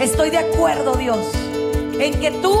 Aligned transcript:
Estoy 0.00 0.30
de 0.30 0.38
acuerdo, 0.38 0.94
Dios, 0.94 1.18
en 1.98 2.18
que 2.20 2.30
tú 2.30 2.56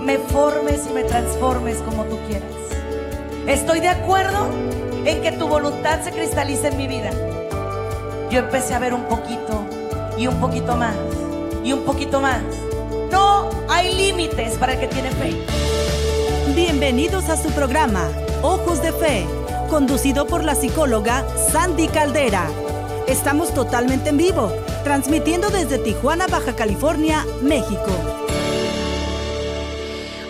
me 0.00 0.16
formes 0.16 0.86
y 0.88 0.94
me 0.94 1.04
transformes 1.04 1.76
como 1.82 2.04
tú 2.04 2.18
quieras. 2.26 2.48
Estoy 3.46 3.80
de 3.80 3.88
acuerdo 3.88 4.48
en 5.04 5.20
que 5.20 5.32
tu 5.32 5.48
voluntad 5.48 6.00
se 6.02 6.12
cristalice 6.12 6.68
en 6.68 6.78
mi 6.78 6.86
vida. 6.86 7.10
Yo 8.30 8.38
empecé 8.38 8.72
a 8.72 8.78
ver 8.78 8.94
un 8.94 9.04
poquito 9.04 9.66
y 10.16 10.28
un 10.28 10.40
poquito 10.40 10.76
más 10.76 10.94
y 11.62 11.74
un 11.74 11.82
poquito 11.82 12.22
más. 12.22 12.40
No 13.12 13.50
hay 13.68 13.94
límites 13.94 14.56
para 14.56 14.72
el 14.72 14.80
que 14.80 14.88
tiene 14.88 15.10
fe. 15.10 15.36
Bienvenidos 16.54 17.28
a 17.28 17.36
su 17.36 17.50
programa, 17.50 18.08
Ojos 18.40 18.80
de 18.80 18.92
Fe, 18.92 19.26
conducido 19.68 20.26
por 20.26 20.42
la 20.42 20.54
psicóloga 20.54 21.22
Sandy 21.52 21.88
Caldera. 21.88 22.46
Estamos 23.06 23.52
totalmente 23.52 24.08
en 24.08 24.16
vivo, 24.16 24.50
transmitiendo 24.86 25.50
desde 25.50 25.78
Tijuana, 25.78 26.28
Baja 26.28 26.54
California, 26.54 27.26
México. 27.42 27.88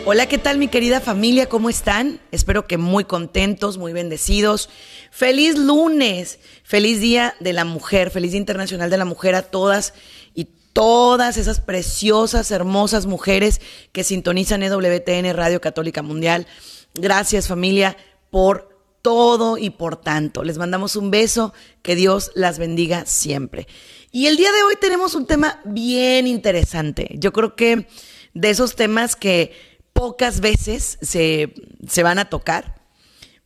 Hola, 0.07 0.25
¿qué 0.29 0.39
tal 0.39 0.57
mi 0.57 0.69
querida 0.69 1.03
familia? 1.03 1.47
¿Cómo 1.47 1.69
están? 1.69 2.21
Espero 2.33 2.67
que 2.67 2.79
muy 2.79 3.05
contentos, 3.05 3.77
muy 3.77 3.93
bendecidos. 3.93 4.71
Feliz 5.11 5.59
lunes, 5.59 6.39
feliz 6.63 7.01
Día 7.03 7.35
de 7.39 7.53
la 7.53 7.67
Mujer, 7.67 8.11
feliz 8.11 8.31
Día 8.31 8.41
Internacional 8.41 8.89
de 8.89 8.97
la 8.97 9.05
Mujer 9.05 9.35
a 9.35 9.43
todas 9.43 9.93
y 10.33 10.49
todas 10.73 11.37
esas 11.37 11.61
preciosas, 11.61 12.51
hermosas 12.51 13.05
mujeres 13.05 13.61
que 13.93 14.05
sintonizan 14.05 14.63
EWTN 14.63 15.35
Radio 15.35 15.61
Católica 15.61 16.01
Mundial. 16.01 16.47
Gracias 16.95 17.47
familia 17.47 17.99
por 18.31 18.75
todo 19.03 19.59
y 19.59 19.69
por 19.69 19.97
tanto. 19.97 20.43
Les 20.45 20.57
mandamos 20.57 20.97
un 20.97 21.11
beso, 21.11 21.53
que 21.83 21.95
Dios 21.95 22.33
las 22.35 22.59
bendiga 22.59 23.05
siempre. 23.05 23.69
Y 24.11 24.27
el 24.27 24.37
día 24.37 24.53
de 24.53 24.63
hoy 24.63 24.77
tenemos 24.81 25.15
un 25.15 25.27
tema 25.27 25.61
bien 25.65 26.27
interesante. 26.27 27.15
Yo 27.19 27.33
creo 27.33 27.57
que 27.57 27.87
de 28.35 28.51
esos 28.51 28.77
temas 28.77 29.17
que 29.17 29.53
pocas 29.93 30.41
veces 30.41 30.99
se, 31.01 31.55
se 31.87 32.03
van 32.03 32.19
a 32.19 32.29
tocar, 32.29 32.83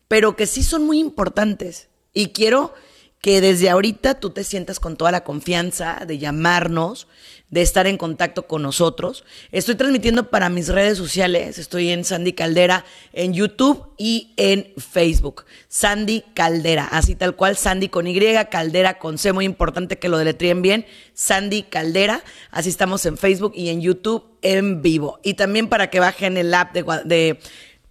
pero 0.09 0.37
que 0.37 0.47
sí 0.47 0.63
son 0.63 0.85
muy 0.85 0.99
importantes. 0.99 1.89
Y 2.13 2.29
quiero 2.29 2.75
que 3.21 3.41
desde 3.41 3.69
ahorita 3.69 4.15
tú 4.19 4.31
te 4.31 4.45
sientas 4.45 4.81
con 4.81 4.97
toda 4.97 5.13
la 5.13 5.25
confianza 5.25 6.03
de 6.07 6.19
llamarnos, 6.19 7.07
de 7.51 7.63
estar 7.63 7.87
en 7.87 7.99
contacto 7.99 8.47
con 8.47 8.63
nosotros. 8.63 9.25
Estoy 9.53 9.75
transmitiendo 9.75 10.31
para 10.31 10.49
mis 10.49 10.69
redes 10.69 10.97
sociales, 10.97 11.59
estoy 11.59 11.91
en 11.91 12.05
Sandy 12.05 12.33
Caldera, 12.33 12.85
en 13.13 13.35
YouTube 13.35 13.89
y 13.99 14.33
en 14.37 14.73
Facebook. 14.79 15.45
Sandy 15.69 16.23
Caldera, 16.33 16.89
así 16.91 17.15
tal 17.15 17.37
cual, 17.37 17.57
Sandy 17.57 17.89
con 17.89 18.07
Y, 18.07 18.19
Caldera 18.51 18.99
con 18.99 19.19
C, 19.19 19.33
muy 19.33 19.45
importante 19.45 19.99
que 19.99 20.09
lo 20.09 20.17
deletríen 20.17 20.63
bien, 20.63 20.87
Sandy 21.13 21.65
Caldera, 21.65 22.23
así 22.51 22.71
estamos 22.71 23.05
en 23.05 23.19
Facebook 23.19 23.53
y 23.55 23.69
en 23.69 23.83
YouTube 23.83 24.25
en 24.41 24.81
vivo. 24.81 25.19
Y 25.23 25.35
también 25.35 25.69
para 25.69 25.91
que 25.91 26.01
bajen 26.01 26.39
el 26.39 26.55
app 26.55 26.73
de, 26.73 26.85
de 27.05 27.39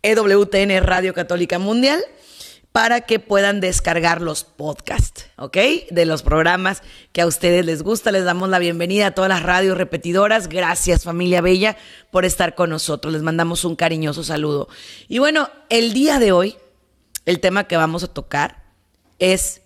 EWTN 0.01 0.83
Radio 0.83 1.13
Católica 1.13 1.59
Mundial 1.59 2.01
para 2.71 3.01
que 3.01 3.19
puedan 3.19 3.61
descargar 3.61 4.21
los 4.21 4.43
podcasts, 4.43 5.25
¿ok? 5.37 5.57
De 5.89 6.05
los 6.05 6.21
programas 6.21 6.83
que 7.11 7.21
a 7.21 7.27
ustedes 7.27 7.65
les 7.65 7.81
gusta. 7.81 8.11
Les 8.11 8.25
damos 8.25 8.49
la 8.49 8.59
bienvenida 8.59 9.07
a 9.07 9.11
todas 9.11 9.29
las 9.29 9.43
radios 9.43 9.77
repetidoras. 9.77 10.47
Gracias 10.47 11.03
familia 11.03 11.41
Bella 11.41 11.77
por 12.11 12.25
estar 12.25 12.53
con 12.53 12.69
nosotros. 12.69 13.13
Les 13.13 13.23
mandamos 13.23 13.65
un 13.65 13.75
cariñoso 13.75 14.23
saludo. 14.23 14.69
Y 15.07 15.17
bueno, 15.17 15.49
el 15.69 15.93
día 15.93 16.19
de 16.19 16.31
hoy, 16.31 16.57
el 17.25 17.39
tema 17.39 17.65
que 17.65 17.77
vamos 17.77 18.03
a 18.03 18.13
tocar 18.13 18.63
es 19.17 19.61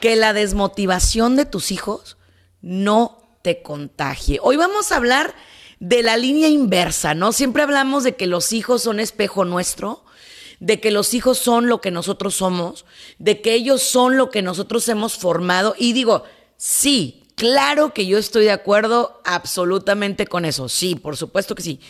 que 0.00 0.14
la 0.14 0.34
desmotivación 0.34 1.36
de 1.36 1.46
tus 1.46 1.72
hijos 1.72 2.18
no 2.60 3.38
te 3.42 3.62
contagie. 3.62 4.38
Hoy 4.42 4.56
vamos 4.56 4.92
a 4.92 4.96
hablar 4.96 5.34
de 5.80 6.02
la 6.02 6.16
línea 6.18 6.48
inversa, 6.48 7.14
¿no? 7.14 7.32
Siempre 7.32 7.62
hablamos 7.62 8.04
de 8.04 8.16
que 8.16 8.26
los 8.26 8.52
hijos 8.52 8.82
son 8.82 9.00
espejo 9.00 9.44
nuestro 9.44 10.04
de 10.60 10.80
que 10.80 10.90
los 10.90 11.14
hijos 11.14 11.38
son 11.38 11.68
lo 11.68 11.80
que 11.80 11.90
nosotros 11.90 12.34
somos, 12.34 12.84
de 13.18 13.40
que 13.40 13.54
ellos 13.54 13.82
son 13.82 14.16
lo 14.16 14.30
que 14.30 14.42
nosotros 14.42 14.88
hemos 14.88 15.16
formado. 15.16 15.74
Y 15.78 15.92
digo, 15.92 16.24
sí, 16.56 17.24
claro 17.34 17.92
que 17.92 18.06
yo 18.06 18.18
estoy 18.18 18.44
de 18.44 18.52
acuerdo 18.52 19.20
absolutamente 19.24 20.26
con 20.26 20.44
eso. 20.44 20.68
Sí, 20.68 20.94
por 20.94 21.16
supuesto 21.16 21.54
que 21.54 21.62
sí. 21.62 21.80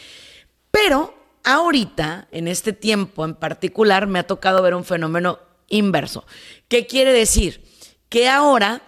Pero 0.70 1.14
ahorita, 1.44 2.28
en 2.32 2.48
este 2.48 2.72
tiempo 2.72 3.24
en 3.24 3.34
particular, 3.34 4.06
me 4.06 4.18
ha 4.18 4.26
tocado 4.26 4.62
ver 4.62 4.74
un 4.74 4.84
fenómeno 4.84 5.38
inverso. 5.68 6.24
¿Qué 6.68 6.86
quiere 6.86 7.12
decir? 7.12 7.64
Que 8.08 8.28
ahora 8.28 8.82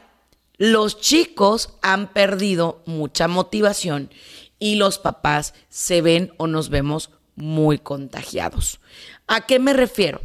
los 0.58 1.00
chicos 1.00 1.70
han 1.82 2.12
perdido 2.12 2.82
mucha 2.86 3.28
motivación 3.28 4.10
y 4.58 4.76
los 4.76 4.98
papás 4.98 5.54
se 5.68 6.00
ven 6.00 6.32
o 6.38 6.46
nos 6.46 6.70
vemos 6.70 7.10
muy 7.34 7.78
contagiados. 7.78 8.80
¿A 9.26 9.46
qué 9.46 9.58
me 9.58 9.72
refiero? 9.72 10.20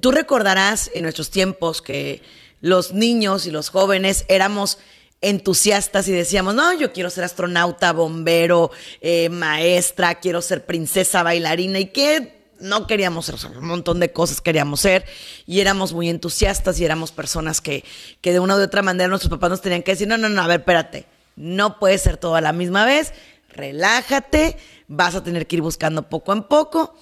Tú 0.00 0.12
recordarás 0.12 0.90
en 0.94 1.02
nuestros 1.02 1.30
tiempos 1.30 1.82
que 1.82 2.22
los 2.60 2.92
niños 2.92 3.46
y 3.46 3.50
los 3.50 3.70
jóvenes 3.70 4.24
éramos 4.28 4.78
entusiastas 5.22 6.08
y 6.08 6.12
decíamos, 6.12 6.54
no, 6.54 6.72
yo 6.74 6.92
quiero 6.92 7.10
ser 7.10 7.24
astronauta, 7.24 7.92
bombero, 7.92 8.70
eh, 9.00 9.28
maestra, 9.28 10.16
quiero 10.16 10.40
ser 10.42 10.64
princesa, 10.64 11.22
bailarina 11.22 11.78
y 11.78 11.86
que 11.86 12.40
no 12.58 12.86
queríamos 12.86 13.26
ser, 13.26 13.36
un 13.56 13.66
montón 13.66 14.00
de 14.00 14.12
cosas 14.12 14.42
queríamos 14.42 14.80
ser 14.80 15.06
y 15.46 15.60
éramos 15.60 15.94
muy 15.94 16.10
entusiastas 16.10 16.78
y 16.78 16.84
éramos 16.84 17.10
personas 17.10 17.62
que, 17.62 17.84
que 18.20 18.32
de 18.32 18.40
una 18.40 18.56
u 18.56 18.60
otra 18.60 18.82
manera 18.82 19.08
nuestros 19.08 19.30
papás 19.30 19.50
nos 19.50 19.62
tenían 19.62 19.82
que 19.82 19.92
decir, 19.92 20.06
no, 20.06 20.18
no, 20.18 20.28
no, 20.28 20.42
a 20.42 20.46
ver, 20.46 20.60
espérate, 20.60 21.06
no 21.36 21.78
puede 21.78 21.96
ser 21.96 22.18
todo 22.18 22.34
a 22.34 22.42
la 22.42 22.52
misma 22.52 22.84
vez, 22.84 23.14
relájate, 23.48 24.58
vas 24.88 25.14
a 25.14 25.24
tener 25.24 25.46
que 25.46 25.56
ir 25.56 25.62
buscando 25.62 26.08
poco 26.08 26.34
en 26.34 26.42
poco 26.42 26.94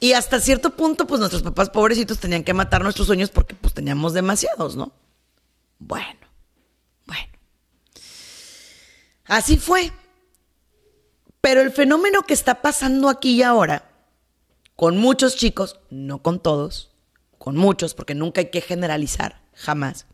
y 0.00 0.12
hasta 0.12 0.40
cierto 0.40 0.70
punto, 0.70 1.06
pues 1.06 1.20
nuestros 1.20 1.42
papás 1.42 1.70
pobrecitos 1.70 2.18
tenían 2.18 2.44
que 2.44 2.54
matar 2.54 2.82
nuestros 2.82 3.06
sueños 3.06 3.30
porque 3.30 3.54
pues 3.54 3.72
teníamos 3.72 4.12
demasiados, 4.12 4.76
¿no? 4.76 4.92
Bueno, 5.78 6.20
bueno. 7.06 7.32
Así 9.26 9.56
fue. 9.56 9.92
Pero 11.40 11.60
el 11.60 11.72
fenómeno 11.72 12.22
que 12.22 12.34
está 12.34 12.62
pasando 12.62 13.08
aquí 13.08 13.36
y 13.36 13.42
ahora, 13.42 13.90
con 14.76 14.96
muchos 14.96 15.36
chicos, 15.36 15.78
no 15.90 16.22
con 16.22 16.40
todos, 16.40 16.90
con 17.38 17.56
muchos, 17.56 17.94
porque 17.94 18.14
nunca 18.14 18.40
hay 18.40 18.50
que 18.50 18.62
generalizar, 18.62 19.42
jamás, 19.54 20.06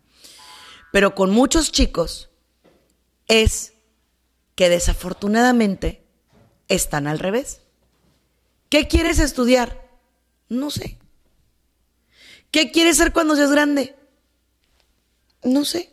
pero 0.93 1.15
con 1.15 1.31
muchos 1.31 1.71
chicos, 1.71 2.31
es 3.29 3.75
que 4.57 4.69
desafortunadamente 4.69 6.05
están 6.67 7.07
al 7.07 7.21
revés. 7.21 7.63
¿Qué 8.71 8.89
quieres 8.89 9.19
estudiar? 9.19 9.91
No 10.49 10.71
sé. 10.71 10.97
¿Qué 12.51 12.71
quieres 12.71 12.97
ser 12.97 13.13
cuando 13.13 13.37
seas 13.37 13.51
grande? 13.51 13.97
No 15.43 15.65
sé. 15.65 15.93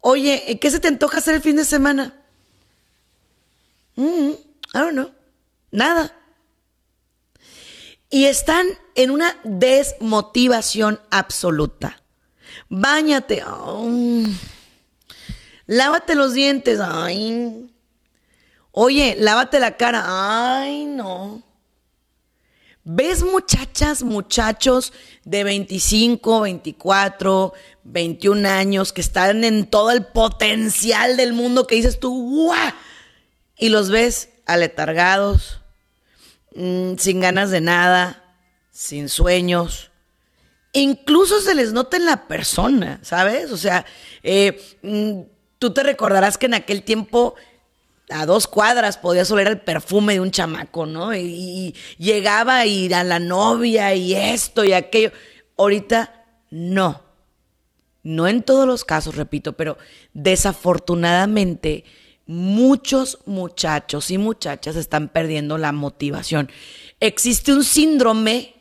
Oye, 0.00 0.58
¿qué 0.60 0.70
se 0.70 0.80
te 0.80 0.88
antoja 0.88 1.18
hacer 1.18 1.34
el 1.34 1.42
fin 1.42 1.56
de 1.56 1.64
semana? 1.64 2.24
Mm, 3.96 4.30
I 4.30 4.38
don't 4.72 4.92
know. 4.92 5.12
Nada. 5.70 6.14
Y 8.10 8.24
están 8.24 8.66
en 8.94 9.10
una 9.10 9.36
desmotivación 9.44 10.98
absoluta. 11.10 12.02
Báñate. 12.70 13.44
Lávate 15.66 16.14
los 16.14 16.32
dientes. 16.32 16.80
Ay. 16.80 17.70
Oye, 18.80 19.16
lávate 19.18 19.58
la 19.58 19.76
cara. 19.76 20.04
Ay, 20.06 20.84
no. 20.84 21.42
¿Ves 22.84 23.24
muchachas, 23.24 24.04
muchachos 24.04 24.92
de 25.24 25.42
25, 25.42 26.42
24, 26.42 27.54
21 27.82 28.48
años 28.48 28.92
que 28.92 29.00
están 29.00 29.42
en 29.42 29.66
todo 29.66 29.90
el 29.90 30.06
potencial 30.06 31.16
del 31.16 31.32
mundo 31.32 31.66
que 31.66 31.74
dices 31.74 31.98
tú, 31.98 32.46
¡guau! 32.46 32.72
Y 33.56 33.70
los 33.70 33.90
ves 33.90 34.28
aletargados, 34.46 35.60
mm, 36.54 36.98
sin 36.98 37.18
ganas 37.18 37.50
de 37.50 37.60
nada, 37.60 38.22
sin 38.70 39.08
sueños. 39.08 39.90
Incluso 40.72 41.40
se 41.40 41.56
les 41.56 41.72
nota 41.72 41.96
en 41.96 42.04
la 42.04 42.28
persona, 42.28 43.00
¿sabes? 43.02 43.50
O 43.50 43.56
sea, 43.56 43.84
eh, 44.22 44.78
mm, 44.82 45.22
tú 45.58 45.74
te 45.74 45.82
recordarás 45.82 46.38
que 46.38 46.46
en 46.46 46.54
aquel 46.54 46.84
tiempo 46.84 47.34
a 48.10 48.26
dos 48.26 48.46
cuadras 48.46 48.98
podías 48.98 49.30
oler 49.30 49.48
el 49.48 49.60
perfume 49.60 50.14
de 50.14 50.20
un 50.20 50.30
chamaco, 50.30 50.86
¿no? 50.86 51.14
Y, 51.14 51.74
llegaba 51.98 52.64
y 52.66 52.92
a 52.92 53.04
la 53.04 53.18
novia 53.18 53.94
y 53.94 54.14
esto 54.14 54.64
y 54.64 54.72
aquello. 54.72 55.12
Ahorita 55.56 56.24
no. 56.50 57.02
No 58.02 58.28
en 58.28 58.42
todos 58.42 58.66
los 58.66 58.84
casos, 58.84 59.16
repito, 59.16 59.54
pero 59.54 59.76
desafortunadamente 60.14 61.84
muchos 62.26 63.18
muchachos 63.26 64.10
y 64.10 64.18
muchachas 64.18 64.76
están 64.76 65.08
perdiendo 65.08 65.58
la 65.58 65.72
motivación. 65.72 66.50
Existe 67.00 67.52
un 67.52 67.64
síndrome 67.64 68.54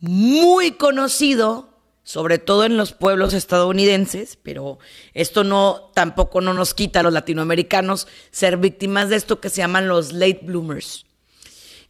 muy 0.00 0.72
conocido, 0.72 1.77
sobre 2.08 2.38
todo 2.38 2.64
en 2.64 2.78
los 2.78 2.94
pueblos 2.94 3.34
estadounidenses, 3.34 4.38
pero 4.42 4.78
esto 5.12 5.44
no 5.44 5.90
tampoco 5.94 6.40
no 6.40 6.54
nos 6.54 6.72
quita 6.72 7.00
a 7.00 7.02
los 7.02 7.12
latinoamericanos 7.12 8.08
ser 8.30 8.56
víctimas 8.56 9.10
de 9.10 9.16
esto 9.16 9.42
que 9.42 9.50
se 9.50 9.58
llaman 9.58 9.88
los 9.88 10.14
late 10.14 10.40
bloomers. 10.42 11.04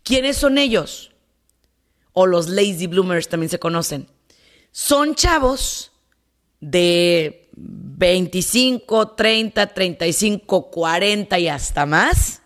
¿Quiénes 0.02 0.36
son 0.36 0.58
ellos? 0.58 1.12
O 2.14 2.26
los 2.26 2.48
lazy 2.48 2.88
bloomers 2.88 3.28
también 3.28 3.48
se 3.48 3.60
conocen. 3.60 4.08
Son 4.72 5.14
chavos 5.14 5.92
de 6.58 7.48
25, 7.54 9.10
30, 9.10 9.66
35, 9.68 10.68
40 10.68 11.38
y 11.38 11.46
hasta 11.46 11.86
más 11.86 12.42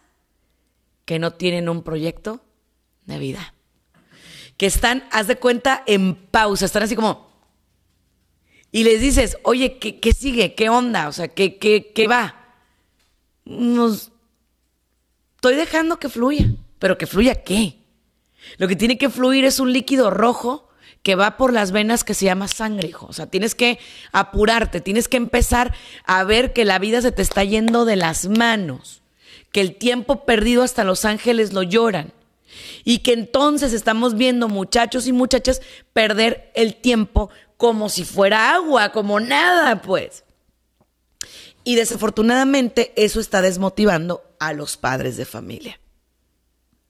que 1.07 1.19
no 1.19 1.33
tienen 1.33 1.71
un 1.71 1.83
proyecto 1.83 2.43
de 3.07 3.17
vida. 3.17 3.55
Que 4.59 4.67
están, 4.67 5.09
haz 5.11 5.27
de 5.27 5.37
cuenta, 5.37 5.83
en 5.87 6.15
pausa, 6.15 6.67
están 6.67 6.83
así 6.83 6.95
como, 6.95 7.32
y 8.73 8.85
les 8.85 9.03
dices, 9.03 9.37
oye, 9.43 9.79
¿qué, 9.79 10.13
sigue? 10.15 10.55
¿Qué 10.55 10.71
onda? 10.71 11.07
O 11.07 11.13
sea, 11.13 11.29
¿qué, 11.29 11.59
qué, 11.59 11.93
qué 11.95 12.09
va? 12.09 12.55
Nos... 13.45 14.11
Estoy 15.37 15.57
dejando 15.57 15.99
que 15.99 16.09
fluya, 16.09 16.51
pero 16.79 16.97
que 16.97 17.07
fluya 17.07 17.43
qué? 17.43 17.77
Lo 18.57 18.69
que 18.69 18.77
tiene 18.77 18.97
que 18.97 19.11
fluir 19.11 19.45
es 19.45 19.61
un 19.61 19.73
líquido 19.73 20.11
rojo 20.11 20.69
que 21.03 21.17
va 21.17 21.37
por 21.37 21.53
las 21.53 21.73
venas 21.73 22.03
que 22.03 22.15
se 22.15 22.25
llama 22.25 22.49
sangre, 22.49 22.89
hijo. 22.89 23.07
O 23.07 23.13
sea, 23.13 23.27
tienes 23.27 23.55
que 23.55 23.79
apurarte, 24.13 24.81
tienes 24.81 25.07
que 25.09 25.19
empezar 25.19 25.75
a 26.05 26.25
ver 26.25 26.55
que 26.55 26.65
la 26.65 26.79
vida 26.79 27.03
se 27.03 27.13
te 27.13 27.23
está 27.23 27.45
yendo 27.45 27.85
de 27.85 27.97
las 27.97 28.29
manos, 28.29 29.03
que 29.51 29.61
el 29.61 29.75
tiempo 29.75 30.25
perdido 30.25 30.63
hasta 30.63 30.85
los 30.85 31.05
ángeles 31.05 31.53
lo 31.53 31.63
lloran. 31.63 32.13
Y 32.85 32.99
que 32.99 33.13
entonces 33.13 33.73
estamos 33.73 34.15
viendo 34.15 34.49
muchachos 34.49 35.07
y 35.07 35.13
muchachas 35.13 35.61
perder 35.93 36.51
el 36.55 36.77
tiempo 36.77 37.31
como 37.63 37.89
si 37.89 38.05
fuera 38.05 38.55
agua, 38.57 38.91
como 38.91 39.21
nada, 39.21 39.83
pues. 39.83 40.25
Y 41.63 41.77
desafortunadamente 41.77 42.93
eso 42.97 43.21
está 43.21 43.41
desmotivando 43.41 44.21
a 44.41 44.53
los 44.53 44.77
padres 44.77 45.17
de 45.17 45.25
familia. 45.25 45.79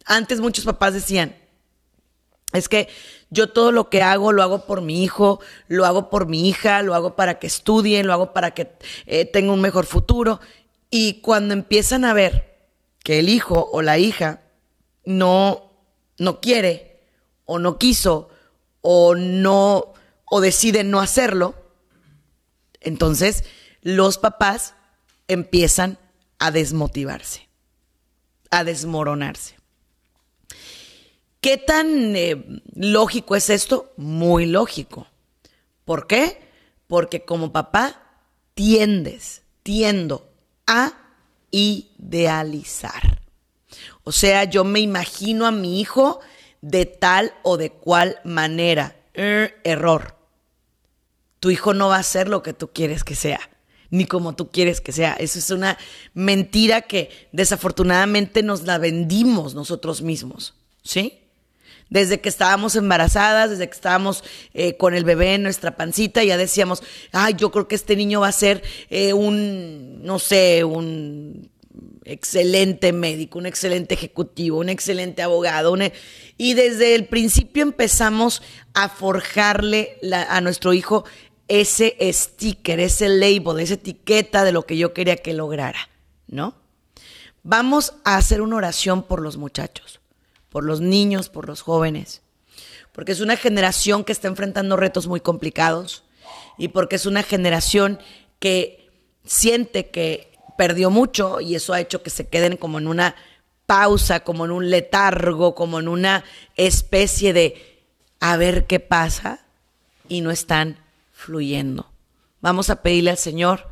Antes 0.06 0.40
muchos 0.40 0.64
papás 0.64 0.94
decían, 0.94 1.36
es 2.54 2.70
que 2.70 2.88
yo 3.28 3.50
todo 3.50 3.70
lo 3.70 3.90
que 3.90 4.00
hago 4.00 4.32
lo 4.32 4.42
hago 4.42 4.64
por 4.64 4.80
mi 4.80 5.04
hijo, 5.04 5.40
lo 5.68 5.84
hago 5.84 6.08
por 6.08 6.26
mi 6.26 6.48
hija, 6.48 6.80
lo 6.80 6.94
hago 6.94 7.16
para 7.16 7.38
que 7.38 7.48
estudien, 7.48 8.06
lo 8.06 8.14
hago 8.14 8.32
para 8.32 8.52
que 8.52 8.72
eh, 9.04 9.26
tenga 9.26 9.52
un 9.52 9.60
mejor 9.60 9.84
futuro. 9.84 10.40
Y 10.88 11.20
cuando 11.20 11.52
empiezan 11.52 12.06
a 12.06 12.14
ver 12.14 12.70
que 13.04 13.18
el 13.18 13.28
hijo 13.28 13.68
o 13.74 13.82
la 13.82 13.98
hija 13.98 14.40
no, 15.04 15.70
no 16.16 16.40
quiere 16.40 17.02
o 17.44 17.58
no 17.58 17.76
quiso 17.76 18.30
o 18.80 19.14
no 19.14 19.91
o 20.34 20.40
deciden 20.40 20.90
no 20.90 21.02
hacerlo, 21.02 21.54
entonces 22.80 23.44
los 23.82 24.16
papás 24.16 24.74
empiezan 25.28 25.98
a 26.38 26.50
desmotivarse, 26.50 27.50
a 28.50 28.64
desmoronarse. 28.64 29.56
¿Qué 31.42 31.58
tan 31.58 32.16
eh, 32.16 32.62
lógico 32.74 33.36
es 33.36 33.50
esto? 33.50 33.92
Muy 33.98 34.46
lógico. 34.46 35.06
¿Por 35.84 36.06
qué? 36.06 36.40
Porque 36.86 37.26
como 37.26 37.52
papá 37.52 38.22
tiendes, 38.54 39.42
tiendo 39.62 40.32
a 40.66 40.94
idealizar. 41.50 43.20
O 44.02 44.12
sea, 44.12 44.44
yo 44.44 44.64
me 44.64 44.80
imagino 44.80 45.46
a 45.46 45.50
mi 45.50 45.78
hijo 45.78 46.20
de 46.62 46.86
tal 46.86 47.34
o 47.42 47.58
de 47.58 47.70
cual 47.70 48.18
manera. 48.24 48.96
Er, 49.12 49.60
error 49.62 50.21
tu 51.42 51.50
hijo 51.50 51.74
no 51.74 51.88
va 51.88 51.96
a 51.96 52.02
ser 52.04 52.28
lo 52.28 52.40
que 52.40 52.52
tú 52.52 52.70
quieres 52.72 53.02
que 53.02 53.16
sea, 53.16 53.40
ni 53.90 54.04
como 54.04 54.36
tú 54.36 54.52
quieres 54.52 54.80
que 54.80 54.92
sea. 54.92 55.14
Eso 55.14 55.40
es 55.40 55.50
una 55.50 55.76
mentira 56.14 56.82
que 56.82 57.10
desafortunadamente 57.32 58.44
nos 58.44 58.62
la 58.62 58.78
vendimos 58.78 59.52
nosotros 59.52 60.02
mismos, 60.02 60.54
¿sí? 60.84 61.18
Desde 61.90 62.20
que 62.20 62.28
estábamos 62.28 62.76
embarazadas, 62.76 63.50
desde 63.50 63.66
que 63.66 63.74
estábamos 63.74 64.22
eh, 64.54 64.76
con 64.76 64.94
el 64.94 65.02
bebé 65.02 65.34
en 65.34 65.42
nuestra 65.42 65.76
pancita, 65.76 66.22
ya 66.22 66.36
decíamos, 66.36 66.80
ay, 67.10 67.34
yo 67.36 67.50
creo 67.50 67.66
que 67.66 67.74
este 67.74 67.96
niño 67.96 68.20
va 68.20 68.28
a 68.28 68.32
ser 68.32 68.62
eh, 68.88 69.12
un, 69.12 70.00
no 70.04 70.20
sé, 70.20 70.62
un 70.62 71.50
excelente 72.04 72.92
médico, 72.92 73.38
un 73.38 73.46
excelente 73.46 73.94
ejecutivo, 73.94 74.58
un 74.58 74.68
excelente 74.68 75.22
abogado. 75.22 75.76
E-, 75.76 75.92
y 76.38 76.54
desde 76.54 76.94
el 76.94 77.06
principio 77.06 77.64
empezamos 77.64 78.42
a 78.74 78.88
forjarle 78.88 79.98
a 80.28 80.40
nuestro 80.40 80.72
hijo 80.72 81.04
ese 81.52 81.98
sticker, 82.14 82.80
ese 82.80 83.10
label, 83.10 83.60
esa 83.60 83.74
etiqueta 83.74 84.42
de 84.42 84.52
lo 84.52 84.64
que 84.64 84.78
yo 84.78 84.94
quería 84.94 85.16
que 85.16 85.34
lograra, 85.34 85.90
¿no? 86.26 86.54
Vamos 87.42 87.92
a 88.04 88.16
hacer 88.16 88.40
una 88.40 88.56
oración 88.56 89.02
por 89.02 89.20
los 89.20 89.36
muchachos, 89.36 90.00
por 90.48 90.64
los 90.64 90.80
niños, 90.80 91.28
por 91.28 91.46
los 91.46 91.60
jóvenes, 91.60 92.22
porque 92.92 93.12
es 93.12 93.20
una 93.20 93.36
generación 93.36 94.02
que 94.02 94.12
está 94.12 94.28
enfrentando 94.28 94.78
retos 94.78 95.06
muy 95.08 95.20
complicados 95.20 96.04
y 96.56 96.68
porque 96.68 96.96
es 96.96 97.04
una 97.04 97.22
generación 97.22 97.98
que 98.38 98.88
siente 99.26 99.90
que 99.90 100.32
perdió 100.56 100.88
mucho 100.88 101.42
y 101.42 101.54
eso 101.54 101.74
ha 101.74 101.82
hecho 101.82 102.02
que 102.02 102.08
se 102.08 102.28
queden 102.28 102.56
como 102.56 102.78
en 102.78 102.86
una 102.86 103.14
pausa, 103.66 104.20
como 104.20 104.46
en 104.46 104.52
un 104.52 104.70
letargo, 104.70 105.54
como 105.54 105.80
en 105.80 105.88
una 105.88 106.24
especie 106.56 107.34
de 107.34 107.84
a 108.20 108.38
ver 108.38 108.66
qué 108.66 108.80
pasa 108.80 109.44
y 110.08 110.22
no 110.22 110.30
están 110.30 110.81
fluyendo. 111.22 111.92
Vamos 112.40 112.70
a 112.70 112.82
pedirle 112.82 113.10
al 113.10 113.18
Señor 113.18 113.68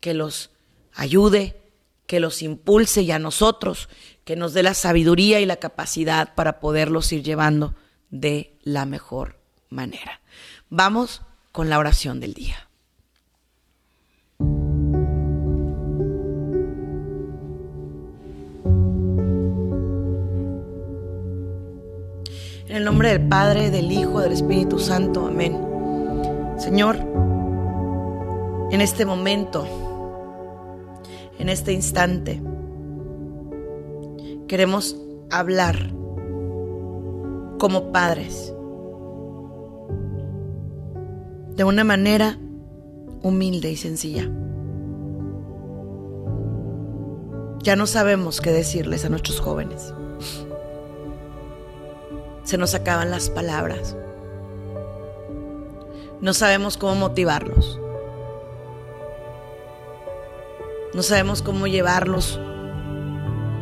que 0.00 0.14
los 0.14 0.50
ayude, 0.94 1.60
que 2.06 2.20
los 2.20 2.42
impulse 2.42 3.02
y 3.02 3.10
a 3.10 3.18
nosotros 3.18 3.88
que 4.24 4.36
nos 4.36 4.52
dé 4.52 4.62
la 4.62 4.74
sabiduría 4.74 5.40
y 5.40 5.46
la 5.46 5.56
capacidad 5.56 6.34
para 6.34 6.60
poderlos 6.60 7.12
ir 7.12 7.22
llevando 7.22 7.74
de 8.10 8.56
la 8.62 8.86
mejor 8.86 9.40
manera. 9.68 10.20
Vamos 10.68 11.22
con 11.50 11.68
la 11.68 11.78
oración 11.78 12.20
del 12.20 12.34
día. 12.34 12.68
En 22.68 22.76
el 22.76 22.84
nombre 22.84 23.10
del 23.10 23.28
Padre, 23.28 23.70
del 23.70 23.90
Hijo, 23.90 24.20
del 24.20 24.32
Espíritu 24.32 24.78
Santo. 24.78 25.26
Amén. 25.26 25.71
Señor, 26.62 26.96
en 28.70 28.80
este 28.80 29.04
momento, 29.04 29.66
en 31.40 31.48
este 31.48 31.72
instante, 31.72 32.40
queremos 34.46 34.96
hablar 35.28 35.92
como 37.58 37.90
padres 37.90 38.54
de 41.56 41.64
una 41.64 41.82
manera 41.82 42.38
humilde 43.24 43.72
y 43.72 43.76
sencilla. 43.76 44.30
Ya 47.64 47.74
no 47.74 47.88
sabemos 47.88 48.40
qué 48.40 48.52
decirles 48.52 49.04
a 49.04 49.08
nuestros 49.08 49.40
jóvenes. 49.40 49.92
Se 52.44 52.56
nos 52.56 52.76
acaban 52.76 53.10
las 53.10 53.30
palabras. 53.30 53.96
No 56.22 56.32
sabemos 56.34 56.76
cómo 56.76 56.94
motivarlos. 56.94 57.80
No 60.94 61.02
sabemos 61.02 61.42
cómo 61.42 61.66
llevarlos 61.66 62.38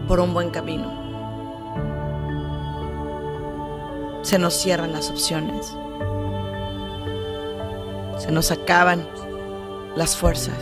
por 0.07 0.21
un 0.21 0.35
buen 0.35 0.51
camino. 0.51 0.93
Se 4.21 4.39
nos 4.39 4.53
cierran 4.53 4.93
las 4.93 5.09
opciones. 5.09 5.75
Se 8.19 8.31
nos 8.31 8.51
acaban 8.51 9.09
las 9.97 10.15
fuerzas. 10.15 10.59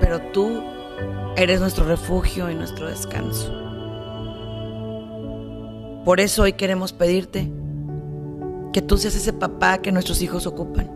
Pero 0.00 0.20
tú 0.32 0.62
eres 1.34 1.62
nuestro 1.62 1.86
refugio 1.86 2.50
y 2.50 2.54
nuestro 2.54 2.86
descanso. 2.88 3.54
Por 6.04 6.20
eso 6.20 6.42
hoy 6.42 6.52
queremos 6.52 6.92
pedirte 6.92 7.50
que 8.72 8.82
tú 8.82 8.98
seas 8.98 9.14
ese 9.14 9.32
papá 9.32 9.78
que 9.78 9.92
nuestros 9.92 10.20
hijos 10.22 10.46
ocupan. 10.46 10.90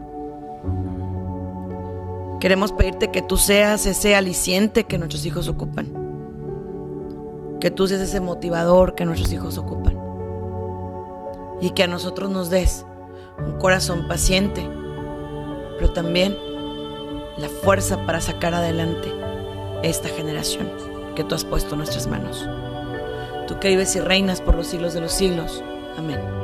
Queremos 2.41 2.73
pedirte 2.73 3.11
que 3.11 3.23
tú 3.23 3.37
seas 3.37 3.87
ese 3.87 4.17
aliciente 4.17 4.85
que 4.85 4.99
nuestros 4.99 5.25
hijos 5.25 5.49
ocupan. 5.49 5.87
Que 7.61 7.71
tú 7.71 7.87
seas 7.87 8.01
ese 8.01 8.21
motivador 8.21 8.95
que 8.95 9.05
nuestros 9.05 9.33
hijos 9.33 9.59
ocupan. 9.59 9.97
Y 11.61 11.71
que 11.71 11.85
a 11.85 11.87
nosotros 11.87 12.31
nos 12.31 12.51
des 12.51 12.85
un 13.39 13.59
corazón 13.59 14.09
paciente, 14.09 14.69
pero 15.79 15.93
también 15.93 16.37
la 17.39 17.49
fuerza 17.49 18.05
para 18.05 18.21
sacar 18.21 18.55
adelante 18.55 19.13
esta 19.83 20.09
generación 20.09 20.69
que 21.15 21.25
tú 21.25 21.35
has 21.35 21.45
puesto 21.45 21.75
en 21.75 21.79
nuestras 21.79 22.07
manos. 22.07 22.47
Tú 23.47 23.59
que 23.59 23.69
vives 23.69 23.95
y 23.97 24.01
reinas 24.01 24.41
por 24.41 24.55
los 24.55 24.67
siglos 24.67 24.95
de 24.95 25.01
los 25.01 25.13
siglos. 25.13 25.63
Amén. 25.97 26.42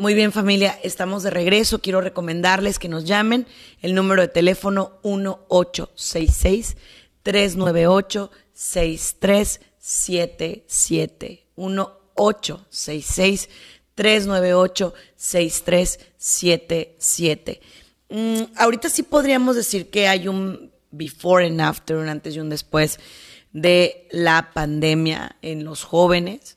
Muy 0.00 0.14
bien 0.14 0.32
familia, 0.32 0.80
estamos 0.82 1.22
de 1.22 1.28
regreso. 1.28 1.82
Quiero 1.82 2.00
recomendarles 2.00 2.78
que 2.78 2.88
nos 2.88 3.04
llamen. 3.04 3.46
El 3.82 3.94
número 3.94 4.22
de 4.22 4.28
teléfono 4.28 4.92
1866 5.04 6.78
398 7.22 8.30
6377. 8.54 11.44
1866 11.54 13.50
398 13.94 14.94
6377. 15.16 17.60
ahorita 18.56 18.88
sí 18.88 19.02
podríamos 19.02 19.54
decir 19.54 19.90
que 19.90 20.08
hay 20.08 20.28
un 20.28 20.72
before 20.90 21.46
and 21.46 21.60
after, 21.60 21.98
un 21.98 22.08
antes 22.08 22.34
y 22.34 22.40
un 22.40 22.48
después 22.48 22.98
de 23.52 24.08
la 24.12 24.50
pandemia 24.54 25.36
en 25.42 25.64
los 25.64 25.84
jóvenes, 25.84 26.56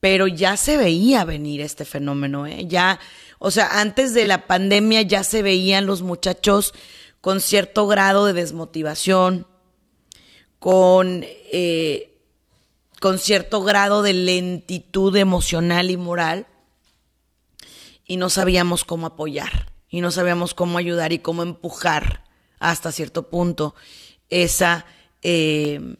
pero 0.00 0.26
ya 0.26 0.56
se 0.56 0.76
veía 0.76 1.24
venir 1.24 1.60
este 1.60 1.84
fenómeno, 1.84 2.46
¿eh? 2.46 2.66
Ya, 2.66 3.00
o 3.38 3.50
sea, 3.50 3.80
antes 3.80 4.14
de 4.14 4.26
la 4.26 4.46
pandemia 4.46 5.02
ya 5.02 5.24
se 5.24 5.42
veían 5.42 5.86
los 5.86 6.02
muchachos 6.02 6.74
con 7.20 7.40
cierto 7.40 7.86
grado 7.86 8.26
de 8.26 8.32
desmotivación, 8.32 9.46
con, 10.58 11.24
eh, 11.24 12.20
con 13.00 13.18
cierto 13.18 13.62
grado 13.62 14.02
de 14.02 14.12
lentitud 14.12 15.14
emocional 15.16 15.90
y 15.90 15.96
moral, 15.96 16.46
y 18.04 18.16
no 18.16 18.30
sabíamos 18.30 18.84
cómo 18.84 19.06
apoyar, 19.06 19.72
y 19.88 20.00
no 20.00 20.10
sabíamos 20.10 20.54
cómo 20.54 20.78
ayudar 20.78 21.12
y 21.12 21.18
cómo 21.18 21.42
empujar 21.42 22.24
hasta 22.60 22.92
cierto 22.92 23.28
punto 23.28 23.74
esa, 24.30 24.86
eh, 25.22 25.96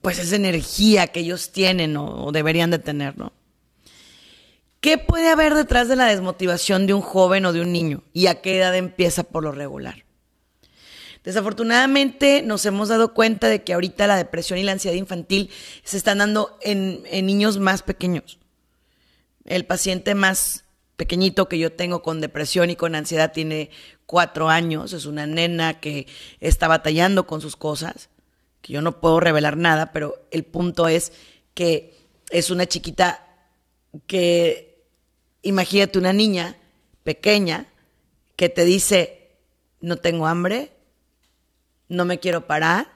pues 0.00 0.18
esa 0.18 0.36
energía 0.36 1.08
que 1.08 1.20
ellos 1.20 1.52
tienen 1.52 1.96
o, 1.96 2.32
deberían 2.32 2.70
de 2.70 2.78
tener, 2.78 3.18
¿no? 3.18 3.32
¿Qué 4.80 4.98
puede 4.98 5.28
haber 5.28 5.54
detrás 5.54 5.88
de 5.88 5.96
la 5.96 6.06
desmotivación 6.06 6.86
de 6.86 6.94
un 6.94 7.02
joven 7.02 7.46
o 7.46 7.52
de 7.52 7.60
un 7.60 7.72
niño? 7.72 8.02
¿Y 8.12 8.26
a 8.26 8.40
qué 8.40 8.58
edad 8.58 8.74
empieza 8.74 9.22
por 9.22 9.44
lo 9.44 9.52
regular? 9.52 10.04
Desafortunadamente 11.22 12.42
nos 12.42 12.66
hemos 12.66 12.88
dado 12.88 13.14
cuenta 13.14 13.48
de 13.48 13.62
que 13.62 13.74
ahorita 13.74 14.08
la 14.08 14.16
depresión 14.16 14.58
y 14.58 14.64
la 14.64 14.72
ansiedad 14.72 14.96
infantil 14.96 15.50
se 15.84 15.96
están 15.96 16.18
dando 16.18 16.58
en, 16.62 17.02
en 17.06 17.26
niños 17.26 17.58
más 17.58 17.82
pequeños. 17.82 18.40
El 19.44 19.66
paciente 19.66 20.16
más 20.16 20.64
pequeñito 20.96 21.48
que 21.48 21.58
yo 21.58 21.72
tengo 21.72 22.02
con 22.02 22.20
depresión 22.20 22.70
y 22.70 22.76
con 22.76 22.94
ansiedad 22.94 23.32
tiene 23.32 23.70
cuatro 24.06 24.48
años, 24.48 24.92
es 24.92 25.06
una 25.06 25.26
nena 25.26 25.80
que 25.80 26.06
está 26.40 26.68
batallando 26.68 27.26
con 27.26 27.40
sus 27.40 27.56
cosas, 27.56 28.10
que 28.62 28.72
yo 28.72 28.80
no 28.80 29.00
puedo 29.00 29.20
revelar 29.20 29.56
nada, 29.56 29.92
pero 29.92 30.26
el 30.30 30.44
punto 30.44 30.88
es 30.88 31.12
que 31.54 31.98
es 32.30 32.50
una 32.50 32.66
chiquita 32.66 33.26
que, 34.06 34.86
imagínate 35.42 35.98
una 35.98 36.12
niña 36.12 36.56
pequeña 37.02 37.66
que 38.36 38.48
te 38.48 38.64
dice, 38.64 39.36
no 39.80 39.96
tengo 39.96 40.26
hambre, 40.26 40.72
no 41.88 42.04
me 42.04 42.20
quiero 42.20 42.46
parar, 42.46 42.90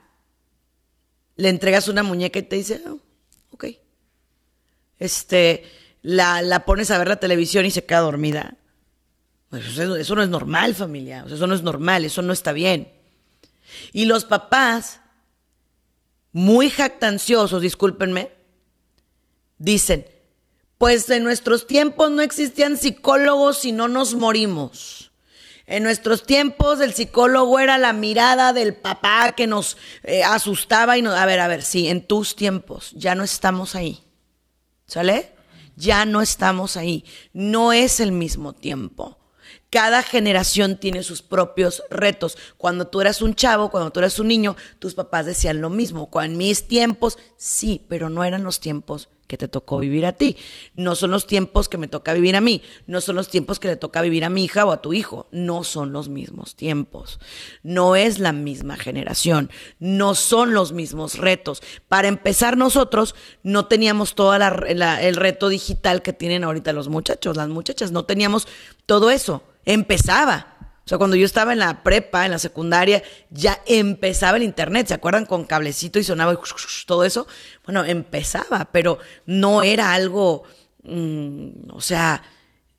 le 1.37 1.51
entregas 1.51 1.89
una 1.89 2.03
muñeca 2.03 2.39
y 2.39 2.45
te 2.45 2.57
dice, 2.57 2.83
oh, 2.89 3.01
ok. 3.51 3.67
Este, 4.99 5.65
la, 6.01 6.41
la 6.41 6.65
pones 6.65 6.91
a 6.91 6.99
ver 6.99 7.09
la 7.09 7.17
televisión 7.17 7.67
y 7.67 7.71
se 7.71 7.85
queda 7.85 8.01
dormida. 8.01 8.57
Pues 9.51 9.79
eso, 9.79 10.15
no 10.15 10.23
es 10.23 10.29
normal, 10.29 10.75
familia. 10.75 11.25
eso 11.27 11.47
no 11.47 11.55
es 11.55 11.63
normal, 11.63 12.05
eso 12.05 12.23
no 12.23 12.33
está 12.33 12.53
bien. 12.53 12.93
Y 13.93 14.07
los 14.07 14.25
papás, 14.25 15.01
muy 16.33 16.71
jactanciosos, 16.71 17.63
discúlpenme, 17.63 18.31
dicen, 19.59 20.07
pues 20.79 21.09
en 21.11 21.25
nuestros 21.25 21.67
tiempos 21.67 22.11
no 22.11 22.23
existían 22.23 22.77
psicólogos 22.77 23.65
y 23.65 23.73
no 23.73 23.89
nos 23.89 24.15
morimos. 24.15 25.11
En 25.67 25.83
nuestros 25.83 26.23
tiempos 26.23 26.81
el 26.81 26.95
psicólogo 26.95 27.59
era 27.59 27.77
la 27.77 27.93
mirada 27.93 28.53
del 28.53 28.75
papá 28.75 29.33
que 29.33 29.47
nos 29.47 29.77
eh, 30.05 30.23
asustaba 30.23 30.97
y 30.97 31.03
nos... 31.03 31.15
A 31.15 31.27
ver, 31.27 31.41
a 31.41 31.49
ver, 31.49 31.63
sí, 31.63 31.89
en 31.89 32.07
tus 32.07 32.37
tiempos 32.37 32.93
ya 32.95 33.15
no 33.15 33.25
estamos 33.25 33.75
ahí. 33.75 34.05
¿Sale? 34.87 35.33
Ya 35.75 36.05
no 36.05 36.23
estamos 36.23 36.77
ahí. 36.77 37.05
No 37.33 37.73
es 37.73 37.99
el 37.99 38.13
mismo 38.13 38.53
tiempo. 38.53 39.19
Cada 39.71 40.03
generación 40.03 40.79
tiene 40.79 41.03
sus 41.03 41.23
propios 41.23 41.83
retos. 41.91 42.39
Cuando 42.57 42.87
tú 42.87 43.01
eras 43.01 43.21
un 43.21 43.35
chavo, 43.35 43.71
cuando 43.71 43.91
tú 43.91 44.01
eras 44.01 44.19
un 44.19 44.29
niño, 44.29 44.57
tus 44.79 44.95
papás 44.95 45.27
decían 45.27 45.61
lo 45.61 45.71
mismo. 45.71 46.09
En 46.23 46.37
mis 46.37 46.69
tiempos, 46.69 47.19
sí, 47.37 47.85
pero 47.89 48.09
no 48.09 48.25
eran 48.25 48.45
los 48.45 48.61
tiempos 48.61 49.09
que 49.27 49.37
te 49.37 49.49
tocó 49.49 49.79
vivir 49.79 50.07
a 50.07 50.13
ti. 50.13 50.37
No 50.75 50.95
son 50.95 51.11
los 51.11 51.27
tiempos 51.27 51.69
que 51.69 51.79
me 51.79 51.89
toca 51.89 52.13
vivir 52.13 52.37
a 52.37 52.41
mí. 52.41 52.63
No 52.87 53.01
son 53.01 53.17
los 53.17 53.29
tiempos 53.29 53.59
que 53.59 53.69
le 53.69 53.77
toca 53.77 54.03
vivir 54.03 54.25
a 54.25 54.31
mi 54.31 54.45
hija 54.45 54.65
o 54.65 54.73
a 54.73 54.83
tu 54.83 54.93
hijo. 54.93 55.29
No 55.31 55.65
son 55.65 55.93
los 55.93 56.09
mismos 56.09 56.57
tiempos. 56.57 57.21
No 57.63 57.97
es 57.97 58.19
la 58.19 58.33
misma 58.33 58.77
generación. 58.77 59.51
No 59.79 60.15
son 60.15 60.55
los 60.55 60.73
mismos 60.73 61.19
retos. 61.19 61.63
Para 61.89 62.09
empezar, 62.09 62.57
nosotros 62.57 63.15
no 63.43 63.67
teníamos 63.67 64.15
todo 64.15 64.35
el 64.35 65.17
reto 65.17 65.49
digital 65.49 66.03
que 66.03 66.13
tienen 66.13 66.45
ahorita 66.45 66.73
los 66.73 66.89
muchachos, 66.89 67.37
las 67.37 67.49
muchachas. 67.49 67.93
No 67.93 68.05
teníamos 68.05 68.49
todo 68.87 69.11
eso 69.11 69.43
empezaba. 69.67 70.56
O 70.87 70.89
sea, 70.89 70.99
cuando 70.99 71.17
yo 71.17 71.27
estaba 71.27 71.53
en 71.53 71.59
la 71.59 71.83
prepa, 71.83 72.27
en 72.27 72.31
la 72.31 72.39
secundaria, 72.39 73.03
ya 73.31 73.61
empezaba 73.67 74.37
el 74.37 74.45
internet. 74.45 74.87
¿Se 74.87 74.95
acuerdan? 74.95 75.27
Con 75.27 75.45
cablecito 75.45 75.99
y 75.99 76.05
sonaba 76.05 76.39
todo 76.87 77.05
eso. 77.05 77.27
Bueno, 77.65 77.85
empezaba, 77.85 78.69
pero 78.71 78.99
no 79.27 79.65
era 79.65 79.95
algo, 79.95 80.45
mm, 80.85 81.73
o 81.73 81.81
sea, 81.81 82.23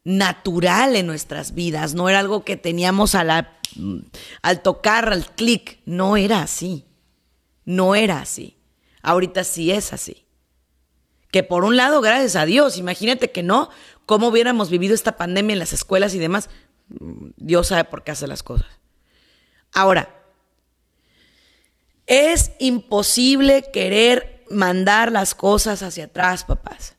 natural 0.05 0.95
en 0.95 1.05
nuestras 1.05 1.53
vidas. 1.53 1.95
No 1.95 2.07
era 2.07 2.19
algo 2.19 2.45
que 2.45 2.55
teníamos 2.55 3.13
a 3.13 3.25
la, 3.25 3.59
mm, 3.75 3.97
al 4.41 4.61
tocar, 4.61 5.11
al 5.11 5.25
clic. 5.35 5.81
No 5.83 6.15
era 6.15 6.41
así. 6.41 6.85
No 7.65 7.93
era 7.93 8.21
así. 8.21 8.57
Ahorita 9.01 9.43
sí 9.43 9.69
es 9.69 9.91
así. 9.91 10.27
Que 11.29 11.43
por 11.43 11.65
un 11.65 11.75
lado, 11.75 11.99
gracias 11.99 12.37
a 12.37 12.45
Dios, 12.45 12.77
imagínate 12.77 13.31
que 13.31 13.43
no, 13.43 13.69
cómo 14.05 14.29
hubiéramos 14.29 14.69
vivido 14.69 14.95
esta 14.95 15.17
pandemia 15.17 15.51
en 15.51 15.59
las 15.59 15.73
escuelas 15.73 16.13
y 16.13 16.19
demás. 16.19 16.49
Dios 16.89 17.67
sabe 17.67 17.83
por 17.83 18.03
qué 18.03 18.11
hace 18.11 18.27
las 18.27 18.43
cosas. 18.43 18.67
Ahora, 19.73 20.15
es 22.05 22.51
imposible 22.59 23.65
querer 23.71 24.43
mandar 24.49 25.11
las 25.11 25.35
cosas 25.35 25.83
hacia 25.83 26.05
atrás, 26.05 26.45
papás. 26.45 26.95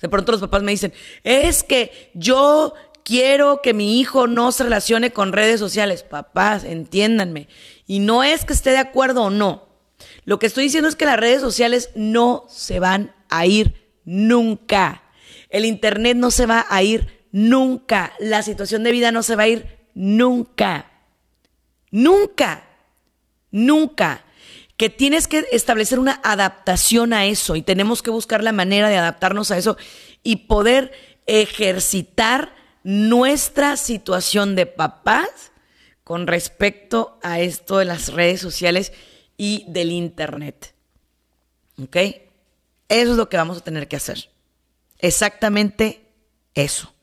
De 0.00 0.08
pronto 0.08 0.32
los 0.32 0.40
papás 0.42 0.62
me 0.62 0.72
dicen, 0.72 0.92
es 1.22 1.62
que 1.62 2.10
yo 2.14 2.74
quiero 3.04 3.62
que 3.62 3.72
mi 3.72 4.00
hijo 4.00 4.26
no 4.26 4.52
se 4.52 4.64
relacione 4.64 5.12
con 5.12 5.32
redes 5.32 5.60
sociales. 5.60 6.02
Papás, 6.02 6.64
entiéndanme. 6.64 7.48
Y 7.86 8.00
no 8.00 8.22
es 8.22 8.44
que 8.44 8.52
esté 8.52 8.70
de 8.70 8.78
acuerdo 8.78 9.24
o 9.24 9.30
no. 9.30 9.68
Lo 10.24 10.38
que 10.38 10.46
estoy 10.46 10.64
diciendo 10.64 10.88
es 10.88 10.96
que 10.96 11.06
las 11.06 11.18
redes 11.18 11.40
sociales 11.40 11.90
no 11.94 12.44
se 12.48 12.80
van 12.80 13.14
a 13.28 13.46
ir 13.46 13.90
nunca. 14.04 15.02
El 15.48 15.64
Internet 15.64 16.16
no 16.16 16.30
se 16.30 16.46
va 16.46 16.66
a 16.68 16.82
ir 16.82 17.13
Nunca. 17.34 18.12
La 18.20 18.44
situación 18.44 18.84
de 18.84 18.92
vida 18.92 19.10
no 19.10 19.24
se 19.24 19.34
va 19.34 19.42
a 19.42 19.48
ir 19.48 19.66
nunca. 19.92 20.88
Nunca. 21.90 22.62
Nunca. 23.50 24.24
Que 24.76 24.88
tienes 24.88 25.26
que 25.26 25.44
establecer 25.50 25.98
una 25.98 26.20
adaptación 26.22 27.12
a 27.12 27.26
eso 27.26 27.56
y 27.56 27.62
tenemos 27.62 28.02
que 28.02 28.10
buscar 28.10 28.44
la 28.44 28.52
manera 28.52 28.88
de 28.88 28.98
adaptarnos 28.98 29.50
a 29.50 29.58
eso 29.58 29.76
y 30.22 30.46
poder 30.46 30.92
ejercitar 31.26 32.54
nuestra 32.84 33.76
situación 33.76 34.54
de 34.54 34.66
papás 34.66 35.50
con 36.04 36.28
respecto 36.28 37.18
a 37.20 37.40
esto 37.40 37.78
de 37.78 37.84
las 37.84 38.12
redes 38.12 38.40
sociales 38.40 38.92
y 39.36 39.64
del 39.66 39.90
Internet. 39.90 40.72
¿Ok? 41.82 41.96
Eso 41.96 43.10
es 43.10 43.16
lo 43.16 43.28
que 43.28 43.38
vamos 43.38 43.58
a 43.58 43.64
tener 43.64 43.88
que 43.88 43.96
hacer. 43.96 44.30
Exactamente 45.00 46.06
eso. 46.54 46.93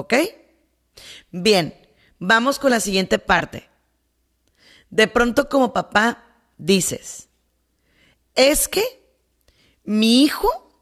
¿Ok? 0.00 0.14
Bien, 1.30 1.74
vamos 2.18 2.58
con 2.58 2.70
la 2.70 2.80
siguiente 2.80 3.18
parte. 3.18 3.68
De 4.88 5.08
pronto 5.08 5.48
como 5.48 5.74
papá 5.74 6.24
dices, 6.56 7.28
es 8.34 8.66
que 8.66 8.82
mi 9.84 10.22
hijo 10.22 10.72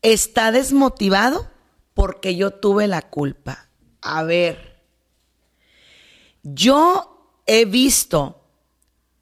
está 0.00 0.52
desmotivado 0.52 1.50
porque 1.92 2.36
yo 2.36 2.52
tuve 2.52 2.86
la 2.86 3.02
culpa. 3.02 3.68
A 4.00 4.22
ver, 4.22 4.80
yo 6.44 7.34
he 7.46 7.64
visto 7.64 8.44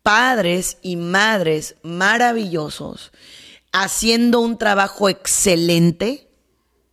padres 0.02 0.76
y 0.82 0.96
madres 0.96 1.76
maravillosos 1.82 3.10
haciendo 3.72 4.40
un 4.40 4.58
trabajo 4.58 5.08
excelente 5.08 6.30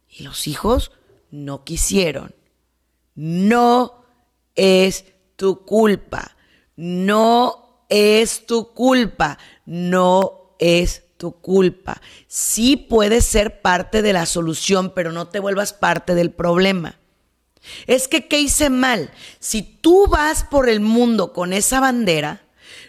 y 0.07 0.23
los 0.23 0.47
hijos 0.47 0.91
no 1.29 1.65
quisieron. 1.65 2.33
No 3.15 4.05
es 4.55 5.05
tu 5.35 5.65
culpa. 5.65 6.35
No 6.75 7.85
es 7.89 8.45
tu 8.45 8.73
culpa. 8.73 9.37
No 9.65 10.55
es 10.59 11.03
tu 11.17 11.33
culpa. 11.39 12.01
Sí 12.27 12.75
puedes 12.77 13.25
ser 13.25 13.61
parte 13.61 14.01
de 14.01 14.13
la 14.13 14.25
solución, 14.25 14.93
pero 14.93 15.11
no 15.11 15.27
te 15.27 15.39
vuelvas 15.39 15.73
parte 15.73 16.15
del 16.15 16.31
problema. 16.31 16.99
Es 17.87 18.07
que, 18.07 18.27
¿qué 18.27 18.41
hice 18.41 18.69
mal? 18.69 19.11
Si 19.39 19.61
tú 19.61 20.07
vas 20.07 20.43
por 20.43 20.67
el 20.69 20.79
mundo 20.81 21.31
con 21.33 21.53
esa 21.53 21.79
bandera, 21.79 22.42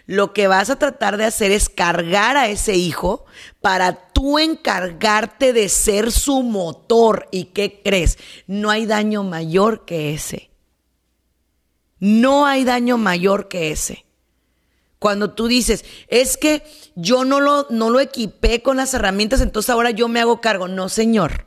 lo 0.05 0.33
que 0.33 0.47
vas 0.47 0.69
a 0.69 0.77
tratar 0.77 1.17
de 1.17 1.25
hacer 1.25 1.51
es 1.51 1.69
cargar 1.69 2.37
a 2.37 2.47
ese 2.47 2.75
hijo 2.75 3.25
para 3.61 4.11
tú 4.11 4.37
encargarte 4.37 5.51
de 5.51 5.67
ser 5.69 6.11
su 6.11 6.43
motor. 6.43 7.27
¿Y 7.31 7.45
qué 7.45 7.81
crees? 7.83 8.17
No 8.45 8.69
hay 8.69 8.85
daño 8.85 9.23
mayor 9.23 9.85
que 9.85 10.13
ese. 10.13 10.51
No 11.99 12.45
hay 12.45 12.63
daño 12.65 12.97
mayor 12.97 13.47
que 13.47 13.71
ese. 13.71 14.05
Cuando 14.99 15.31
tú 15.31 15.47
dices, 15.47 15.85
es 16.07 16.37
que 16.37 16.63
yo 16.95 17.25
no 17.25 17.39
lo, 17.39 17.67
no 17.69 17.89
lo 17.89 17.99
equipé 17.99 18.61
con 18.61 18.77
las 18.77 18.93
herramientas, 18.93 19.41
entonces 19.41 19.69
ahora 19.69 19.91
yo 19.91 20.07
me 20.07 20.19
hago 20.19 20.41
cargo. 20.41 20.67
No, 20.67 20.89
señor. 20.89 21.45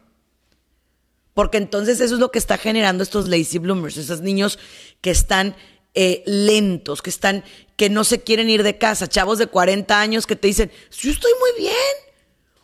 Porque 1.33 1.59
entonces 1.59 2.01
eso 2.01 2.15
es 2.15 2.21
lo 2.21 2.33
que 2.33 2.41
está 2.41 2.59
generando 2.59 3.05
estos 3.05 3.29
lazy 3.29 3.59
bloomers, 3.59 3.97
esos 3.97 4.21
niños 4.21 4.59
que 5.01 5.11
están 5.11 5.55
eh, 5.95 6.23
lentos, 6.27 7.03
que 7.03 7.11
están, 7.11 7.45
que 7.77 7.91
no 7.91 8.05
se 8.05 8.23
quieren 8.23 8.51
ir 8.51 8.63
de 8.63 8.79
casa, 8.79 9.09
chavos 9.09 9.39
de 9.39 9.47
40 9.47 10.01
años 10.01 10.27
que 10.27 10.37
te 10.37 10.49
dicen, 10.49 10.71
yo 10.91 11.11
estoy 11.11 11.33
muy 11.41 11.63
bien, 11.63 11.75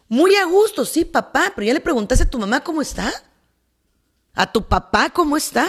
muy 0.09 0.35
a 0.37 0.45
gusto, 0.45 0.85
sí, 0.85 1.05
papá, 1.05 1.53
pero 1.55 1.67
ya 1.67 1.75
le 1.75 1.81
preguntaste 1.81 2.25
a 2.25 2.31
tu 2.31 2.39
mamá 2.39 2.63
cómo 2.63 2.83
está, 2.83 3.13
a 4.35 4.53
tu 4.53 4.67
papá 4.67 5.11
cómo 5.11 5.37
está. 5.37 5.69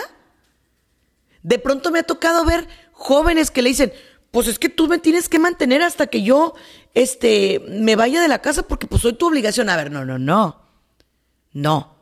De 1.44 1.60
pronto 1.60 1.92
me 1.92 2.00
ha 2.00 2.04
tocado 2.04 2.44
ver 2.44 2.68
jóvenes 2.92 3.52
que 3.52 3.62
le 3.62 3.70
dicen, 3.70 3.94
pues 4.32 4.48
es 4.48 4.60
que 4.60 4.70
tú 4.70 4.88
me 4.88 5.00
tienes 5.00 5.30
que 5.30 5.40
mantener 5.40 5.82
hasta 5.82 6.08
que 6.08 6.22
yo 6.24 6.56
este, 6.94 7.62
me 7.70 7.96
vaya 7.96 8.22
de 8.22 8.28
la 8.28 8.42
casa 8.42 8.64
porque 8.64 8.88
pues 8.88 9.02
soy 9.02 9.14
tu 9.14 9.28
obligación. 9.28 9.70
A 9.70 9.78
ver, 9.78 9.92
no, 9.92 10.04
no, 10.04 10.18
no. 10.18 10.62
No. 11.54 11.96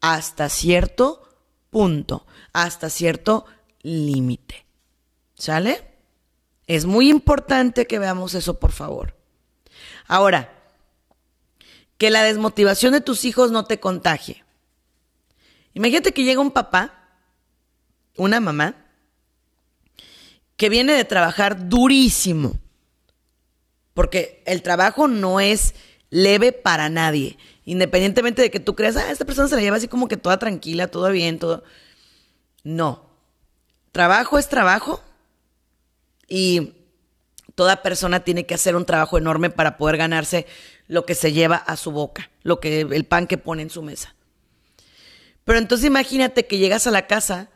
Hasta 0.00 0.48
cierto 0.48 1.28
punto, 1.70 2.26
hasta 2.52 2.90
cierto 2.90 3.46
límite. 3.82 4.67
¿Sale? 5.38 5.84
Es 6.66 6.84
muy 6.84 7.08
importante 7.08 7.86
que 7.86 7.98
veamos 7.98 8.34
eso, 8.34 8.58
por 8.58 8.72
favor. 8.72 9.16
Ahora, 10.06 10.52
que 11.96 12.10
la 12.10 12.24
desmotivación 12.24 12.92
de 12.92 13.00
tus 13.00 13.24
hijos 13.24 13.50
no 13.52 13.64
te 13.64 13.80
contagie. 13.80 14.44
Imagínate 15.74 16.12
que 16.12 16.24
llega 16.24 16.40
un 16.40 16.50
papá, 16.50 17.08
una 18.16 18.40
mamá, 18.40 18.74
que 20.56 20.68
viene 20.68 20.92
de 20.94 21.04
trabajar 21.04 21.68
durísimo, 21.68 22.58
porque 23.94 24.42
el 24.44 24.62
trabajo 24.62 25.06
no 25.06 25.38
es 25.38 25.74
leve 26.10 26.52
para 26.52 26.88
nadie, 26.88 27.38
independientemente 27.64 28.42
de 28.42 28.50
que 28.50 28.60
tú 28.60 28.74
creas, 28.74 28.96
ah, 28.96 29.10
esta 29.12 29.24
persona 29.24 29.46
se 29.46 29.54
la 29.54 29.62
lleva 29.62 29.76
así 29.76 29.86
como 29.86 30.08
que 30.08 30.16
toda 30.16 30.38
tranquila, 30.38 30.88
todo 30.88 31.10
bien, 31.10 31.38
todo. 31.38 31.62
No. 32.64 33.06
Trabajo 33.92 34.38
es 34.38 34.48
trabajo 34.48 35.02
y 36.28 36.74
toda 37.54 37.82
persona 37.82 38.20
tiene 38.20 38.46
que 38.46 38.54
hacer 38.54 38.76
un 38.76 38.84
trabajo 38.84 39.18
enorme 39.18 39.50
para 39.50 39.76
poder 39.78 39.96
ganarse 39.96 40.46
lo 40.86 41.04
que 41.04 41.14
se 41.14 41.32
lleva 41.32 41.56
a 41.56 41.76
su 41.76 41.90
boca, 41.90 42.30
lo 42.42 42.60
que 42.60 42.82
el 42.82 43.04
pan 43.04 43.26
que 43.26 43.38
pone 43.38 43.62
en 43.62 43.70
su 43.70 43.82
mesa. 43.82 44.14
Pero 45.44 45.58
entonces 45.58 45.86
imagínate 45.86 46.46
que 46.46 46.58
llegas 46.58 46.86
a 46.86 46.90
la 46.90 47.06
casa 47.06 47.50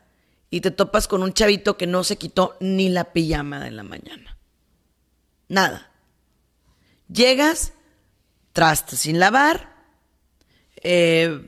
y 0.51 0.61
te 0.61 0.71
topas 0.71 1.09
con 1.09 1.23
un 1.23 1.33
chavito 1.33 1.77
que 1.77 1.87
no 1.87 2.05
se 2.05 2.17
quitó 2.17 2.57
ni 2.61 2.89
la 2.89 3.13
pijama 3.13 3.61
de 3.61 3.71
la 3.71 3.83
mañana. 3.83 4.37
Nada. 5.49 5.91
Llegas, 7.09 7.75
traste 8.53 8.97
sin 8.97 9.19
lavar, 9.19 9.73
eh, 10.83 11.41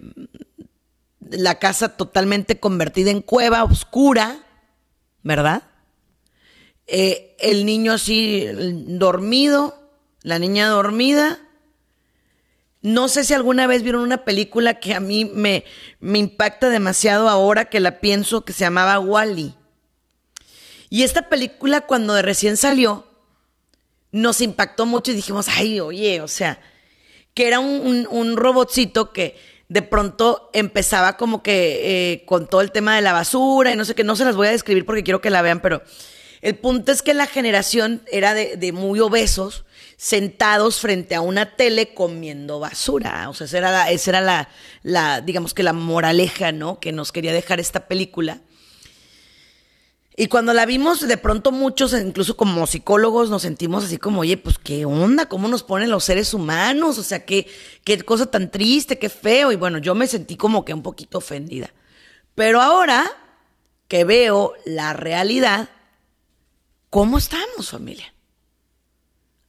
la 1.20 1.58
casa 1.58 1.96
totalmente 1.96 2.60
convertida 2.60 3.10
en 3.10 3.20
cueva 3.20 3.64
oscura, 3.64 4.44
¿verdad? 5.22 5.62
Eh, 6.86 7.36
el 7.38 7.64
niño 7.64 7.92
así 7.92 8.46
dormido, 8.86 9.90
la 10.22 10.38
niña 10.38 10.68
dormida, 10.68 11.40
no 12.82 13.08
sé 13.08 13.24
si 13.24 13.32
alguna 13.32 13.66
vez 13.66 13.82
vieron 13.82 14.02
una 14.02 14.24
película 14.24 14.78
que 14.78 14.94
a 14.94 15.00
mí 15.00 15.24
me, 15.24 15.64
me 16.00 16.18
impacta 16.18 16.68
demasiado 16.68 17.30
ahora 17.30 17.64
que 17.64 17.80
la 17.80 18.00
pienso, 18.00 18.44
que 18.44 18.52
se 18.52 18.60
llamaba 18.60 18.98
Wally. 18.98 19.54
Y 20.90 21.02
esta 21.02 21.30
película 21.30 21.80
cuando 21.80 22.12
de 22.12 22.20
recién 22.20 22.58
salió, 22.58 23.06
nos 24.12 24.42
impactó 24.42 24.84
mucho 24.84 25.10
y 25.10 25.14
dijimos, 25.14 25.48
ay, 25.48 25.80
oye, 25.80 26.20
o 26.20 26.28
sea, 26.28 26.60
que 27.32 27.48
era 27.48 27.58
un, 27.58 28.06
un, 28.10 28.36
robotcito 28.36 29.12
que 29.12 29.36
de 29.68 29.80
pronto 29.80 30.50
empezaba 30.52 31.16
como 31.16 31.42
que 31.42 32.12
eh, 32.12 32.24
con 32.26 32.46
todo 32.46 32.60
el 32.60 32.70
tema 32.70 32.94
de 32.94 33.02
la 33.02 33.12
basura 33.12 33.72
y 33.72 33.76
no 33.76 33.84
sé 33.84 33.94
qué, 33.94 34.04
no 34.04 34.14
se 34.14 34.24
las 34.26 34.36
voy 34.36 34.48
a 34.48 34.52
describir 34.52 34.84
porque 34.84 35.02
quiero 35.02 35.22
que 35.22 35.30
la 35.30 35.42
vean, 35.42 35.60
pero 35.60 35.82
el 36.44 36.56
punto 36.56 36.92
es 36.92 37.00
que 37.00 37.14
la 37.14 37.26
generación 37.26 38.02
era 38.12 38.34
de, 38.34 38.72
muy 38.72 39.00
obesos 39.00 39.64
sentados 39.96 40.78
frente 40.78 41.14
a 41.14 41.22
una 41.22 41.56
tele 41.56 41.94
comiendo 41.94 42.60
basura. 42.60 43.30
O 43.30 43.32
sea, 43.32 43.46
esa 43.46 43.56
era 43.56 43.70
la, 43.70 44.20
la, 44.20 44.48
la, 44.82 45.20
digamos 45.22 45.54
que 45.54 45.62
la 45.62 45.72
moraleja, 45.72 46.52
¿no? 46.52 46.80
Que 46.80 46.92
nos 46.92 47.12
quería 47.12 47.32
dejar 47.32 47.60
esta 47.60 47.88
película. 47.88 48.42
Y 50.18 50.26
cuando 50.26 50.52
la 50.52 50.66
vimos, 50.66 51.08
de 51.08 51.16
pronto 51.16 51.50
muchos, 51.50 51.94
incluso 51.94 52.36
como 52.36 52.66
psicólogos, 52.66 53.30
nos 53.30 53.40
sentimos 53.40 53.82
así 53.82 53.96
como, 53.96 54.20
oye, 54.20 54.36
pues 54.36 54.58
qué 54.58 54.84
onda, 54.84 55.30
cómo 55.30 55.48
nos 55.48 55.62
ponen 55.62 55.90
los 55.90 56.04
seres 56.04 56.34
humanos, 56.34 56.98
o 56.98 57.02
sea, 57.02 57.24
qué, 57.24 57.46
qué 57.84 58.02
cosa 58.02 58.26
tan 58.26 58.50
triste, 58.50 58.98
qué 58.98 59.08
feo. 59.08 59.50
Y 59.50 59.56
bueno, 59.56 59.78
yo 59.78 59.94
me 59.94 60.06
sentí 60.06 60.36
como 60.36 60.62
que 60.62 60.74
un 60.74 60.82
poquito 60.82 61.16
ofendida. 61.16 61.72
Pero 62.34 62.60
ahora 62.60 63.10
que 63.88 64.04
veo 64.04 64.52
la 64.66 64.92
realidad, 64.92 65.70
¿cómo 66.94 67.18
estamos, 67.18 67.70
familia? 67.70 68.14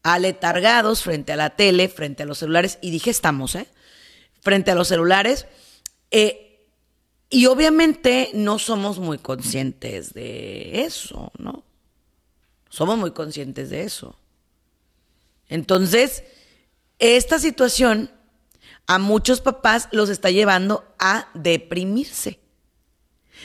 aletargados 0.01 1.03
frente 1.03 1.31
a 1.31 1.35
la 1.35 1.51
tele, 1.51 1.89
frente 1.89 2.23
a 2.23 2.25
los 2.25 2.39
celulares, 2.39 2.79
y 2.81 2.89
dije 2.89 3.11
estamos, 3.11 3.53
¿eh? 3.53 3.67
Frente 4.41 4.71
a 4.71 4.75
los 4.75 4.87
celulares. 4.87 5.45
Eh, 6.09 6.67
y 7.29 7.45
obviamente 7.45 8.31
no 8.33 8.57
somos 8.57 8.97
muy 8.97 9.19
conscientes 9.19 10.13
de 10.15 10.85
eso, 10.85 11.31
¿no? 11.37 11.63
Somos 12.69 12.97
muy 12.97 13.11
conscientes 13.11 13.69
de 13.69 13.83
eso. 13.83 14.17
Entonces, 15.47 16.23
esta 16.97 17.37
situación 17.37 18.09
a 18.87 18.97
muchos 18.97 19.41
papás 19.41 19.87
los 19.91 20.09
está 20.09 20.31
llevando 20.31 20.83
a 20.97 21.29
deprimirse. 21.35 22.39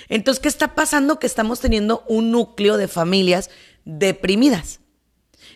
Entonces, 0.09 0.41
¿qué 0.41 0.49
está 0.49 0.75
pasando? 0.75 1.19
Que 1.19 1.27
estamos 1.27 1.61
teniendo 1.61 2.05
un 2.09 2.31
núcleo 2.31 2.77
de 2.77 2.89
familias 2.89 3.51
deprimidas. 3.85 4.81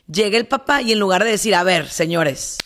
Llega 0.07 0.37
el 0.37 0.47
papá 0.47 0.83
y 0.83 0.93
en 0.93 0.99
lugar 0.99 1.25
de 1.25 1.31
decir, 1.31 1.55
a 1.55 1.63
ver, 1.63 1.89
señores, 1.89 2.59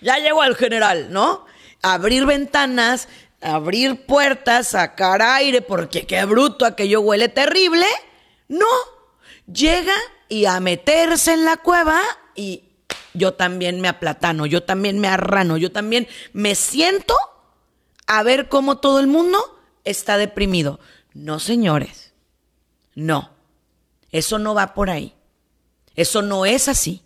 ya 0.00 0.18
llegó 0.18 0.42
el 0.44 0.56
general, 0.56 1.12
¿no? 1.12 1.46
Abrir 1.82 2.26
ventanas, 2.26 3.08
abrir 3.40 4.06
puertas, 4.06 4.68
sacar 4.68 5.22
aire, 5.22 5.62
porque 5.62 6.06
qué 6.06 6.24
bruto, 6.24 6.66
aquello 6.66 7.00
huele 7.00 7.28
terrible. 7.28 7.86
No, 8.48 8.66
llega 9.52 9.94
y 10.28 10.46
a 10.46 10.58
meterse 10.60 11.32
en 11.32 11.44
la 11.44 11.56
cueva 11.56 12.00
y 12.34 12.64
yo 13.14 13.34
también 13.34 13.80
me 13.80 13.88
aplatano, 13.88 14.46
yo 14.46 14.62
también 14.62 14.98
me 14.98 15.08
arrano, 15.08 15.56
yo 15.56 15.72
también 15.72 16.08
me 16.32 16.54
siento 16.54 17.14
a 18.06 18.22
ver 18.22 18.48
cómo 18.48 18.78
todo 18.78 19.00
el 19.00 19.06
mundo 19.06 19.60
está 19.84 20.16
deprimido. 20.16 20.80
No, 21.12 21.40
señores, 21.40 22.12
no, 22.94 23.30
eso 24.12 24.38
no 24.38 24.54
va 24.54 24.74
por 24.74 24.90
ahí. 24.90 25.14
Eso 25.94 26.22
no 26.22 26.46
es 26.46 26.68
así. 26.68 27.02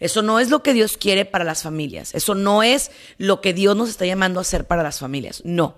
Eso 0.00 0.22
no 0.22 0.40
es 0.40 0.50
lo 0.50 0.62
que 0.62 0.72
Dios 0.72 0.96
quiere 0.96 1.24
para 1.24 1.44
las 1.44 1.62
familias. 1.62 2.14
Eso 2.14 2.34
no 2.34 2.62
es 2.62 2.90
lo 3.18 3.40
que 3.40 3.52
Dios 3.52 3.76
nos 3.76 3.88
está 3.88 4.06
llamando 4.06 4.40
a 4.40 4.42
hacer 4.42 4.66
para 4.66 4.82
las 4.82 4.98
familias. 4.98 5.42
No, 5.44 5.76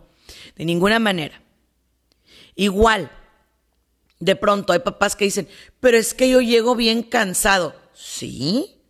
de 0.57 0.65
ninguna 0.65 0.99
manera. 0.99 1.43
Igual, 2.55 3.11
de 4.21 4.37
pronto 4.37 4.73
hay 4.73 4.81
papás 4.81 5.17
que 5.17 5.25
dicen, 5.25 5.49
pero 5.81 5.97
es 5.97 6.15
que 6.15 6.29
yo 6.29 6.41
llego 6.41 6.75
bien 6.75 7.03
cansado. 7.03 7.75
Sí, 7.95 8.81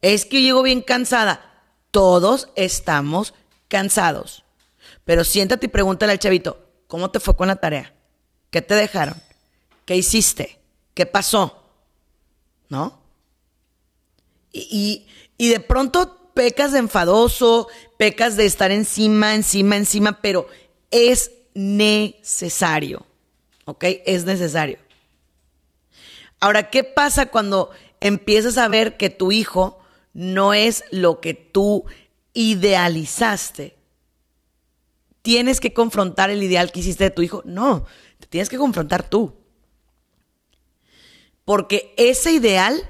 es 0.00 0.26
que 0.26 0.40
yo 0.40 0.46
llego 0.46 0.62
bien 0.62 0.82
cansada. 0.82 1.64
Todos 1.90 2.48
estamos 2.56 3.34
cansados. 3.68 4.44
Pero 5.04 5.24
siéntate 5.24 5.66
y 5.66 5.70
pregúntale 5.70 6.12
al 6.12 6.18
chavito, 6.18 6.68
¿cómo 6.86 7.10
te 7.10 7.20
fue 7.20 7.36
con 7.36 7.48
la 7.48 7.56
tarea? 7.56 7.94
¿Qué 8.50 8.62
te 8.62 8.74
dejaron? 8.74 9.20
¿Qué 9.84 9.96
hiciste? 9.96 10.61
¿Qué 10.94 11.06
pasó? 11.06 11.62
¿No? 12.68 13.00
Y, 14.52 15.06
de 15.38 15.60
pronto 15.60 16.30
pecas 16.34 16.72
de 16.72 16.78
enfadoso, 16.78 17.68
pecas 17.96 18.36
de 18.36 18.46
estar 18.46 18.70
encima, 18.70 19.34
encima, 19.34 19.76
encima, 19.76 20.20
pero 20.20 20.46
es 20.90 21.30
necesario. 21.54 23.06
¿Ok? 23.64 23.84
Es 24.06 24.24
necesario. 24.24 24.78
Ahora, 26.40 26.70
¿qué 26.70 26.84
pasa 26.84 27.26
cuando 27.26 27.70
empiezas 28.00 28.58
a 28.58 28.68
ver 28.68 28.96
que 28.96 29.10
tu 29.10 29.32
hijo 29.32 29.78
no 30.12 30.54
es 30.54 30.84
lo 30.90 31.20
que 31.20 31.34
tú 31.34 31.84
idealizaste, 32.34 33.76
tienes 35.22 35.60
que 35.60 35.72
confrontar 35.72 36.30
el 36.30 36.42
ideal 36.42 36.72
que 36.72 36.80
hiciste 36.80 37.04
de 37.04 37.10
tu 37.10 37.22
hijo. 37.22 37.42
No, 37.44 37.86
te 38.18 38.26
tienes 38.26 38.48
que 38.48 38.58
confrontar 38.58 39.08
tú. 39.08 39.34
Porque 41.44 41.94
ese 41.96 42.32
ideal, 42.32 42.88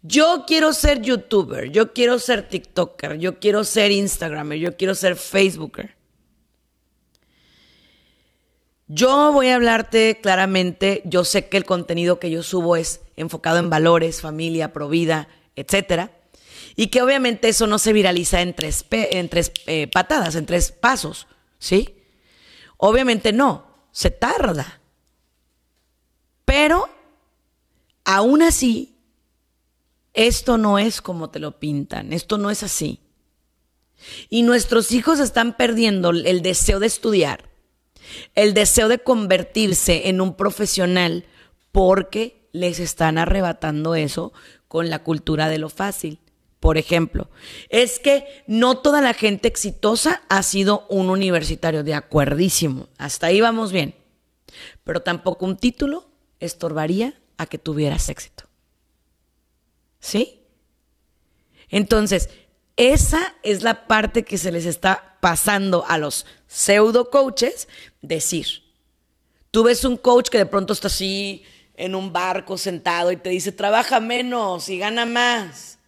Yo 0.01 0.45
quiero 0.47 0.73
ser 0.73 1.01
youtuber, 1.01 1.71
yo 1.71 1.93
quiero 1.93 2.19
ser 2.19 2.47
TikToker, 2.47 3.17
yo 3.17 3.39
quiero 3.39 3.63
ser 3.63 3.91
Instagramer, 3.91 4.60
yo 4.60 4.77
quiero 4.77 4.93
ser 4.93 5.15
Facebooker. 5.15 5.95
Yo 8.88 9.32
voy 9.32 9.48
a 9.48 9.56
hablarte 9.56 10.19
claramente, 10.21 11.02
yo 11.06 11.24
sé 11.24 11.50
que 11.50 11.58
el 11.58 11.65
contenido 11.65 12.19
que 12.19 12.30
yo 12.30 12.43
subo 12.43 12.76
es 12.76 13.02
enfocado 13.15 13.58
en 13.58 13.71
valores, 13.71 14.21
familia, 14.21 14.74
provida, 14.74 15.28
etcétera, 15.56 16.12
y 16.76 16.88
que 16.88 17.02
obviamente 17.02 17.48
eso 17.50 17.65
no 17.65 17.80
se 17.80 17.93
viraliza 17.93 18.41
en 18.41 18.54
tres, 18.54 18.86
en 18.91 19.30
tres 19.30 19.52
eh, 19.65 19.88
patadas, 19.88 20.36
en 20.36 20.45
tres 20.45 20.71
pasos, 20.71 21.26
¿sí? 21.58 21.95
Obviamente 22.78 23.34
no, 23.34 23.65
se 23.91 24.12
tarda. 24.12 24.82
Pero, 26.43 26.88
aún 28.04 28.43
así, 28.43 29.00
esto 30.13 30.60
no 30.60 30.78
es 30.78 31.02
como 31.02 31.32
te 31.32 31.39
lo 31.39 31.60
pintan, 31.60 32.13
esto 32.13 32.38
no 32.38 32.52
es 32.52 32.62
así. 32.62 33.00
Y 34.30 34.43
nuestros 34.43 34.91
hijos 34.91 35.19
están 35.19 35.58
perdiendo 35.58 36.12
el 36.12 36.43
deseo 36.43 36.80
de 36.80 36.88
estudiar, 36.88 37.55
el 38.36 38.54
deseo 38.54 38.88
de 38.88 38.99
convertirse 38.99 40.10
en 40.10 40.21
un 40.21 40.36
profesional 40.36 41.25
porque 41.71 42.47
les 42.51 42.80
están 42.80 43.17
arrebatando 43.17 43.95
eso 43.95 44.34
con 44.67 44.89
la 44.89 45.04
cultura 45.04 45.49
de 45.49 45.58
lo 45.58 45.69
fácil. 45.69 46.19
Por 46.60 46.78
ejemplo, 46.78 47.30
es 47.69 47.99
que 47.99 48.25
no 48.47 48.78
toda 48.78 49.01
la 49.01 49.13
gente 49.13 49.47
exitosa 49.47 50.23
ha 50.30 50.41
sido 50.41 50.88
un 50.89 51.10
universitario, 51.10 51.84
de 51.84 51.93
acuerdísimo, 51.93 52.89
hasta 52.97 53.28
ahí 53.28 53.41
vamos 53.41 53.71
bien, 53.71 53.93
pero 54.84 55.01
tampoco 55.01 55.45
un 55.45 55.58
título 55.58 56.10
estorbaría 56.39 57.13
a 57.38 57.45
que 57.45 57.58
tuvieras 57.58 58.10
éxito. 58.10 58.45
¿Sí? 59.99 60.41
Entonces, 61.69 62.30
esa 62.78 63.36
es 63.43 63.63
la 63.63 63.88
parte 63.88 64.23
que 64.23 64.38
se 64.38 64.51
les 64.51 64.65
está 64.65 65.14
pasando 65.25 65.83
a 65.88 65.97
los 65.97 66.27
pseudo 66.45 67.09
coaches 67.09 67.67
decir. 68.03 68.45
Tú 69.49 69.63
ves 69.63 69.83
un 69.83 69.97
coach 69.97 70.29
que 70.29 70.38
de 70.38 70.45
pronto 70.45 70.71
está 70.71 70.85
así 70.85 71.43
en 71.77 71.95
un 71.95 72.13
barco 72.13 72.59
sentado 72.59 73.11
y 73.11 73.17
te 73.17 73.31
dice, 73.31 73.51
trabaja 73.51 73.99
menos 73.99 74.69
y 74.69 74.77
gana 74.77 75.07
más. 75.07 75.79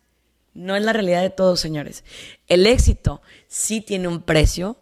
No 0.55 0.75
es 0.75 0.81
la 0.81 0.91
realidad 0.91 1.21
de 1.21 1.29
todos, 1.29 1.59
señores. 1.59 2.03
El 2.47 2.65
éxito 2.65 3.21
sí 3.47 3.79
tiene 3.79 4.07
un 4.07 4.23
precio, 4.23 4.75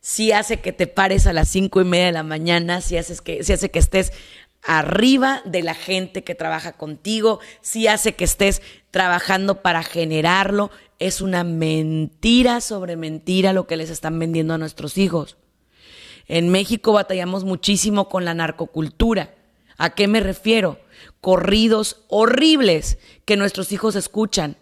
sí 0.00 0.32
hace 0.32 0.58
que 0.58 0.72
te 0.72 0.88
pares 0.88 1.28
a 1.28 1.32
las 1.32 1.48
cinco 1.48 1.80
y 1.80 1.84
media 1.84 2.06
de 2.06 2.12
la 2.12 2.24
mañana, 2.24 2.80
sí, 2.80 2.96
que, 3.22 3.44
sí 3.44 3.52
hace 3.52 3.70
que 3.70 3.78
estés 3.78 4.12
arriba 4.64 5.40
de 5.44 5.62
la 5.62 5.74
gente 5.74 6.24
que 6.24 6.34
trabaja 6.34 6.72
contigo, 6.72 7.38
si 7.60 7.86
hace 7.86 8.16
que 8.16 8.24
estés 8.24 8.60
trabajando 8.90 9.62
para 9.62 9.84
generarlo. 9.84 10.72
Es 11.00 11.22
una 11.22 11.44
mentira 11.44 12.60
sobre 12.60 12.94
mentira 12.94 13.54
lo 13.54 13.66
que 13.66 13.78
les 13.78 13.88
están 13.88 14.18
vendiendo 14.18 14.52
a 14.54 14.58
nuestros 14.58 14.98
hijos. 14.98 15.38
En 16.28 16.50
México 16.50 16.92
batallamos 16.92 17.42
muchísimo 17.42 18.10
con 18.10 18.26
la 18.26 18.34
narcocultura. 18.34 19.34
¿A 19.78 19.90
qué 19.94 20.06
me 20.08 20.20
refiero? 20.20 20.78
Corridos 21.22 22.04
horribles 22.08 22.98
que 23.24 23.38
nuestros 23.38 23.72
hijos 23.72 23.96
escuchan 23.96 24.58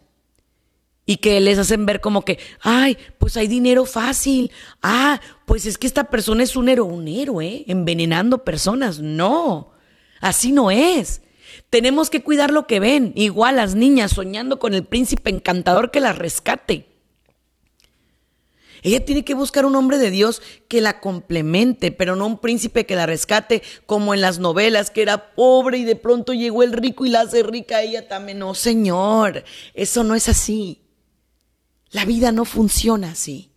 y 1.04 1.16
que 1.16 1.40
les 1.40 1.58
hacen 1.58 1.86
ver 1.86 2.00
como 2.00 2.22
que, 2.22 2.38
ay, 2.60 2.96
pues 3.18 3.36
hay 3.36 3.48
dinero 3.48 3.84
fácil. 3.84 4.52
Ah, 4.80 5.20
pues 5.44 5.66
es 5.66 5.76
que 5.76 5.88
esta 5.88 6.04
persona 6.04 6.44
es 6.44 6.54
un 6.54 6.68
héroe, 6.68 6.86
un 6.86 7.08
héroe, 7.08 7.64
envenenando 7.66 8.44
personas. 8.44 9.00
No. 9.00 9.72
Así 10.20 10.52
no 10.52 10.70
es. 10.70 11.22
Tenemos 11.70 12.10
que 12.10 12.22
cuidar 12.22 12.50
lo 12.50 12.66
que 12.66 12.80
ven. 12.80 13.12
Igual 13.14 13.56
las 13.56 13.74
niñas 13.74 14.12
soñando 14.12 14.58
con 14.58 14.74
el 14.74 14.84
príncipe 14.84 15.30
encantador 15.30 15.90
que 15.90 16.00
las 16.00 16.16
rescate. 16.16 16.86
Ella 18.82 19.04
tiene 19.04 19.24
que 19.24 19.34
buscar 19.34 19.66
un 19.66 19.74
hombre 19.74 19.98
de 19.98 20.10
Dios 20.10 20.40
que 20.68 20.80
la 20.80 21.00
complemente, 21.00 21.90
pero 21.90 22.14
no 22.14 22.26
un 22.26 22.38
príncipe 22.38 22.86
que 22.86 22.94
la 22.94 23.06
rescate 23.06 23.62
como 23.86 24.14
en 24.14 24.20
las 24.20 24.38
novelas, 24.38 24.90
que 24.90 25.02
era 25.02 25.34
pobre 25.34 25.78
y 25.78 25.84
de 25.84 25.96
pronto 25.96 26.32
llegó 26.32 26.62
el 26.62 26.72
rico 26.72 27.04
y 27.04 27.10
la 27.10 27.22
hace 27.22 27.42
rica 27.42 27.82
ella 27.82 28.06
también. 28.06 28.38
No, 28.38 28.54
señor, 28.54 29.44
eso 29.74 30.04
no 30.04 30.14
es 30.14 30.28
así. 30.28 30.82
La 31.90 32.04
vida 32.04 32.32
no 32.32 32.44
funciona 32.44 33.10
así. 33.10 33.50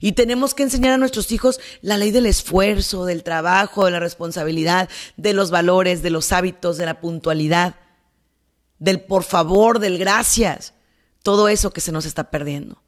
Y 0.00 0.12
tenemos 0.12 0.54
que 0.54 0.62
enseñar 0.62 0.92
a 0.92 0.98
nuestros 0.98 1.32
hijos 1.32 1.60
la 1.80 1.98
ley 1.98 2.10
del 2.10 2.26
esfuerzo, 2.26 3.04
del 3.04 3.22
trabajo, 3.22 3.84
de 3.84 3.90
la 3.90 4.00
responsabilidad, 4.00 4.88
de 5.16 5.32
los 5.32 5.50
valores, 5.50 6.02
de 6.02 6.10
los 6.10 6.32
hábitos, 6.32 6.76
de 6.76 6.86
la 6.86 7.00
puntualidad, 7.00 7.76
del 8.78 9.00
por 9.00 9.22
favor, 9.22 9.78
del 9.78 9.98
gracias. 9.98 10.74
Todo 11.22 11.48
eso 11.48 11.72
que 11.72 11.80
se 11.80 11.92
nos 11.92 12.06
está 12.06 12.30
perdiendo. 12.30 12.82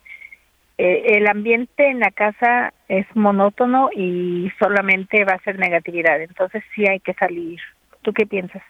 Eh, 0.78 1.18
el 1.18 1.28
ambiente 1.28 1.90
en 1.90 2.00
la 2.00 2.12
casa 2.12 2.74
es 2.90 3.06
monótono 3.16 3.90
y 3.96 4.52
solamente 4.60 5.24
va 5.24 5.34
a 5.34 5.44
ser 5.44 5.58
negatividad, 5.58 6.22
entonces 6.22 6.64
sí 6.76 6.86
hay 6.86 7.00
que 7.00 7.14
salir. 7.14 7.60
¿Tú 8.02 8.12
qué 8.12 8.26
piensas? 8.26 8.62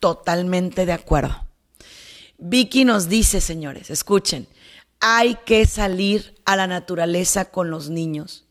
Totalmente 0.00 0.86
de 0.86 0.92
acuerdo. 0.92 1.46
Vicky 2.38 2.84
nos 2.84 3.08
dice, 3.08 3.40
señores, 3.40 3.90
escuchen, 3.90 4.46
hay 5.00 5.36
que 5.44 5.66
salir 5.66 6.34
a 6.44 6.56
la 6.56 6.66
naturaleza 6.66 7.46
con 7.46 7.70
los 7.70 7.90
niños. 7.90 8.46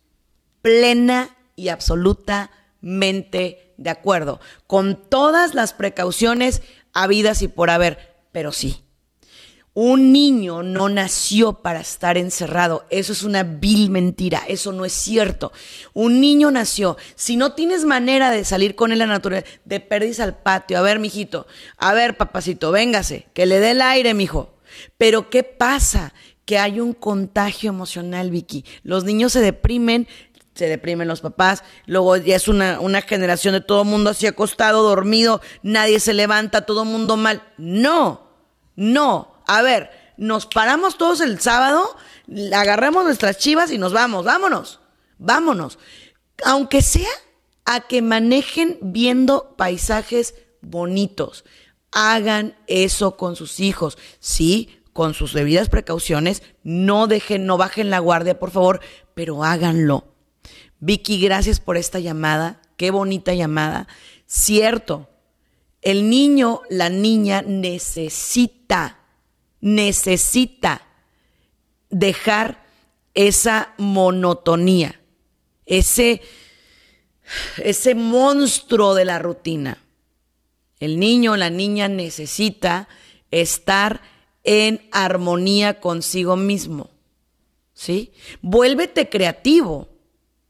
Plena 0.61 1.35
y 1.55 1.69
absolutamente 1.69 3.73
de 3.77 3.89
acuerdo, 3.89 4.39
con 4.65 5.09
todas 5.09 5.53
las 5.53 5.73
precauciones 5.73 6.61
habidas 6.93 7.41
y 7.41 7.47
por 7.47 7.69
haber, 7.69 8.15
pero 8.31 8.51
sí. 8.51 8.83
Un 9.79 10.11
niño 10.11 10.63
no 10.63 10.89
nació 10.89 11.53
para 11.53 11.81
estar 11.81 12.17
encerrado. 12.17 12.87
Eso 12.89 13.13
es 13.13 13.21
una 13.21 13.43
vil 13.43 13.91
mentira. 13.91 14.41
Eso 14.47 14.71
no 14.71 14.85
es 14.85 14.93
cierto. 14.93 15.51
Un 15.93 16.19
niño 16.19 16.49
nació. 16.49 16.97
Si 17.13 17.37
no 17.37 17.53
tienes 17.53 17.85
manera 17.85 18.31
de 18.31 18.43
salir 18.43 18.73
con 18.73 18.91
él 18.91 19.03
a 19.03 19.05
la 19.05 19.13
naturaleza, 19.13 19.47
de 19.65 19.79
perdiz 19.79 20.19
al 20.19 20.35
patio. 20.35 20.79
A 20.79 20.81
ver, 20.81 20.97
mijito. 20.97 21.45
A 21.77 21.93
ver, 21.93 22.17
papacito, 22.17 22.71
véngase. 22.71 23.27
Que 23.35 23.45
le 23.45 23.59
dé 23.59 23.69
el 23.69 23.83
aire, 23.83 24.15
mijo. 24.15 24.55
Pero 24.97 25.29
¿qué 25.29 25.43
pasa? 25.43 26.11
Que 26.43 26.57
hay 26.57 26.79
un 26.79 26.93
contagio 26.93 27.69
emocional, 27.69 28.31
Vicky. 28.31 28.65
Los 28.81 29.03
niños 29.03 29.33
se 29.33 29.41
deprimen, 29.41 30.07
se 30.55 30.67
deprimen 30.67 31.07
los 31.07 31.21
papás, 31.21 31.63
luego 31.85 32.17
ya 32.17 32.35
es 32.35 32.47
una, 32.47 32.79
una 32.79 33.03
generación 33.03 33.53
de 33.53 33.61
todo 33.61 33.83
mundo 33.83 34.09
así 34.09 34.25
acostado, 34.25 34.81
dormido, 34.81 35.39
nadie 35.61 35.99
se 35.99 36.15
levanta, 36.15 36.65
todo 36.65 36.83
mundo 36.83 37.15
mal. 37.15 37.43
No, 37.59 38.31
no. 38.75 39.36
A 39.47 39.61
ver, 39.61 39.89
nos 40.17 40.45
paramos 40.45 40.97
todos 40.97 41.21
el 41.21 41.39
sábado, 41.39 41.95
agarramos 42.53 43.05
nuestras 43.05 43.37
chivas 43.37 43.71
y 43.71 43.77
nos 43.77 43.93
vamos, 43.93 44.25
vámonos, 44.25 44.79
vámonos. 45.17 45.79
Aunque 46.45 46.81
sea 46.81 47.09
a 47.65 47.81
que 47.81 48.01
manejen 48.01 48.77
viendo 48.81 49.55
paisajes 49.57 50.35
bonitos. 50.61 51.43
Hagan 51.91 52.55
eso 52.67 53.17
con 53.17 53.35
sus 53.35 53.59
hijos. 53.59 53.97
Sí, 54.19 54.79
con 54.93 55.13
sus 55.13 55.33
debidas 55.33 55.69
precauciones. 55.69 56.43
No 56.63 57.07
dejen, 57.07 57.45
no 57.45 57.57
bajen 57.57 57.89
la 57.89 57.99
guardia, 57.99 58.39
por 58.39 58.51
favor, 58.51 58.81
pero 59.13 59.43
háganlo. 59.43 60.13
Vicky, 60.79 61.19
gracias 61.19 61.59
por 61.59 61.77
esta 61.77 61.99
llamada. 61.99 62.61
Qué 62.77 62.91
bonita 62.91 63.33
llamada. 63.33 63.87
Cierto, 64.25 65.09
el 65.81 66.09
niño, 66.09 66.61
la 66.69 66.89
niña 66.89 67.41
necesita, 67.41 68.96
necesita 69.61 70.81
dejar 71.89 72.65
esa 73.13 73.73
monotonía, 73.77 74.99
ese, 75.65 76.21
ese 77.57 77.95
monstruo 77.95 78.93
de 78.93 79.05
la 79.05 79.19
rutina. 79.19 79.83
El 80.79 80.99
niño, 80.99 81.35
la 81.37 81.49
niña 81.49 81.87
necesita 81.87 82.87
estar 83.31 84.01
en 84.43 84.87
armonía 84.91 85.79
consigo 85.79 86.35
mismo. 86.35 86.89
¿Sí? 87.73 88.11
Vuélvete 88.41 89.09
creativo. 89.09 89.89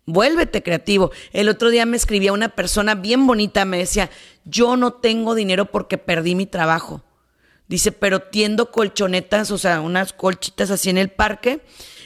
Vuélvete 0.06 0.64
creativo. 0.64 1.12
El 1.34 1.50
otro 1.50 1.70
día 1.70 1.86
me 1.86 1.98
escribía 1.98 2.32
una 2.32 2.50
persona 2.50 2.96
bien 2.96 3.28
bonita, 3.28 3.66
me 3.66 3.80
decía, 3.80 4.10
yo 4.46 4.78
no 4.78 4.94
tengo 4.94 5.36
dinero 5.36 5.66
porque 5.66 5.98
perdí 5.98 6.36
mi 6.36 6.46
trabajo. 6.46 7.04
Dice, 7.68 7.92
pero 7.92 8.22
tiendo 8.22 8.72
colchonetas, 8.72 9.52
o 9.52 9.58
sea, 9.58 9.82
unas 9.82 10.14
colchitas 10.14 10.72
así 10.72 10.90
en 10.90 10.98
el 10.98 11.10
parque. 11.10 11.62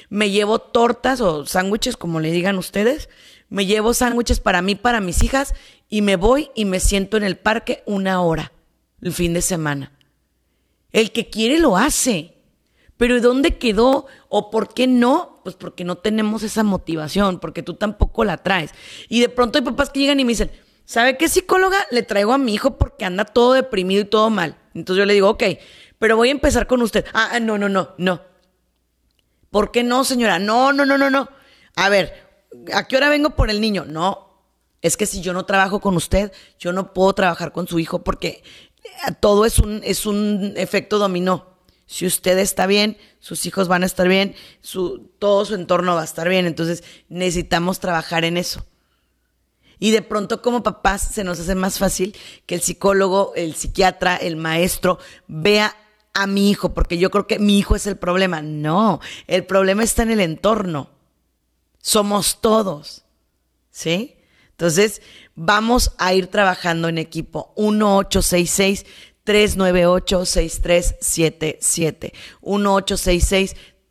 Me 0.10 0.32
llevo 0.32 0.60
tortas 0.60 1.22
o 1.22 1.46
sándwiches, 1.46 1.98
como 1.98 2.20
le 2.20 2.32
digan 2.32 2.58
ustedes. 2.58 3.10
Me 3.50 3.66
llevo 3.66 3.94
sándwiches 3.94 4.40
para 4.40 4.62
mí, 4.62 4.76
para 4.76 5.02
mis 5.02 5.24
hijas, 5.24 5.54
y 5.88 6.02
me 6.02 6.16
voy 6.16 6.50
y 6.56 6.66
me 6.66 6.80
siento 6.80 7.18
en 7.18 7.24
el 7.24 7.38
parque 7.38 7.84
una 7.86 8.22
hora, 8.22 8.54
el 9.02 9.14
fin 9.14 9.34
de 9.34 9.42
semana. 9.42 9.92
El 10.92 11.12
que 11.12 11.30
quiere 11.30 11.60
lo 11.60 11.78
hace. 11.78 12.34
Pero 12.98 13.20
¿dónde 13.20 13.58
quedó 13.58 14.08
o 14.30 14.52
por 14.52 14.74
qué 14.74 14.88
no? 14.88 15.42
Pues 15.44 15.56
porque 15.56 15.84
no 15.84 15.98
tenemos 15.98 16.44
esa 16.44 16.64
motivación, 16.64 17.40
porque 17.40 17.64
tú 17.64 17.74
tampoco 17.74 18.24
la 18.24 18.38
traes. 18.38 18.72
Y 19.10 19.22
de 19.22 19.30
pronto 19.30 19.58
hay 19.58 19.66
papás 19.66 19.90
que 19.90 20.00
llegan 20.00 20.20
y 20.20 20.24
me 20.24 20.32
dicen, 20.32 20.52
¿sabe 20.86 21.18
qué 21.18 21.28
psicóloga 21.28 21.78
le 21.92 22.04
traigo 22.04 22.34
a 22.34 22.38
mi 22.38 22.54
hijo 22.54 22.78
porque 22.78 23.06
anda 23.06 23.26
todo 23.26 23.54
deprimido 23.54 24.02
y 24.02 24.06
todo 24.06 24.30
mal? 24.30 24.56
Entonces 24.74 25.00
yo 25.00 25.06
le 25.06 25.14
digo, 25.14 25.30
ok, 25.30 25.44
pero 26.00 26.18
voy 26.18 26.30
a 26.30 26.32
empezar 26.32 26.68
con 26.68 26.82
usted. 26.82 27.06
Ah, 27.14 27.30
ah, 27.34 27.40
no, 27.40 27.58
no, 27.58 27.70
no, 27.70 27.94
no. 27.98 28.22
¿Por 29.50 29.72
qué 29.72 29.84
no, 29.84 30.04
señora? 30.04 30.40
No, 30.40 30.74
no, 30.74 30.86
no, 30.86 30.98
no, 30.98 31.10
no. 31.10 31.30
A 31.76 31.90
ver, 31.90 32.14
¿a 32.74 32.88
qué 32.88 32.98
hora 32.98 33.10
vengo 33.10 33.32
por 33.32 33.50
el 33.50 33.62
niño? 33.62 33.86
No, 33.86 34.32
es 34.82 34.98
que 34.98 35.06
si 35.06 35.22
yo 35.22 35.34
no 35.34 35.46
trabajo 35.46 35.80
con 35.80 35.96
usted, 35.96 36.32
yo 36.58 36.74
no 36.74 36.94
puedo 36.94 37.14
trabajar 37.14 37.52
con 37.52 37.68
su 37.68 37.80
hijo 37.80 38.04
porque 38.04 38.44
todo 39.20 39.46
es 39.46 39.60
un, 39.60 39.82
es 39.84 40.06
un 40.06 40.54
efecto 40.56 40.98
dominó. 40.98 41.52
Si 41.86 42.06
usted 42.06 42.38
está 42.40 42.68
bien, 42.68 42.98
sus 43.20 43.46
hijos 43.46 43.68
van 43.68 43.84
a 43.84 43.86
estar 43.86 44.08
bien, 44.08 44.34
su, 44.62 45.12
todo 45.20 45.44
su 45.44 45.56
entorno 45.56 45.94
va 45.94 46.02
a 46.02 46.06
estar 46.06 46.30
bien. 46.30 46.46
Entonces 46.46 46.84
necesitamos 47.10 47.80
trabajar 47.80 48.24
en 48.24 48.38
eso. 48.38 48.66
Y 49.82 49.90
de 49.90 50.04
pronto 50.04 50.44
como 50.44 50.62
papás 50.62 51.10
se 51.12 51.24
nos 51.24 51.40
hace 51.40 51.56
más 51.56 51.80
fácil 51.80 52.16
que 52.46 52.54
el 52.54 52.62
psicólogo, 52.62 53.34
el 53.36 53.56
psiquiatra, 53.56 54.16
el 54.16 54.36
maestro 54.36 55.00
vea 55.28 55.76
a 56.14 56.28
mi 56.28 56.52
hijo, 56.52 56.76
porque 56.76 57.00
yo 57.00 57.10
creo 57.10 57.26
que 57.26 57.40
mi 57.40 57.58
hijo 57.58 57.76
es 57.76 57.88
el 57.88 57.98
problema. 57.98 58.44
No, 58.44 59.00
el 59.26 59.44
problema 59.44 59.84
está 59.84 60.04
en 60.04 60.12
el 60.12 60.20
entorno. 60.20 60.92
Somos 61.80 62.42
todos. 62.42 63.06
¿Sí? 63.72 64.18
Entonces, 64.52 65.02
vamos 65.34 65.94
a 65.98 66.14
ir 66.14 66.28
trabajando 66.28 66.88
en 66.88 67.00
equipo. 67.00 67.52
1866 67.58 68.86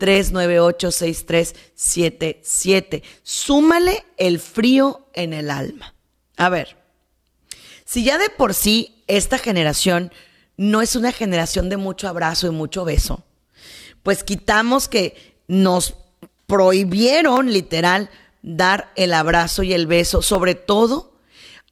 398-6377. 0.01 1.55
1866-398-6377. 1.77 3.03
Súmale 3.23 4.05
el 4.17 4.41
frío 4.41 5.07
en 5.13 5.33
el 5.33 5.51
alma. 5.51 5.95
A 6.37 6.49
ver, 6.49 6.77
si 7.85 8.05
ya 8.05 8.19
de 8.19 8.31
por 8.31 8.55
sí 8.55 9.03
esta 9.07 9.39
generación 9.39 10.13
no 10.57 10.83
es 10.83 10.97
una 10.97 11.13
generación 11.13 11.69
de 11.69 11.77
mucho 11.77 12.09
abrazo 12.09 12.47
y 12.47 12.51
mucho 12.51 12.85
beso, 12.85 13.25
pues 14.03 14.25
quitamos 14.25 14.89
que 14.89 15.37
nos 15.49 15.95
prohibieron 16.47 17.53
literal 17.53 18.11
dar 18.43 18.93
el 18.97 19.13
abrazo 19.13 19.63
y 19.63 19.73
el 19.73 19.87
beso, 19.87 20.23
sobre 20.23 20.55
todo 20.55 21.11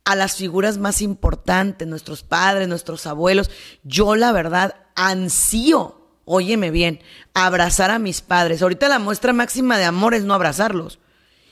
a 0.04 0.14
las 0.14 0.36
figuras 0.36 0.78
más 0.78 1.02
importantes, 1.02 1.86
nuestros 1.86 2.22
padres, 2.22 2.66
nuestros 2.66 3.06
abuelos. 3.06 3.50
Yo 3.82 4.16
la 4.16 4.32
verdad 4.32 4.74
ansío, 4.94 5.97
óyeme 6.28 6.70
bien, 6.70 7.00
abrazar 7.34 7.90
a 7.90 7.98
mis 7.98 8.20
padres. 8.20 8.62
Ahorita 8.62 8.88
la 8.88 8.98
muestra 8.98 9.32
máxima 9.32 9.78
de 9.78 9.84
amor 9.84 10.14
es 10.14 10.24
no 10.24 10.34
abrazarlos. 10.34 10.98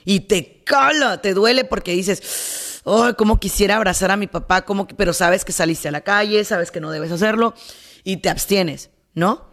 Y 0.05 0.21
te 0.21 0.61
cala, 0.63 1.21
te 1.21 1.33
duele 1.33 1.65
porque 1.65 1.91
dices, 1.91 2.81
oh, 2.83 3.09
cómo 3.17 3.39
quisiera 3.39 3.75
abrazar 3.75 4.11
a 4.11 4.17
mi 4.17 4.27
papá, 4.27 4.65
pero 4.95 5.13
sabes 5.13 5.43
que 5.43 5.51
saliste 5.51 5.89
a 5.89 5.91
la 5.91 6.01
calle, 6.01 6.45
sabes 6.45 6.71
que 6.71 6.79
no 6.79 6.91
debes 6.91 7.11
hacerlo 7.11 7.53
y 8.03 8.17
te 8.17 8.29
abstienes, 8.29 8.89
¿no? 9.13 9.47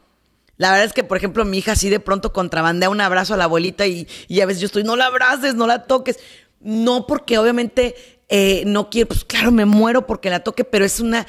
La 0.57 0.71
verdad 0.71 0.87
es 0.87 0.93
que, 0.93 1.03
por 1.03 1.17
ejemplo, 1.17 1.45
mi 1.45 1.59
hija 1.59 1.73
así 1.73 1.89
de 1.89 1.99
pronto 1.99 2.33
contrabandea 2.33 2.91
un 2.91 3.01
abrazo 3.01 3.35
a 3.35 3.37
la 3.37 3.45
abuelita 3.45 3.87
y, 3.87 4.07
a 4.41 4.47
veces 4.47 4.61
yo 4.61 4.67
estoy, 4.67 4.85
no 4.85 4.95
la 4.95 5.07
abraces, 5.07 5.55
no 5.55 5.67
la 5.67 5.85
toques. 5.85 6.21
No 6.61 7.07
porque 7.07 7.39
obviamente 7.39 7.95
eh, 8.29 8.63
no 8.67 8.89
quiero, 8.89 9.09
pues 9.09 9.25
claro, 9.25 9.51
me 9.51 9.65
muero 9.65 10.07
porque 10.07 10.31
la 10.31 10.45
toque, 10.45 10.65
pero 10.65 10.85
es 10.85 11.01
una, 11.01 11.27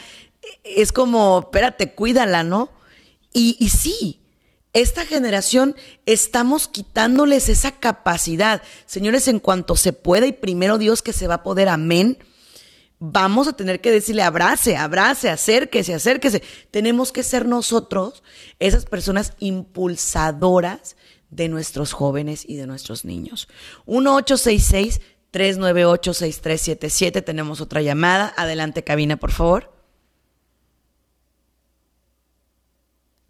es 0.64 0.92
como, 0.92 1.40
espérate, 1.40 1.94
cuídala, 1.94 2.44
¿no? 2.44 2.70
Y, 3.38 3.68
sí, 3.68 4.22
esta 4.72 5.06
generación 5.06 5.76
estamos 6.06 6.70
quitándoles 6.70 7.50
esa 7.50 7.72
capacidad. 7.72 8.62
Señores, 8.86 9.28
en 9.28 9.40
cuanto 9.40 9.76
se 9.76 9.92
pueda 9.92 10.26
y 10.26 10.32
primero 10.32 10.78
Dios 10.78 11.02
que 11.02 11.12
se 11.12 11.28
va 11.28 11.36
a 11.36 11.44
poder, 11.44 11.68
amén. 11.68 12.18
vamos 12.98 13.50
a 13.50 13.54
tener 13.54 13.82
que 13.82 13.92
decirle 13.92 14.24
abrace, 14.24 14.78
abrace, 14.78 15.30
acérquese, 15.30 15.94
acérquese. 15.94 16.42
Tenemos 16.72 17.12
que 17.12 17.24
ser 17.24 17.46
nosotros 17.46 18.24
esas 18.60 18.86
personas 18.86 19.34
impulsadoras 19.40 20.96
de 21.30 21.50
nuestros 21.50 21.92
jóvenes 21.92 22.46
y 22.48 22.56
de 22.56 22.68
nuestros 22.68 23.04
niños. 23.04 23.50
1866 23.86 25.02
398 25.32 26.14
6377 26.14 27.22
tenemos 27.22 27.60
otra 27.60 27.82
llamada. 27.82 28.34
Adelante, 28.38 28.86
cabina, 28.86 29.18
por 29.18 29.34
favor. 29.34 29.75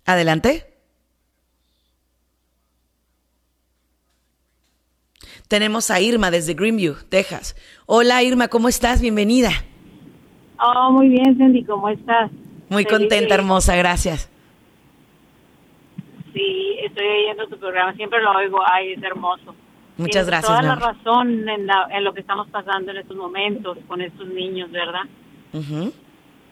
Adelante. 0.05 0.63
Tenemos 5.47 5.91
a 5.91 5.99
Irma 5.99 6.31
desde 6.31 6.53
Greenview, 6.53 6.95
Texas. 7.09 7.55
Hola 7.85 8.23
Irma, 8.23 8.47
¿cómo 8.47 8.67
estás? 8.67 9.01
Bienvenida. 9.01 9.49
Oh, 10.59 10.91
muy 10.91 11.09
bien, 11.09 11.37
Cindy, 11.37 11.63
¿cómo 11.63 11.89
estás? 11.89 12.31
Muy 12.69 12.85
contenta, 12.85 13.35
hermosa, 13.35 13.75
gracias. 13.75 14.31
Sí, 16.33 16.77
estoy 16.83 17.05
oyendo 17.05 17.47
tu 17.47 17.57
programa, 17.57 17.93
siempre 17.93 18.21
lo 18.21 18.31
oigo, 18.31 18.59
ay, 18.65 18.93
es 18.93 19.03
hermoso. 19.03 19.55
Muchas 19.97 20.27
gracias. 20.27 20.49
Toda 20.49 20.61
la 20.61 20.75
razón 20.75 21.47
en, 21.47 21.67
lo 22.03 22.13
que 22.13 22.19
estamos 22.21 22.47
pasando 22.49 22.91
en 22.91 22.97
estos 22.97 23.15
momentos 23.15 23.77
con 23.87 24.01
estos 24.01 24.27
niños, 24.27 24.69
¿verdad? 24.71 25.03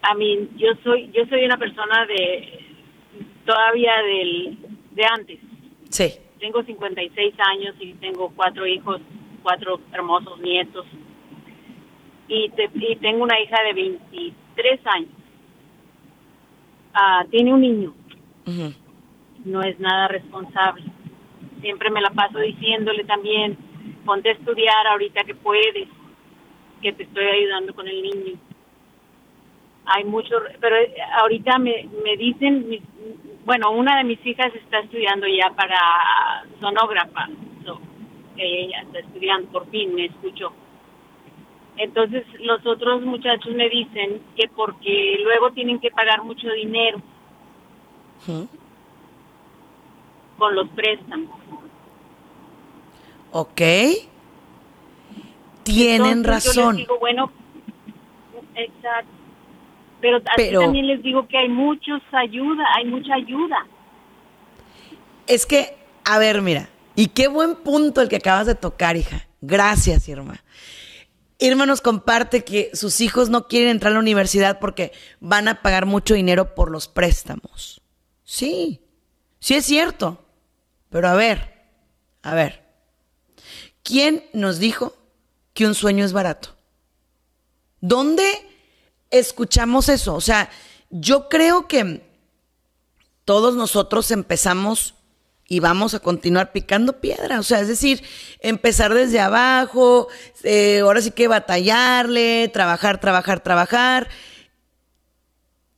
A 0.01 0.13
mí, 0.15 0.49
yo 0.55 0.69
soy, 0.83 1.09
yo 1.13 1.25
soy 1.25 1.45
una 1.45 1.57
persona 1.57 2.05
de, 2.05 2.62
todavía 3.45 3.93
del, 4.03 4.57
de 4.91 5.05
antes. 5.05 5.39
Sí. 5.89 6.13
Tengo 6.39 6.63
56 6.63 7.35
años 7.39 7.75
y 7.79 7.93
tengo 7.93 8.31
cuatro 8.35 8.65
hijos, 8.65 9.01
cuatro 9.41 9.79
hermosos 9.91 10.39
nietos. 10.39 10.85
Y, 12.27 12.51
y 12.75 12.95
tengo 12.97 13.23
una 13.23 13.39
hija 13.39 13.57
de 13.63 13.73
23 13.73 14.79
años. 14.85 15.09
Ah, 16.93 17.25
tiene 17.29 17.53
un 17.53 17.61
niño. 17.61 17.93
No 19.45 19.61
es 19.61 19.79
nada 19.79 20.07
responsable. 20.07 20.83
Siempre 21.61 21.89
me 21.89 22.01
la 22.01 22.09
paso 22.09 22.39
diciéndole 22.39 23.03
también, 23.05 23.57
ponte 24.05 24.29
a 24.29 24.33
estudiar 24.33 24.87
ahorita 24.87 25.23
que 25.23 25.35
puedes, 25.35 25.87
que 26.81 26.91
te 26.91 27.03
estoy 27.03 27.25
ayudando 27.25 27.73
con 27.73 27.87
el 27.87 28.01
niño 28.01 28.39
hay 29.85 30.03
mucho, 30.05 30.35
pero 30.59 30.75
eh, 30.77 30.93
ahorita 31.19 31.57
me, 31.59 31.89
me 32.03 32.17
dicen, 32.17 32.67
bueno, 33.45 33.71
una 33.71 33.97
de 33.97 34.03
mis 34.05 34.25
hijas 34.25 34.53
está 34.55 34.79
estudiando 34.79 35.27
ya 35.27 35.49
para 35.55 36.45
sonógrafa, 36.59 37.27
ella 38.37 38.81
está 38.81 38.99
estudiando, 38.99 39.51
por 39.51 39.69
fin 39.69 39.93
me 39.93 40.05
escuchó. 40.05 40.51
Entonces 41.77 42.23
los 42.39 42.65
otros 42.65 43.01
muchachos 43.03 43.53
me 43.53 43.69
dicen 43.69 44.21
que 44.35 44.47
porque 44.55 45.17
luego 45.23 45.51
tienen 45.51 45.79
que 45.79 45.91
pagar 45.91 46.23
mucho 46.23 46.47
dinero 46.49 47.01
con 50.37 50.55
los 50.55 50.69
préstamos. 50.69 51.29
Ok. 53.31 53.61
Tienen 55.63 56.23
razón. 56.23 56.77
digo, 56.77 56.99
bueno, 56.99 57.31
exacto 58.55 59.12
pero, 60.03 60.21
también 60.21 60.87
les 60.87 61.01
digo 61.01 61.27
que 61.29 61.37
hay 61.37 61.47
muchos 61.47 62.01
ayuda, 62.11 62.63
hay 62.75 62.85
mucha 62.85 63.13
ayuda. 63.15 63.65
Es 65.27 65.45
que, 65.45 65.77
a 66.03 66.17
ver, 66.17 66.41
mira, 66.41 66.67
y 66.95 67.07
qué 67.07 67.29
buen 67.29 67.55
punto 67.55 68.01
el 68.01 68.09
que 68.09 68.17
acabas 68.17 68.47
de 68.47 68.55
tocar, 68.55 68.97
hija. 68.97 69.27
Gracias, 69.39 70.09
Irma. 70.09 70.43
Irma 71.39 71.65
nos 71.65 71.79
comparte 71.79 72.43
que 72.43 72.69
sus 72.73 72.99
hijos 72.99 73.29
no 73.29 73.47
quieren 73.47 73.69
entrar 73.69 73.91
a 73.91 73.93
la 73.93 74.01
universidad 74.01 74.59
porque 74.59 74.91
van 75.21 75.47
a 75.47 75.61
pagar 75.61 75.85
mucho 75.85 76.15
dinero 76.15 76.53
por 76.53 76.69
los 76.69 76.89
préstamos. 76.89 77.81
Sí, 78.25 78.81
sí 79.39 79.55
es 79.55 79.65
cierto. 79.65 80.25
Pero 80.89 81.07
a 81.07 81.15
ver, 81.15 81.63
a 82.21 82.35
ver, 82.35 82.63
¿quién 83.83 84.25
nos 84.33 84.59
dijo 84.59 84.93
que 85.53 85.65
un 85.65 85.75
sueño 85.75 86.03
es 86.03 86.11
barato? 86.13 86.49
¿Dónde 87.79 88.23
escuchamos 89.13 89.87
eso. 89.89 90.15
O 90.15 90.21
sea, 90.21 90.49
yo 90.89 91.29
creo 91.29 91.67
que 91.67 92.01
todos 93.25 93.55
nosotros 93.55 94.11
empezamos 94.11 94.95
y 95.47 95.59
vamos 95.59 95.93
a 95.93 95.99
continuar 95.99 96.51
picando 96.51 96.99
piedra. 96.99 97.39
O 97.39 97.43
sea, 97.43 97.59
es 97.61 97.67
decir, 97.67 98.03
empezar 98.39 98.93
desde 98.93 99.19
abajo, 99.19 100.07
eh, 100.43 100.79
ahora 100.79 101.01
sí 101.01 101.11
que 101.11 101.27
batallarle, 101.27 102.49
trabajar, 102.51 102.99
trabajar, 102.99 103.41
trabajar. 103.41 104.09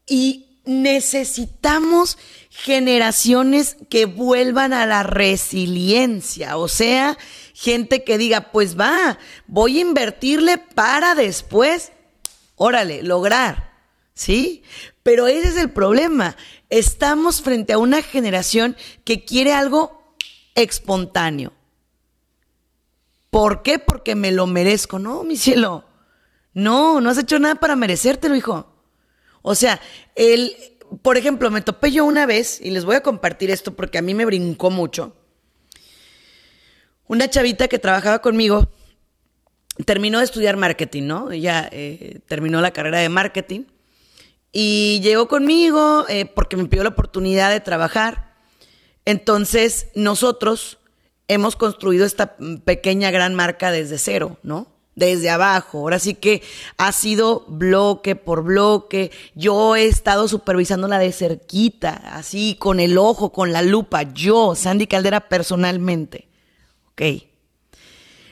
Y 0.06 0.60
necesitamos 0.64 2.16
generaciones 2.48 3.76
que 3.90 4.06
vuelvan 4.06 4.72
a 4.72 4.86
la 4.86 5.02
resiliencia, 5.02 6.56
o 6.56 6.68
sea, 6.68 7.18
gente 7.54 8.02
que 8.02 8.16
diga, 8.16 8.50
pues 8.50 8.78
va, 8.78 9.18
voy 9.46 9.78
a 9.78 9.82
invertirle 9.82 10.56
para 10.56 11.14
después 11.14 11.92
órale, 12.56 13.02
lograr, 13.02 13.72
¿sí? 14.14 14.64
Pero 15.02 15.28
ese 15.28 15.48
es 15.48 15.56
el 15.56 15.70
problema. 15.70 16.36
Estamos 16.68 17.42
frente 17.42 17.72
a 17.72 17.78
una 17.78 18.02
generación 18.02 18.76
que 19.04 19.24
quiere 19.24 19.52
algo 19.52 20.14
espontáneo. 20.54 21.52
¿Por 23.30 23.62
qué? 23.62 23.78
Porque 23.78 24.14
me 24.14 24.32
lo 24.32 24.46
merezco. 24.46 24.98
No, 24.98 25.22
mi 25.22 25.36
cielo. 25.36 25.84
No, 26.54 27.00
no 27.00 27.10
has 27.10 27.18
hecho 27.18 27.38
nada 27.38 27.56
para 27.56 27.76
merecértelo, 27.76 28.34
hijo. 28.34 28.72
O 29.42 29.54
sea, 29.54 29.80
el, 30.14 30.56
por 31.02 31.16
ejemplo, 31.16 31.50
me 31.50 31.60
topé 31.60 31.92
yo 31.92 32.04
una 32.04 32.26
vez, 32.26 32.60
y 32.60 32.70
les 32.70 32.84
voy 32.84 32.96
a 32.96 33.02
compartir 33.02 33.50
esto 33.50 33.74
porque 33.74 33.98
a 33.98 34.02
mí 34.02 34.14
me 34.14 34.24
brincó 34.24 34.70
mucho. 34.70 35.14
Una 37.06 37.28
chavita 37.28 37.68
que 37.68 37.78
trabajaba 37.78 38.20
conmigo 38.20 38.68
terminó 39.84 40.18
de 40.18 40.24
estudiar 40.24 40.56
marketing, 40.56 41.04
¿no? 41.04 41.30
Ella 41.30 41.68
eh, 41.70 42.20
terminó 42.26 42.60
la 42.60 42.72
carrera 42.72 42.98
de 42.98 43.08
marketing 43.08 43.64
y 44.52 45.00
llegó 45.02 45.28
conmigo 45.28 46.06
eh, 46.08 46.24
porque 46.24 46.56
me 46.56 46.64
pidió 46.64 46.82
la 46.82 46.90
oportunidad 46.90 47.50
de 47.50 47.60
trabajar. 47.60 48.34
Entonces, 49.04 49.88
nosotros 49.94 50.78
hemos 51.28 51.56
construido 51.56 52.06
esta 52.06 52.36
pequeña 52.64 53.10
gran 53.10 53.34
marca 53.34 53.70
desde 53.70 53.98
cero, 53.98 54.38
¿no? 54.42 54.68
Desde 54.94 55.28
abajo. 55.28 55.80
Ahora 55.80 55.98
sí 55.98 56.14
que 56.14 56.42
ha 56.78 56.90
sido 56.92 57.44
bloque 57.48 58.16
por 58.16 58.44
bloque. 58.44 59.10
Yo 59.34 59.76
he 59.76 59.86
estado 59.86 60.26
supervisándola 60.26 60.98
de 60.98 61.12
cerquita, 61.12 61.90
así, 62.14 62.56
con 62.58 62.80
el 62.80 62.96
ojo, 62.96 63.32
con 63.32 63.52
la 63.52 63.60
lupa. 63.60 64.02
Yo, 64.14 64.54
Sandy 64.54 64.86
Caldera, 64.86 65.28
personalmente. 65.28 66.28
Ok. 66.92 67.02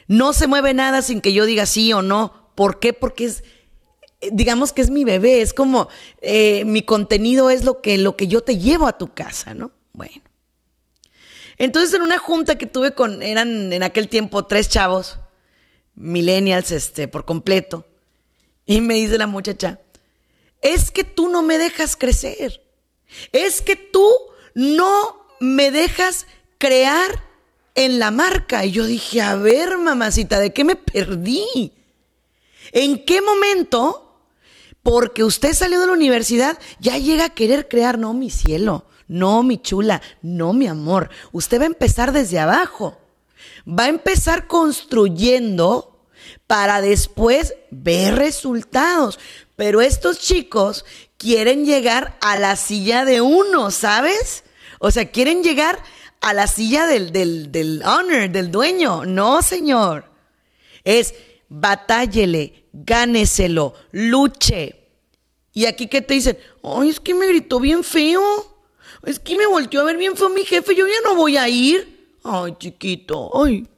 No 0.07 0.33
se 0.33 0.47
mueve 0.47 0.75
nada 0.75 1.03
sin 1.03 1.21
que 1.21 1.33
yo 1.33 1.47
diga 1.47 1.67
sí 1.67 1.93
o 1.93 2.03
no. 2.03 2.51
¿Por 2.55 2.79
qué? 2.79 2.93
Porque 2.93 3.25
es, 3.25 3.45
digamos 4.33 4.73
que 4.73 4.83
es 4.83 4.90
mi 4.90 5.05
bebé, 5.05 5.40
es 5.40 5.55
como 5.55 5.88
eh, 6.21 6.64
mi 6.64 6.83
contenido 6.83 7.51
es 7.51 7.64
lo 7.64 7.81
que, 7.81 7.99
lo 7.99 8.17
que 8.17 8.29
yo 8.29 8.43
te 8.43 8.59
llevo 8.59 8.87
a 8.87 8.99
tu 8.99 9.12
casa, 9.12 9.55
¿no? 9.55 9.73
Bueno. 9.93 10.23
Entonces 11.57 11.95
en 11.95 12.03
una 12.03 12.19
junta 12.19 12.59
que 12.59 12.67
tuve 12.67 12.93
con, 12.93 13.23
eran 13.23 13.73
en 13.73 13.83
aquel 13.83 14.09
tiempo 14.09 14.45
tres 14.45 14.69
chavos, 14.69 15.19
millennials, 15.95 16.73
este, 16.73 17.07
por 17.09 17.25
completo, 17.25 17.87
y 18.67 18.81
me 18.81 18.95
dice 18.95 19.19
la 19.19 19.27
muchacha, 19.27 19.81
es 20.61 20.90
que 20.90 21.05
tú 21.05 21.29
no 21.29 21.43
me 21.43 21.59
dejas 21.59 21.97
crecer, 21.97 22.62
es 23.33 23.62
que 23.62 23.77
tú 23.77 24.11
no 24.55 25.27
me 25.38 25.71
dejas 25.71 26.27
crear 26.59 27.23
en 27.74 27.98
la 27.98 28.10
marca. 28.10 28.64
Y 28.64 28.72
yo 28.72 28.87
dije, 28.87 29.20
a 29.20 29.37
ver, 29.37 29.78
mamacita, 29.78 30.38
¿de 30.38 30.52
qué 30.52 30.64
me 30.64 30.76
perdí? 30.76 31.72
¿En 32.72 33.04
qué 33.04 33.20
momento? 33.20 34.00
Porque 34.83 35.25
usted 35.25 35.54
salió 35.54 35.81
de 35.81 35.87
la 35.87 35.92
universidad, 35.92 36.58
ya 36.79 36.98
llega 36.98 37.27
a 37.27 37.35
querer 37.35 37.68
crear, 37.68 37.98
no, 37.98 38.12
mi 38.12 38.31
cielo, 38.31 38.87
no, 39.08 39.42
mi 39.42 39.58
chula, 39.58 40.02
no, 40.22 40.52
mi 40.52 40.66
amor. 40.66 41.10
Usted 41.33 41.58
va 41.58 41.64
a 41.64 41.68
empezar 41.68 42.12
desde 42.12 42.38
abajo. 42.38 42.98
Va 43.66 43.85
a 43.85 43.88
empezar 43.88 44.46
construyendo 44.46 46.06
para 46.46 46.81
después 46.81 47.54
ver 47.70 48.16
resultados. 48.16 49.18
Pero 49.56 49.81
estos 49.81 50.18
chicos 50.18 50.85
quieren 51.16 51.64
llegar 51.64 52.18
a 52.20 52.38
la 52.38 52.56
silla 52.56 53.04
de 53.04 53.20
uno, 53.20 53.70
¿sabes? 53.70 54.44
O 54.81 54.90
sea, 54.90 55.10
quieren 55.10 55.42
llegar 55.42 55.79
a 56.25 56.33
la 56.33 56.46
silla 56.46 56.87
del, 56.87 57.12
del, 57.12 57.52
del 57.52 57.83
honor, 57.83 58.31
del 58.31 58.50
dueño. 58.50 59.04
No, 59.04 59.42
señor. 59.42 60.10
Es 60.83 61.14
batállele, 61.48 62.64
gáneselo, 62.72 63.75
luche. 63.92 64.88
Y 65.52 65.66
aquí 65.66 65.87
que 65.87 66.00
te 66.00 66.14
dicen, 66.14 66.38
ay, 66.62 66.88
es 66.88 66.98
que 66.98 67.14
me 67.14 67.27
gritó 67.27 67.60
bien 67.60 67.85
feo. 67.85 68.22
Es 69.04 69.18
que 69.18 69.37
me 69.37 69.46
volteó 69.46 69.83
a 69.83 69.85
ver 69.85 69.98
bien 69.98 70.16
feo 70.16 70.31
mi 70.31 70.44
jefe, 70.44 70.75
yo 70.75 70.87
ya 70.87 70.94
no 71.04 71.14
voy 71.14 71.37
a 71.37 71.46
ir. 71.46 72.16
Ay, 72.25 72.54
chiquito, 72.58 73.31
ay. 73.44 73.68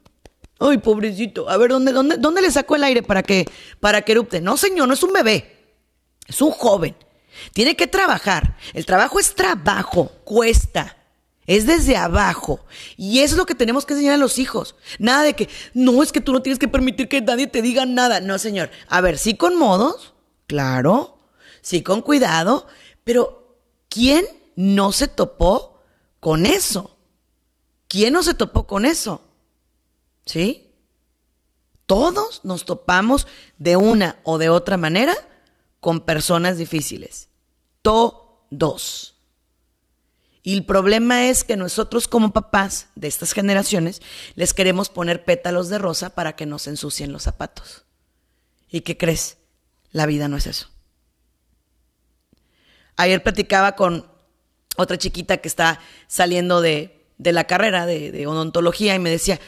Ay, 0.60 0.78
pobrecito. 0.78 1.50
A 1.50 1.56
ver, 1.56 1.70
¿dónde, 1.70 1.90
dónde, 1.90 2.16
dónde 2.16 2.42
le 2.42 2.50
saco 2.52 2.76
el 2.76 2.84
aire 2.84 3.02
para 3.02 3.24
que, 3.24 3.44
para 3.80 4.02
que 4.02 4.12
erupte? 4.12 4.40
No, 4.40 4.56
señor, 4.56 4.86
no 4.86 4.94
es 4.94 5.02
un 5.02 5.12
bebé. 5.12 5.56
Es 6.28 6.40
un 6.40 6.52
joven. 6.52 6.94
Tiene 7.52 7.74
que 7.74 7.88
trabajar. 7.88 8.56
El 8.72 8.86
trabajo 8.86 9.18
es 9.18 9.34
trabajo. 9.34 10.12
Cuesta. 10.24 10.96
Es 11.46 11.66
desde 11.66 11.96
abajo. 11.96 12.64
Y 12.96 13.20
eso 13.20 13.34
es 13.34 13.38
lo 13.38 13.46
que 13.46 13.54
tenemos 13.54 13.86
que 13.86 13.94
enseñar 13.94 14.14
a 14.14 14.18
los 14.18 14.38
hijos. 14.38 14.74
Nada 14.98 15.22
de 15.22 15.34
que, 15.34 15.48
no, 15.74 16.02
es 16.02 16.12
que 16.12 16.20
tú 16.20 16.32
no 16.32 16.42
tienes 16.42 16.58
que 16.58 16.68
permitir 16.68 17.08
que 17.08 17.20
nadie 17.20 17.46
te 17.46 17.62
diga 17.62 17.86
nada. 17.86 18.20
No, 18.20 18.38
señor. 18.38 18.70
A 18.88 19.00
ver, 19.00 19.18
sí 19.18 19.36
con 19.36 19.56
modos. 19.56 20.14
Claro. 20.46 21.18
Sí 21.60 21.82
con 21.82 22.02
cuidado. 22.02 22.66
Pero, 23.04 23.58
¿quién 23.88 24.26
no 24.56 24.92
se 24.92 25.08
topó 25.08 25.82
con 26.20 26.46
eso? 26.46 26.96
¿Quién 27.88 28.14
no 28.14 28.22
se 28.22 28.34
topó 28.34 28.66
con 28.66 28.84
eso? 28.84 29.22
¿Sí? 30.24 30.72
Todos 31.86 32.40
nos 32.42 32.64
topamos 32.64 33.28
de 33.58 33.76
una 33.76 34.18
o 34.24 34.38
de 34.38 34.48
otra 34.48 34.76
manera 34.76 35.14
con 35.78 36.00
personas 36.00 36.58
difíciles. 36.58 37.28
Todos. 37.82 39.15
Y 40.46 40.54
el 40.54 40.64
problema 40.64 41.26
es 41.26 41.42
que 41.42 41.56
nosotros 41.56 42.06
como 42.06 42.32
papás 42.32 42.90
de 42.94 43.08
estas 43.08 43.32
generaciones 43.32 44.00
les 44.36 44.54
queremos 44.54 44.90
poner 44.90 45.24
pétalos 45.24 45.68
de 45.70 45.78
rosa 45.78 46.10
para 46.10 46.36
que 46.36 46.46
nos 46.46 46.68
ensucien 46.68 47.10
los 47.10 47.24
zapatos. 47.24 47.84
¿Y 48.70 48.82
qué 48.82 48.96
crees? 48.96 49.38
La 49.90 50.06
vida 50.06 50.28
no 50.28 50.36
es 50.36 50.46
eso. 50.46 50.68
Ayer 52.94 53.24
platicaba 53.24 53.74
con 53.74 54.06
otra 54.76 54.96
chiquita 54.96 55.38
que 55.38 55.48
está 55.48 55.80
saliendo 56.06 56.60
de, 56.60 57.08
la 57.18 57.42
carrera 57.42 57.84
de, 57.84 58.12
de 58.12 58.28
odontología 58.28 58.94
y 58.94 59.00
me 59.00 59.10
decía, 59.10 59.40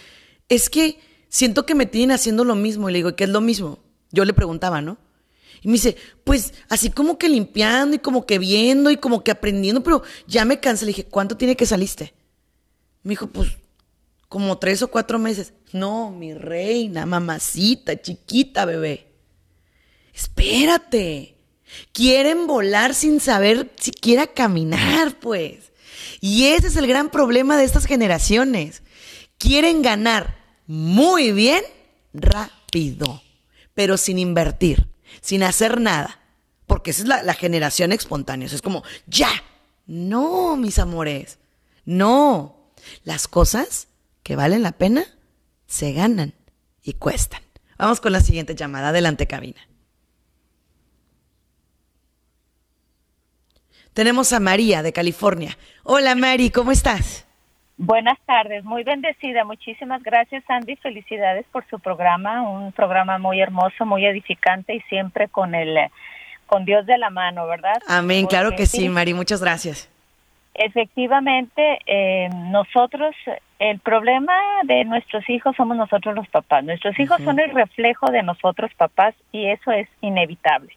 es 0.48 0.68
que 0.68 0.98
siento 1.28 1.64
que 1.64 1.76
me 1.76 1.86
tienen 1.86 2.10
haciendo 2.10 2.42
lo 2.42 2.56
mismo. 2.56 2.90
Y 2.90 2.92
le 2.94 2.98
digo, 2.98 3.14
¿qué 3.14 3.22
es 3.22 3.30
lo 3.30 3.40
mismo? 3.40 3.78
Yo 4.10 4.24
le 4.24 4.34
preguntaba, 4.34 4.80
¿no? 4.80 4.98
Y 5.62 5.68
me 5.68 5.74
dice, 5.74 5.96
pues 6.24 6.54
así 6.68 6.90
como 6.90 7.18
que 7.18 7.28
limpiando 7.28 7.96
y 7.96 7.98
como 7.98 8.26
que 8.26 8.38
viendo 8.38 8.90
y 8.90 8.96
como 8.96 9.24
que 9.24 9.30
aprendiendo, 9.30 9.82
pero 9.82 10.02
ya 10.26 10.44
me 10.44 10.60
cansé. 10.60 10.84
Le 10.84 10.90
dije, 10.90 11.04
¿cuánto 11.04 11.36
tiene 11.36 11.56
que 11.56 11.66
saliste? 11.66 12.14
Me 13.02 13.10
dijo, 13.10 13.26
pues 13.28 13.48
como 14.28 14.58
tres 14.58 14.82
o 14.82 14.88
cuatro 14.88 15.18
meses. 15.18 15.52
No, 15.72 16.10
mi 16.10 16.34
reina, 16.34 17.06
mamacita, 17.06 18.00
chiquita, 18.00 18.64
bebé. 18.64 19.12
Espérate. 20.14 21.36
Quieren 21.92 22.46
volar 22.46 22.94
sin 22.94 23.20
saber 23.20 23.70
siquiera 23.78 24.26
caminar, 24.26 25.18
pues. 25.20 25.72
Y 26.20 26.46
ese 26.46 26.68
es 26.68 26.76
el 26.76 26.86
gran 26.86 27.10
problema 27.10 27.56
de 27.56 27.64
estas 27.64 27.84
generaciones. 27.86 28.82
Quieren 29.38 29.82
ganar 29.82 30.38
muy 30.66 31.32
bien 31.32 31.62
rápido, 32.12 33.22
pero 33.74 33.96
sin 33.96 34.18
invertir, 34.18 34.88
sin 35.20 35.42
hacer 35.42 35.80
nada. 35.80 36.20
Porque 36.66 36.90
esa 36.90 37.02
es 37.02 37.08
la, 37.08 37.34
generación 37.34 37.92
espontánea. 37.92 38.46
es 38.46 38.62
como, 38.62 38.82
ya. 39.06 39.30
No, 39.86 40.56
mis 40.56 40.78
amores. 40.78 41.38
No. 41.84 42.72
Las 43.04 43.26
cosas 43.26 43.88
que 44.22 44.36
valen 44.36 44.62
la 44.62 44.72
pena 44.72 45.06
se 45.66 45.92
ganan 45.92 46.34
y 46.82 46.94
cuestan. 46.94 47.42
Vamos 47.78 48.00
con 48.00 48.12
la 48.12 48.20
siguiente 48.20 48.54
llamada. 48.54 48.88
Adelante, 48.88 49.26
cabina. 49.26 49.60
Tenemos 53.94 54.32
a 54.32 54.40
María 54.40 54.82
de 54.82 54.92
California. 54.92 55.56
Hola, 55.82 56.14
Mari, 56.14 56.50
¿cómo 56.50 56.70
estás? 56.70 57.24
Buenas 57.78 58.18
tardes, 58.26 58.64
muy 58.64 58.82
bendecida. 58.82 59.44
Muchísimas 59.44 60.02
gracias, 60.02 60.42
Andy. 60.48 60.74
Felicidades 60.76 61.46
por 61.52 61.64
su 61.68 61.78
programa, 61.78 62.42
un 62.42 62.72
programa 62.72 63.18
muy 63.18 63.40
hermoso, 63.40 63.86
muy 63.86 64.04
edificante 64.04 64.74
y 64.74 64.80
siempre 64.82 65.28
con 65.28 65.54
el 65.54 65.78
con 66.46 66.64
Dios 66.64 66.86
de 66.86 66.98
la 66.98 67.10
mano, 67.10 67.46
¿verdad? 67.46 67.76
Amén, 67.86 68.26
claro 68.26 68.56
que 68.56 68.66
sí, 68.66 68.88
Mari, 68.88 69.14
muchas 69.14 69.40
gracias. 69.40 69.88
Efectivamente, 70.54 71.78
eh, 71.86 72.28
nosotros, 72.50 73.14
el 73.60 73.78
problema 73.78 74.32
de 74.64 74.84
nuestros 74.84 75.28
hijos 75.30 75.54
somos 75.54 75.76
nosotros 75.76 76.16
los 76.16 76.26
papás. 76.28 76.64
Nuestros 76.64 76.98
hijos 76.98 77.22
son 77.22 77.38
el 77.38 77.50
reflejo 77.50 78.10
de 78.10 78.24
nosotros 78.24 78.72
papás 78.76 79.14
y 79.30 79.46
eso 79.46 79.70
es 79.70 79.88
inevitable. 80.00 80.74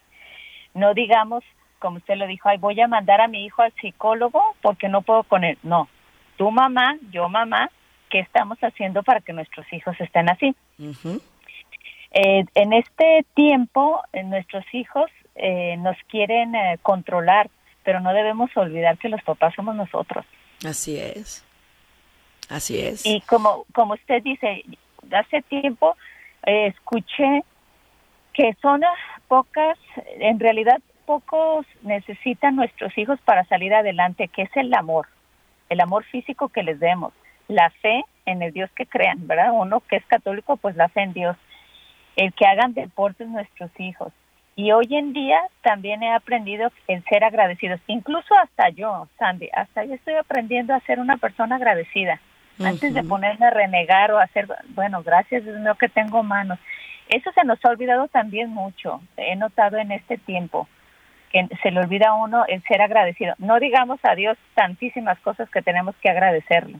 No 0.74 0.94
digamos, 0.94 1.42
como 1.80 1.96
usted 1.96 2.14
lo 2.14 2.28
dijo, 2.28 2.48
ay, 2.48 2.58
voy 2.58 2.80
a 2.80 2.86
mandar 2.86 3.20
a 3.20 3.26
mi 3.26 3.44
hijo 3.44 3.62
al 3.62 3.72
psicólogo 3.80 4.40
porque 4.60 4.88
no 4.88 5.02
puedo 5.02 5.24
con 5.24 5.42
él. 5.42 5.58
No, 5.64 5.88
tu 6.36 6.50
mamá, 6.50 6.96
yo 7.10 7.28
mamá, 7.28 7.70
¿qué 8.10 8.20
estamos 8.20 8.58
haciendo 8.58 9.02
para 9.02 9.20
que 9.20 9.32
nuestros 9.32 9.70
hijos 9.72 9.98
estén 10.00 10.28
así? 10.28 10.54
Eh, 12.12 12.44
en 12.54 12.72
este 12.72 13.24
tiempo, 13.34 14.02
eh, 14.12 14.22
nuestros 14.22 14.64
hijos 14.72 15.10
eh, 15.34 15.76
nos 15.78 15.96
quieren 16.08 16.52
controlar, 16.82 17.48
pero 17.84 18.00
no 18.00 18.12
debemos 18.12 18.54
olvidar 18.56 18.98
que 18.98 19.08
los 19.08 19.22
papás 19.22 19.54
somos 19.54 19.74
nosotros. 19.74 20.26
Así 20.64 20.98
es. 20.98 21.44
Así 22.48 22.78
es. 22.78 23.06
Y 23.06 23.22
como, 23.22 23.64
como 23.72 23.94
usted 23.94 24.22
dice, 24.22 24.62
hace 25.10 25.42
tiempo 25.42 25.96
escuché 26.44 27.44
que 28.34 28.54
son 28.60 28.82
pocas, 29.28 29.78
en 30.18 30.38
realidad 30.38 30.80
pocos 31.06 31.66
necesitan 31.82 32.56
nuestros 32.56 32.96
hijos 32.98 33.18
para 33.24 33.44
salir 33.44 33.72
adelante, 33.74 34.28
que 34.28 34.42
es 34.42 34.50
el 34.56 34.72
amor 34.74 35.06
el 35.72 35.80
amor 35.80 36.04
físico 36.04 36.48
que 36.48 36.62
les 36.62 36.78
demos, 36.78 37.12
la 37.48 37.70
fe 37.82 38.04
en 38.26 38.42
el 38.42 38.52
Dios 38.52 38.70
que 38.76 38.86
crean, 38.86 39.26
¿verdad? 39.26 39.52
Uno 39.52 39.80
que 39.80 39.96
es 39.96 40.04
católico, 40.06 40.56
pues 40.56 40.76
la 40.76 40.88
fe 40.88 41.02
en 41.02 41.12
Dios, 41.12 41.36
el 42.16 42.32
que 42.34 42.46
hagan 42.46 42.74
deportes 42.74 43.26
nuestros 43.28 43.70
hijos. 43.78 44.12
Y 44.54 44.70
hoy 44.72 44.86
en 44.90 45.14
día 45.14 45.40
también 45.62 46.02
he 46.02 46.12
aprendido 46.12 46.70
el 46.86 47.02
ser 47.04 47.24
agradecidos, 47.24 47.80
incluso 47.86 48.34
hasta 48.38 48.68
yo, 48.68 49.08
Sandy, 49.18 49.48
hasta 49.54 49.84
yo 49.84 49.94
estoy 49.94 50.14
aprendiendo 50.14 50.74
a 50.74 50.80
ser 50.80 51.00
una 51.00 51.16
persona 51.16 51.56
agradecida. 51.56 52.20
Antes 52.62 52.92
de 52.92 53.02
ponerme 53.02 53.46
a 53.46 53.50
renegar 53.50 54.12
o 54.12 54.18
hacer, 54.18 54.46
bueno, 54.68 55.02
gracias 55.02 55.42
Dios 55.42 55.58
mío 55.58 55.74
que 55.74 55.88
tengo 55.88 56.22
manos. 56.22 56.58
Eso 57.08 57.32
se 57.32 57.44
nos 57.44 57.64
ha 57.64 57.70
olvidado 57.70 58.08
también 58.08 58.50
mucho, 58.50 59.00
he 59.16 59.34
notado 59.36 59.78
en 59.78 59.90
este 59.90 60.18
tiempo 60.18 60.68
que 61.32 61.48
se 61.62 61.70
le 61.70 61.80
olvida 61.80 62.08
a 62.08 62.14
uno 62.14 62.44
el 62.46 62.62
ser 62.64 62.82
agradecido. 62.82 63.34
No 63.38 63.58
digamos 63.58 63.98
a 64.02 64.14
Dios 64.14 64.36
tantísimas 64.54 65.18
cosas 65.20 65.48
que 65.50 65.62
tenemos 65.62 65.94
que 65.96 66.10
agradecerle, 66.10 66.78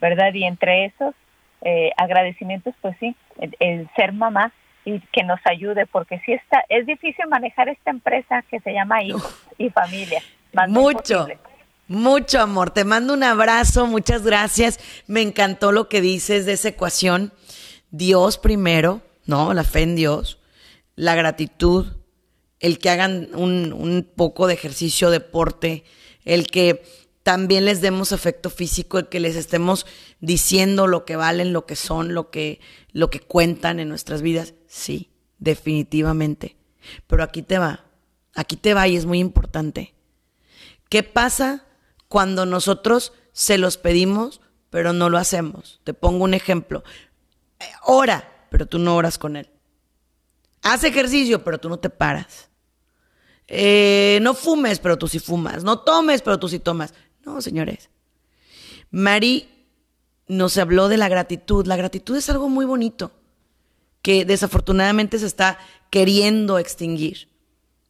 ¿verdad? 0.00 0.32
Y 0.34 0.44
entre 0.44 0.86
esos 0.86 1.14
eh, 1.62 1.90
agradecimientos, 1.96 2.74
pues 2.80 2.96
sí, 3.00 3.16
el, 3.58 3.88
ser 3.96 4.12
mamá 4.12 4.52
y 4.84 5.00
que 5.12 5.22
nos 5.22 5.40
ayude, 5.44 5.86
porque 5.86 6.20
sí 6.26 6.32
está, 6.32 6.64
es 6.68 6.86
difícil 6.86 7.26
manejar 7.28 7.68
esta 7.68 7.90
empresa 7.90 8.42
que 8.50 8.60
se 8.60 8.72
llama 8.72 9.02
hijos 9.02 9.46
y 9.58 9.70
familia. 9.70 10.20
Mucho. 10.68 11.26
Mucho 11.88 12.40
amor, 12.40 12.70
te 12.70 12.84
mando 12.84 13.12
un 13.12 13.22
abrazo, 13.22 13.86
muchas 13.86 14.24
gracias. 14.24 14.78
Me 15.06 15.20
encantó 15.20 15.72
lo 15.72 15.88
que 15.88 16.00
dices 16.00 16.46
de 16.46 16.54
esa 16.54 16.68
ecuación. 16.68 17.32
Dios 17.90 18.38
primero, 18.38 19.02
¿no? 19.26 19.52
La 19.52 19.62
fe 19.62 19.82
en 19.82 19.96
Dios, 19.96 20.40
la 20.94 21.14
gratitud, 21.14 22.01
el 22.62 22.78
que 22.78 22.90
hagan 22.90 23.28
un, 23.34 24.08
poco 24.14 24.46
de 24.46 24.54
ejercicio, 24.54 25.10
deporte, 25.10 25.82
el 26.24 26.46
que 26.46 26.84
también 27.24 27.64
les 27.64 27.80
demos 27.80 28.12
afecto 28.12 28.50
físico, 28.50 29.00
el 29.00 29.08
que 29.08 29.18
les 29.18 29.34
estemos 29.34 29.84
diciendo 30.20 30.86
lo 30.86 31.04
que 31.04 31.16
valen, 31.16 31.52
lo 31.52 31.66
que 31.66 31.74
son, 31.74 32.14
lo 32.14 32.30
que, 32.30 32.60
lo 32.92 33.10
que 33.10 33.18
cuentan 33.18 33.80
en 33.80 33.88
nuestras 33.88 34.22
vidas. 34.22 34.54
Sí, 34.68 35.10
definitivamente. 35.38 36.56
Pero 37.08 37.24
aquí 37.24 37.42
te 37.42 37.58
va, 37.58 37.84
aquí 38.32 38.54
te 38.54 38.74
va 38.74 38.86
y 38.86 38.94
es 38.94 39.06
muy 39.06 39.18
importante. 39.18 39.94
¿Qué 40.88 41.02
pasa 41.02 41.66
cuando 42.06 42.46
nosotros 42.46 43.12
se 43.32 43.58
los 43.58 43.76
pedimos, 43.76 44.40
pero 44.70 44.92
no 44.92 45.10
lo 45.10 45.18
hacemos? 45.18 45.80
Te 45.82 45.94
pongo 45.94 46.22
un 46.22 46.34
ejemplo. 46.34 46.84
Ora, 47.84 48.46
pero 48.50 48.66
tú 48.66 48.78
no 48.78 48.94
oras 48.94 49.18
con 49.18 49.34
él. 49.34 49.50
Haz 50.62 50.84
ejercicio, 50.84 51.42
pero 51.42 51.58
tú 51.58 51.68
no 51.68 51.80
te 51.80 51.90
paras. 51.90 52.51
Eh, 53.54 54.18
no 54.22 54.32
fumes, 54.32 54.78
pero 54.78 54.96
tú 54.96 55.08
sí 55.08 55.18
fumas. 55.18 55.62
No 55.62 55.80
tomes, 55.80 56.22
pero 56.22 56.38
tú 56.38 56.48
sí 56.48 56.58
tomas. 56.58 56.94
No, 57.22 57.42
señores. 57.42 57.90
Mari 58.90 59.46
nos 60.26 60.56
habló 60.56 60.88
de 60.88 60.96
la 60.96 61.10
gratitud. 61.10 61.66
La 61.66 61.76
gratitud 61.76 62.16
es 62.16 62.30
algo 62.30 62.48
muy 62.48 62.64
bonito 62.64 63.12
que 64.00 64.24
desafortunadamente 64.24 65.18
se 65.18 65.26
está 65.26 65.58
queriendo 65.90 66.58
extinguir. 66.58 67.28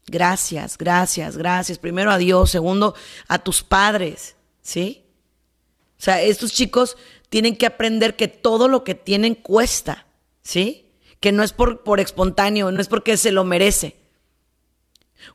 Gracias, 0.08 0.76
gracias, 0.76 1.36
gracias. 1.36 1.78
Primero 1.78 2.10
a 2.10 2.18
Dios, 2.18 2.50
segundo 2.50 2.96
a 3.28 3.38
tus 3.38 3.62
padres, 3.62 4.34
¿sí? 4.62 5.04
O 5.96 6.02
sea, 6.02 6.20
estos 6.22 6.52
chicos 6.52 6.96
tienen 7.28 7.54
que 7.54 7.66
aprender 7.66 8.16
que 8.16 8.26
todo 8.26 8.66
lo 8.66 8.82
que 8.82 8.96
tienen 8.96 9.36
cuesta, 9.36 10.06
¿sí? 10.42 10.90
Que 11.20 11.30
no 11.30 11.44
es 11.44 11.52
por, 11.52 11.84
por 11.84 12.00
espontáneo, 12.00 12.72
no 12.72 12.80
es 12.80 12.88
porque 12.88 13.16
se 13.16 13.30
lo 13.30 13.44
merece. 13.44 14.01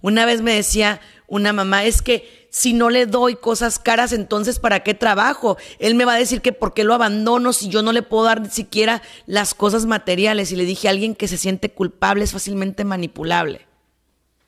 Una 0.01 0.25
vez 0.25 0.41
me 0.41 0.53
decía 0.53 1.01
una 1.27 1.53
mamá, 1.53 1.83
es 1.83 2.01
que 2.01 2.47
si 2.49 2.73
no 2.73 2.89
le 2.89 3.05
doy 3.05 3.35
cosas 3.35 3.79
caras, 3.79 4.13
entonces 4.13 4.59
¿para 4.59 4.81
qué 4.81 4.93
trabajo? 4.93 5.57
Él 5.79 5.95
me 5.95 6.05
va 6.05 6.13
a 6.13 6.19
decir 6.19 6.41
que 6.41 6.53
por 6.53 6.73
qué 6.73 6.83
lo 6.83 6.93
abandono 6.93 7.53
si 7.53 7.69
yo 7.69 7.81
no 7.81 7.91
le 7.91 8.01
puedo 8.01 8.23
dar 8.23 8.41
ni 8.41 8.49
siquiera 8.49 9.01
las 9.25 9.53
cosas 9.53 9.85
materiales. 9.85 10.51
Y 10.51 10.55
le 10.55 10.65
dije 10.65 10.87
a 10.87 10.91
alguien 10.91 11.15
que 11.15 11.27
se 11.27 11.37
siente 11.37 11.71
culpable 11.71 12.23
es 12.23 12.31
fácilmente 12.31 12.83
manipulable. 12.83 13.67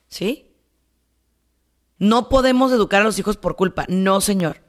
¿Sí? 0.08 0.48
No 1.98 2.30
podemos 2.30 2.72
educar 2.72 3.02
a 3.02 3.06
los 3.06 3.20
hijos 3.20 3.38
por 3.38 3.56
culpa. 3.56 3.86
No, 3.90 4.22
señor. 4.22 4.62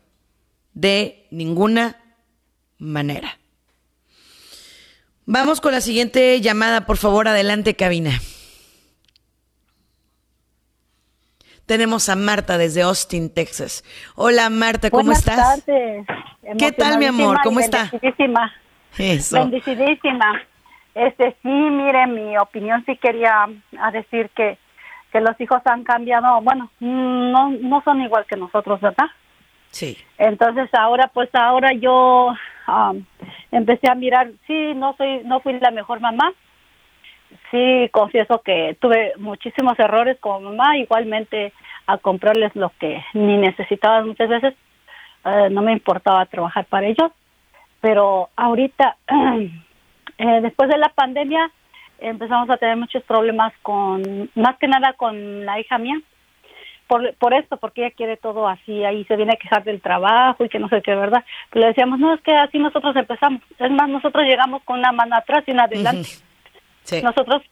De 0.74 1.28
ninguna 1.30 2.02
manera. 2.78 3.38
Vamos 5.24 5.60
con 5.60 5.72
la 5.72 5.80
siguiente 5.80 6.40
llamada, 6.40 6.86
por 6.86 6.96
favor, 6.96 7.28
adelante, 7.28 7.76
cabina. 7.76 8.20
Tenemos 11.70 12.08
a 12.08 12.16
Marta 12.16 12.58
desde 12.58 12.82
Austin, 12.82 13.32
Texas. 13.32 13.84
Hola 14.16 14.50
Marta, 14.50 14.90
¿cómo 14.90 15.04
Buenas 15.04 15.20
estás? 15.20 15.64
Tardes. 15.64 16.04
¿Qué 16.58 16.72
tal, 16.72 16.98
mi 16.98 17.04
amor? 17.04 17.38
¿Cómo 17.44 17.60
está? 17.60 17.88
Bendecidísima. 17.92 18.52
Eso. 18.98 19.38
Bendecidísima. 19.38 20.42
Este, 20.96 21.36
sí, 21.40 21.48
mire, 21.48 22.08
mi 22.08 22.36
opinión 22.38 22.82
sí 22.86 22.96
quería 22.96 23.46
a 23.78 23.90
decir 23.92 24.30
que, 24.34 24.58
que 25.12 25.20
los 25.20 25.40
hijos 25.40 25.62
han 25.64 25.84
cambiado, 25.84 26.40
bueno, 26.42 26.72
no, 26.80 27.50
no 27.50 27.82
son 27.84 28.00
igual 28.00 28.26
que 28.26 28.34
nosotros, 28.34 28.80
¿verdad? 28.80 29.06
Sí. 29.70 29.96
Entonces 30.18 30.68
ahora, 30.72 31.08
pues 31.14 31.32
ahora 31.34 31.72
yo 31.72 32.34
um, 32.66 33.04
empecé 33.52 33.88
a 33.88 33.94
mirar, 33.94 34.32
sí, 34.48 34.74
no 34.74 34.96
soy, 34.96 35.22
no 35.22 35.38
fui 35.38 35.56
la 35.60 35.70
mejor 35.70 36.00
mamá, 36.00 36.32
sí 37.50 37.88
confieso 37.92 38.42
que 38.42 38.76
tuve 38.80 39.12
muchísimos 39.18 39.78
errores 39.78 40.18
como 40.20 40.50
mamá, 40.50 40.76
igualmente 40.76 41.52
a 41.86 41.98
comprarles 41.98 42.54
lo 42.54 42.70
que 42.78 43.04
ni 43.14 43.36
necesitaban 43.36 44.06
muchas 44.06 44.28
veces, 44.28 44.54
eh, 45.24 45.48
no 45.50 45.62
me 45.62 45.72
importaba 45.72 46.24
trabajar 46.26 46.64
para 46.66 46.86
ellos, 46.86 47.10
pero 47.80 48.28
ahorita, 48.36 48.96
eh, 50.18 50.40
después 50.42 50.68
de 50.68 50.78
la 50.78 50.90
pandemia, 50.90 51.50
empezamos 51.98 52.48
a 52.50 52.56
tener 52.56 52.76
muchos 52.76 53.02
problemas 53.04 53.52
con, 53.62 54.30
más 54.34 54.56
que 54.58 54.68
nada 54.68 54.94
con 54.94 55.44
la 55.44 55.60
hija 55.60 55.78
mía, 55.78 56.00
por, 56.86 57.14
por 57.16 57.34
esto, 57.34 57.56
porque 57.56 57.84
ella 57.86 57.94
quiere 57.94 58.16
todo 58.16 58.48
así, 58.48 58.84
ahí 58.84 59.04
se 59.04 59.16
viene 59.16 59.32
a 59.32 59.36
quejar 59.40 59.62
del 59.62 59.80
trabajo 59.80 60.44
y 60.44 60.48
que 60.48 60.58
no 60.58 60.68
sé 60.68 60.82
qué, 60.82 60.94
¿verdad? 60.94 61.24
Pero 61.50 61.60
le 61.60 61.68
decíamos, 61.68 62.00
no, 62.00 62.12
es 62.14 62.20
que 62.20 62.34
así 62.34 62.58
nosotros 62.58 62.96
empezamos, 62.96 63.42
es 63.58 63.70
más, 63.70 63.88
nosotros 63.88 64.24
llegamos 64.24 64.62
con 64.64 64.80
una 64.80 64.90
mano 64.90 65.16
atrás 65.16 65.44
y 65.46 65.52
una 65.52 65.64
adelante. 65.64 66.08
Nosotros 67.02 67.42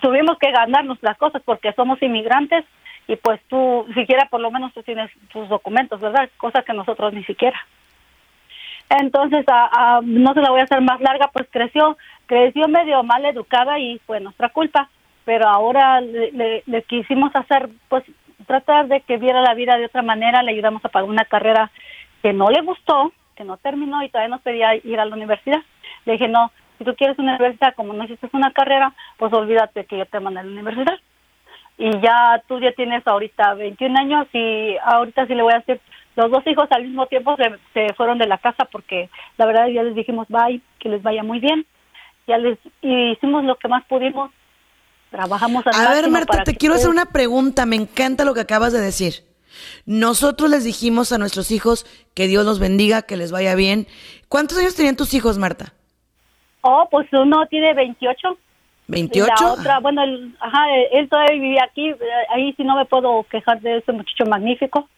tuvimos 0.00 0.38
que 0.38 0.50
ganarnos 0.50 0.98
las 1.00 1.16
cosas 1.16 1.42
porque 1.44 1.72
somos 1.72 2.02
inmigrantes 2.02 2.64
y 3.06 3.16
pues 3.16 3.40
tú, 3.48 3.86
siquiera 3.94 4.26
por 4.30 4.40
lo 4.40 4.50
menos 4.50 4.72
tú 4.74 4.82
tienes 4.82 5.10
tus 5.32 5.48
documentos, 5.48 6.00
¿verdad? 6.00 6.28
Cosas 6.36 6.64
que 6.64 6.74
nosotros 6.74 7.14
ni 7.14 7.24
siquiera. 7.24 7.58
Entonces, 8.90 9.44
a, 9.48 9.96
a, 9.96 10.00
no 10.02 10.32
se 10.34 10.40
la 10.40 10.50
voy 10.50 10.60
a 10.60 10.64
hacer 10.64 10.80
más 10.80 11.00
larga, 11.00 11.28
pues 11.32 11.46
creció, 11.50 11.96
creció 12.26 12.68
medio 12.68 13.02
mal 13.02 13.24
educada 13.24 13.78
y 13.78 13.98
fue 14.06 14.20
nuestra 14.20 14.48
culpa, 14.50 14.88
pero 15.24 15.46
ahora 15.46 16.00
le, 16.00 16.32
le, 16.32 16.62
le 16.66 16.82
quisimos 16.82 17.34
hacer, 17.34 17.68
pues 17.88 18.04
tratar 18.46 18.88
de 18.88 19.00
que 19.02 19.18
viera 19.18 19.42
la 19.42 19.54
vida 19.54 19.76
de 19.76 19.86
otra 19.86 20.02
manera, 20.02 20.42
le 20.42 20.52
ayudamos 20.52 20.82
a 20.84 20.88
pagar 20.88 21.08
una 21.08 21.24
carrera 21.24 21.70
que 22.22 22.32
no 22.32 22.48
le 22.48 22.62
gustó, 22.62 23.12
que 23.36 23.44
no 23.44 23.56
terminó 23.58 24.02
y 24.02 24.08
todavía 24.08 24.34
nos 24.34 24.42
pedía 24.42 24.74
ir 24.74 24.98
a 24.98 25.04
la 25.04 25.14
universidad. 25.14 25.60
Le 26.06 26.14
dije, 26.14 26.28
no, 26.28 26.50
si 26.78 26.84
tú 26.84 26.94
quieres 26.94 27.18
una 27.18 27.32
universidad, 27.32 27.74
como 27.74 27.92
no 27.92 28.04
hiciste 28.04 28.28
una 28.32 28.52
carrera, 28.52 28.94
pues 29.16 29.32
olvídate 29.32 29.84
que 29.84 29.98
yo 29.98 30.06
te 30.06 30.20
mando 30.20 30.40
a 30.40 30.44
la 30.44 30.50
universidad. 30.50 30.98
Y 31.76 31.90
ya 32.00 32.42
tú 32.48 32.58
ya 32.60 32.72
tienes 32.72 33.06
ahorita 33.06 33.54
21 33.54 33.98
años 33.98 34.26
y 34.32 34.76
ahorita 34.84 35.26
sí 35.26 35.34
le 35.34 35.42
voy 35.42 35.52
a 35.52 35.58
decir, 35.58 35.80
los 36.16 36.30
dos 36.30 36.44
hijos 36.46 36.66
al 36.70 36.84
mismo 36.84 37.06
tiempo 37.06 37.36
se, 37.36 37.52
se 37.72 37.94
fueron 37.94 38.18
de 38.18 38.26
la 38.26 38.38
casa 38.38 38.64
porque 38.64 39.08
la 39.36 39.46
verdad 39.46 39.68
ya 39.68 39.84
les 39.84 39.94
dijimos 39.94 40.26
bye, 40.28 40.60
que 40.80 40.88
les 40.88 41.02
vaya 41.02 41.22
muy 41.22 41.38
bien. 41.38 41.66
Ya 42.26 42.38
les 42.38 42.58
y 42.82 43.12
hicimos 43.12 43.44
lo 43.44 43.56
que 43.56 43.68
más 43.68 43.84
pudimos. 43.86 44.30
Trabajamos 45.10 45.66
al 45.66 45.86
A 45.86 45.94
ver, 45.94 46.10
Marta, 46.10 46.42
te 46.42 46.54
quiero 46.54 46.74
hacer 46.74 46.90
una 46.90 47.06
pregunta. 47.06 47.64
Me 47.66 47.76
encanta 47.76 48.24
lo 48.24 48.34
que 48.34 48.40
acabas 48.40 48.72
de 48.72 48.80
decir. 48.80 49.24
Nosotros 49.86 50.50
les 50.50 50.64
dijimos 50.64 51.12
a 51.12 51.18
nuestros 51.18 51.50
hijos 51.50 51.86
que 52.14 52.26
Dios 52.26 52.44
los 52.44 52.58
bendiga, 52.58 53.02
que 53.02 53.16
les 53.16 53.32
vaya 53.32 53.54
bien. 53.54 53.86
¿Cuántos 54.28 54.58
años 54.58 54.74
tenían 54.74 54.96
tus 54.96 55.14
hijos, 55.14 55.38
Marta? 55.38 55.72
Oh, 56.68 56.88
pues 56.90 57.08
uno 57.12 57.46
tiene 57.46 57.72
28. 57.74 58.38
Y 58.88 58.92
¿28? 58.92 59.26
la 59.26 59.52
otra, 59.52 59.78
bueno, 59.80 60.02
él, 60.02 60.34
ajá, 60.40 60.66
él 60.92 61.08
todavía 61.08 61.34
vivía 61.34 61.64
aquí, 61.64 61.90
eh, 61.90 61.96
ahí 62.30 62.54
sí 62.54 62.64
no 62.64 62.76
me 62.76 62.86
puedo 62.86 63.24
quejar 63.24 63.60
de 63.60 63.78
ese 63.78 63.92
muchacho 63.92 64.24
magnífico, 64.24 64.88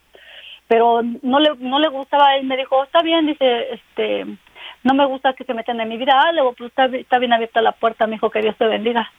pero 0.69 1.03
no 1.23 1.41
le 1.41 1.51
no 1.59 1.81
le 1.81 1.89
gustaba, 1.89 2.37
él 2.37 2.47
me 2.47 2.57
dijo, 2.57 2.85
está 2.85 3.03
bien, 3.03 3.27
dice, 3.27 3.75
este, 3.75 4.27
no 4.85 4.95
me 4.95 5.07
gusta 5.07 5.33
que 5.33 5.45
se 5.45 5.55
metan 5.55 5.81
en 5.81 5.89
mi 5.89 5.97
vida, 5.97 6.13
ah, 6.15 6.31
le 6.31 6.41
digo, 6.41 6.55
pues 6.57 6.71
está, 6.71 6.87
está 6.87 7.19
bien 7.19 7.33
abierta 7.33 7.61
la 7.61 7.73
puerta, 7.73 8.07
me 8.07 8.15
dijo 8.15 8.31
que 8.31 8.43
Dios 8.43 8.57
te 8.57 8.67
bendiga. 8.67 9.11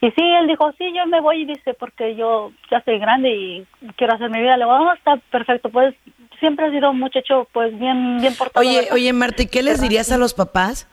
Y 0.00 0.10
sí, 0.10 0.22
él 0.22 0.46
dijo, 0.46 0.72
sí, 0.76 0.92
yo 0.94 1.06
me 1.06 1.20
voy, 1.20 1.44
dice, 1.44 1.72
porque 1.74 2.14
yo 2.14 2.52
ya 2.70 2.82
soy 2.84 2.98
grande 2.98 3.30
y 3.30 3.66
quiero 3.96 4.14
hacer 4.14 4.28
mi 4.28 4.40
vida, 4.40 4.56
le 4.56 4.64
digo, 4.64 4.76
ah, 4.76 4.94
está 4.96 5.16
perfecto, 5.30 5.70
pues 5.70 5.94
siempre 6.38 6.66
ha 6.66 6.70
sido 6.70 6.90
un 6.90 6.98
muchacho, 6.98 7.48
pues 7.52 7.76
bien, 7.78 8.18
bien 8.20 8.34
portado. 8.34 8.66
Oye, 8.66 8.76
¿verdad? 8.76 8.94
oye, 8.94 9.12
Marta, 9.12 9.42
¿y 9.42 9.46
qué 9.46 9.62
les 9.62 9.80
dirías 9.80 10.12
a 10.12 10.18
los 10.18 10.34
papás 10.34 10.88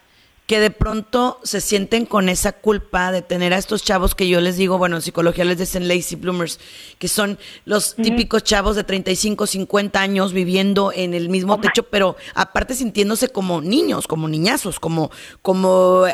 que 0.46 0.60
de 0.60 0.70
pronto 0.70 1.40
se 1.44 1.60
sienten 1.60 2.06
con 2.06 2.30
esa 2.30 2.52
culpa 2.52 3.12
de 3.12 3.22
tener 3.22 3.54
a 3.54 3.58
estos 3.58 3.84
chavos 3.84 4.14
que 4.14 4.28
yo 4.28 4.42
les 4.42 4.58
digo, 4.58 4.78
bueno, 4.78 4.98
en 4.98 5.02
psicología 5.02 5.44
les 5.44 5.58
dicen 5.58 5.88
lazy 5.88 6.16
bloomers, 6.16 6.60
que 7.00 7.08
son 7.08 7.40
los 7.66 7.96
típicos 7.96 8.44
chavos 8.44 8.76
de 8.76 8.84
35, 8.84 9.48
50 9.48 10.00
años 10.00 10.34
viviendo 10.34 10.92
en 10.94 11.16
el 11.16 11.30
mismo 11.30 11.60
techo, 11.60 11.84
pero 11.84 12.16
aparte 12.36 12.76
sintiéndose 12.76 13.30
como 13.30 13.62
niños, 13.62 14.08
como 14.08 14.28
niñazos, 14.28 14.80
como, 14.80 15.10
como 15.42 16.06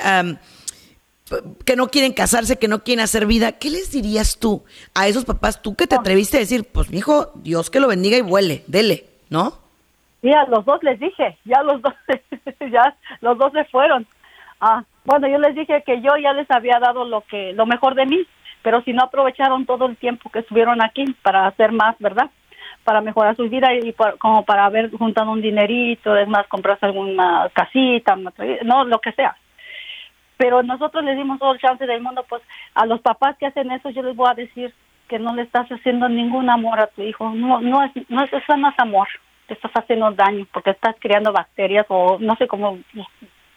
que 1.65 1.75
no 1.75 1.87
quieren 1.89 2.13
casarse, 2.13 2.57
que 2.57 2.67
no 2.67 2.83
quieren 2.83 3.03
hacer 3.03 3.25
vida. 3.25 3.53
¿Qué 3.53 3.69
les 3.69 3.91
dirías 3.91 4.37
tú 4.39 4.63
a 4.93 5.07
esos 5.07 5.25
papás, 5.25 5.61
tú 5.61 5.75
que 5.75 5.87
te 5.87 5.95
atreviste 5.95 6.37
a 6.37 6.41
decir, 6.41 6.65
pues 6.71 6.89
mijo, 6.89 7.31
Dios 7.35 7.69
que 7.69 7.79
lo 7.79 7.87
bendiga 7.87 8.17
y 8.17 8.21
vuele, 8.21 8.63
dele, 8.67 9.05
¿no? 9.29 9.59
Sí, 10.21 10.31
a 10.31 10.45
los 10.45 10.63
dos 10.65 10.81
les 10.83 10.99
dije, 10.99 11.37
ya 11.45 11.63
los 11.63 11.81
dos, 11.81 11.93
ya 12.71 12.95
los 13.21 13.37
dos 13.37 13.51
se 13.53 13.63
fueron. 13.65 14.05
Ah, 14.61 14.83
bueno, 15.05 15.27
yo 15.27 15.39
les 15.39 15.55
dije 15.55 15.81
que 15.83 16.01
yo 16.01 16.15
ya 16.17 16.33
les 16.33 16.49
había 16.51 16.79
dado 16.79 17.03
lo 17.03 17.21
que, 17.21 17.51
lo 17.53 17.65
mejor 17.65 17.95
de 17.95 18.05
mí, 18.05 18.25
pero 18.61 18.81
si 18.83 18.93
no 18.93 19.03
aprovecharon 19.03 19.65
todo 19.65 19.87
el 19.87 19.97
tiempo 19.97 20.29
que 20.29 20.39
estuvieron 20.39 20.83
aquí 20.83 21.03
para 21.23 21.47
hacer 21.47 21.71
más, 21.71 21.95
¿verdad? 21.99 22.29
Para 22.83 23.01
mejorar 23.01 23.35
su 23.35 23.49
vida 23.49 23.73
y 23.73 23.91
por- 23.91 24.19
como 24.19 24.45
para 24.45 24.65
haber 24.65 24.91
juntado 24.91 25.31
un 25.31 25.41
dinerito, 25.41 26.15
es 26.15 26.27
más, 26.27 26.47
comprarse 26.47 26.85
alguna 26.85 27.49
casita, 27.53 28.15
no, 28.63 28.85
lo 28.85 28.99
que 28.99 29.11
sea. 29.13 29.35
Pero 30.37 30.61
nosotros 30.61 31.03
les 31.03 31.17
dimos 31.17 31.39
todo 31.39 31.53
el 31.53 31.59
chance 31.59 31.85
del 31.87 32.01
mundo, 32.01 32.23
pues 32.29 32.43
a 32.75 32.85
los 32.85 33.01
papás 33.01 33.37
que 33.37 33.47
hacen 33.47 33.71
eso 33.71 33.89
yo 33.89 34.03
les 34.03 34.15
voy 34.15 34.29
a 34.29 34.35
decir 34.35 34.73
que 35.07 35.17
no 35.19 35.35
le 35.35 35.41
estás 35.41 35.67
haciendo 35.69 36.07
ningún 36.07 36.49
amor 36.49 36.79
a 36.79 36.87
tu 36.87 37.01
hijo, 37.01 37.31
no, 37.31 37.59
no 37.61 37.83
es, 37.83 37.91
no 38.09 38.23
es, 38.23 38.31
eso 38.31 38.57
no 38.57 38.69
es 38.69 38.79
amor, 38.79 39.07
te 39.47 39.55
estás 39.55 39.71
haciendo 39.73 40.09
daño 40.11 40.45
porque 40.53 40.69
estás 40.71 40.95
creando 40.99 41.31
bacterias 41.33 41.85
o 41.89 42.17
no 42.19 42.35
sé 42.37 42.47
cómo, 42.47 42.79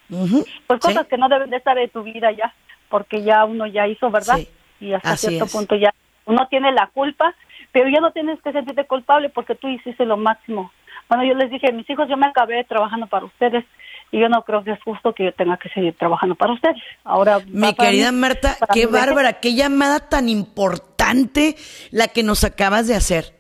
Pues 0.09 0.31
sí. 0.31 0.89
cosas 0.89 1.07
que 1.07 1.19
no 1.19 1.29
deben 1.29 1.51
de 1.51 1.57
estar 1.57 1.77
en 1.79 1.91
tu 1.91 2.03
vida 2.03 2.31
ya, 2.33 2.55
porque 2.89 3.23
ya 3.23 3.45
uno 3.45 3.67
ya 3.67 3.87
hizo, 3.87 4.11
¿verdad? 4.11 4.37
Sí, 4.37 4.49
Y 4.81 4.93
hasta 4.93 5.13
así 5.13 5.29
cierto 5.29 5.47
es. 5.47 5.53
punto 5.53 5.77
ya 5.77 5.93
uno 6.27 6.47
tiene 6.49 6.73
la 6.73 6.89
culpa, 6.89 7.35
pero 7.73 7.89
ya 7.89 8.01
no 8.01 8.13
tienes 8.13 8.41
que 8.43 8.53
sentirte 8.53 8.87
culpable 8.87 9.29
porque 9.29 9.55
tú 9.55 9.69
hiciste 9.69 10.05
lo 10.05 10.17
máximo. 10.17 10.73
Bueno, 11.09 11.25
yo 11.25 11.35
les 11.35 11.51
dije, 11.51 11.73
mis 11.73 11.89
hijos, 11.91 12.09
yo 12.09 12.17
me 12.17 12.27
acabé 12.27 12.65
trabajando 12.65 13.07
para 13.07 13.27
ustedes 13.27 13.65
y 14.11 14.21
yo 14.21 14.29
no 14.29 14.43
creo 14.45 14.63
que 14.63 14.73
es 14.73 14.83
justo 14.83 15.13
que 15.13 15.25
yo 15.25 15.33
tenga 15.33 15.57
que 15.57 15.69
seguir 15.71 15.95
trabajando 15.99 16.35
para 16.35 16.53
ustedes. 16.53 16.77
Ahora, 17.03 17.41
Mi 17.47 17.75
querida 17.75 18.13
mí, 18.13 18.19
Marta, 18.19 18.57
qué 18.73 18.87
bárbara, 18.87 19.35
qué 19.41 19.55
llamada 19.55 20.09
tan 20.09 20.29
importante 20.29 21.57
la 21.91 22.09
que 22.09 22.23
nos 22.23 22.45
acabas 22.45 22.87
de 22.87 22.95
hacer. 22.95 23.35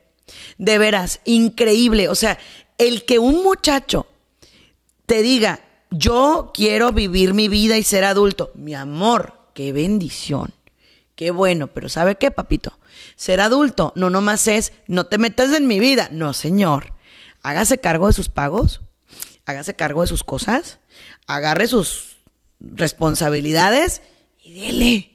De 0.58 0.78
veras, 0.78 1.20
increíble. 1.24 2.08
O 2.08 2.14
sea, 2.14 2.38
el 2.78 3.04
que 3.04 3.18
un 3.18 3.42
muchacho 3.42 4.06
te 5.06 5.22
diga, 5.22 5.60
yo 5.96 6.50
quiero 6.52 6.92
vivir 6.92 7.34
mi 7.34 7.48
vida 7.48 7.78
y 7.78 7.82
ser 7.82 8.04
adulto. 8.04 8.50
Mi 8.54 8.74
amor, 8.74 9.34
qué 9.54 9.72
bendición. 9.72 10.52
Qué 11.14 11.30
bueno, 11.30 11.68
pero 11.68 11.88
¿sabe 11.88 12.16
qué, 12.16 12.30
papito? 12.30 12.78
Ser 13.16 13.40
adulto 13.40 13.92
no 13.94 14.10
nomás 14.10 14.48
es, 14.48 14.72
no 14.88 15.06
te 15.06 15.18
metas 15.18 15.52
en 15.52 15.66
mi 15.66 15.78
vida. 15.78 16.08
No, 16.10 16.32
señor. 16.32 16.92
Hágase 17.42 17.78
cargo 17.78 18.08
de 18.08 18.12
sus 18.12 18.28
pagos, 18.28 18.80
hágase 19.44 19.76
cargo 19.76 20.00
de 20.00 20.06
sus 20.06 20.24
cosas, 20.24 20.78
agarre 21.26 21.66
sus 21.68 22.16
responsabilidades 22.58 24.02
y 24.42 24.54
dele. 24.54 25.10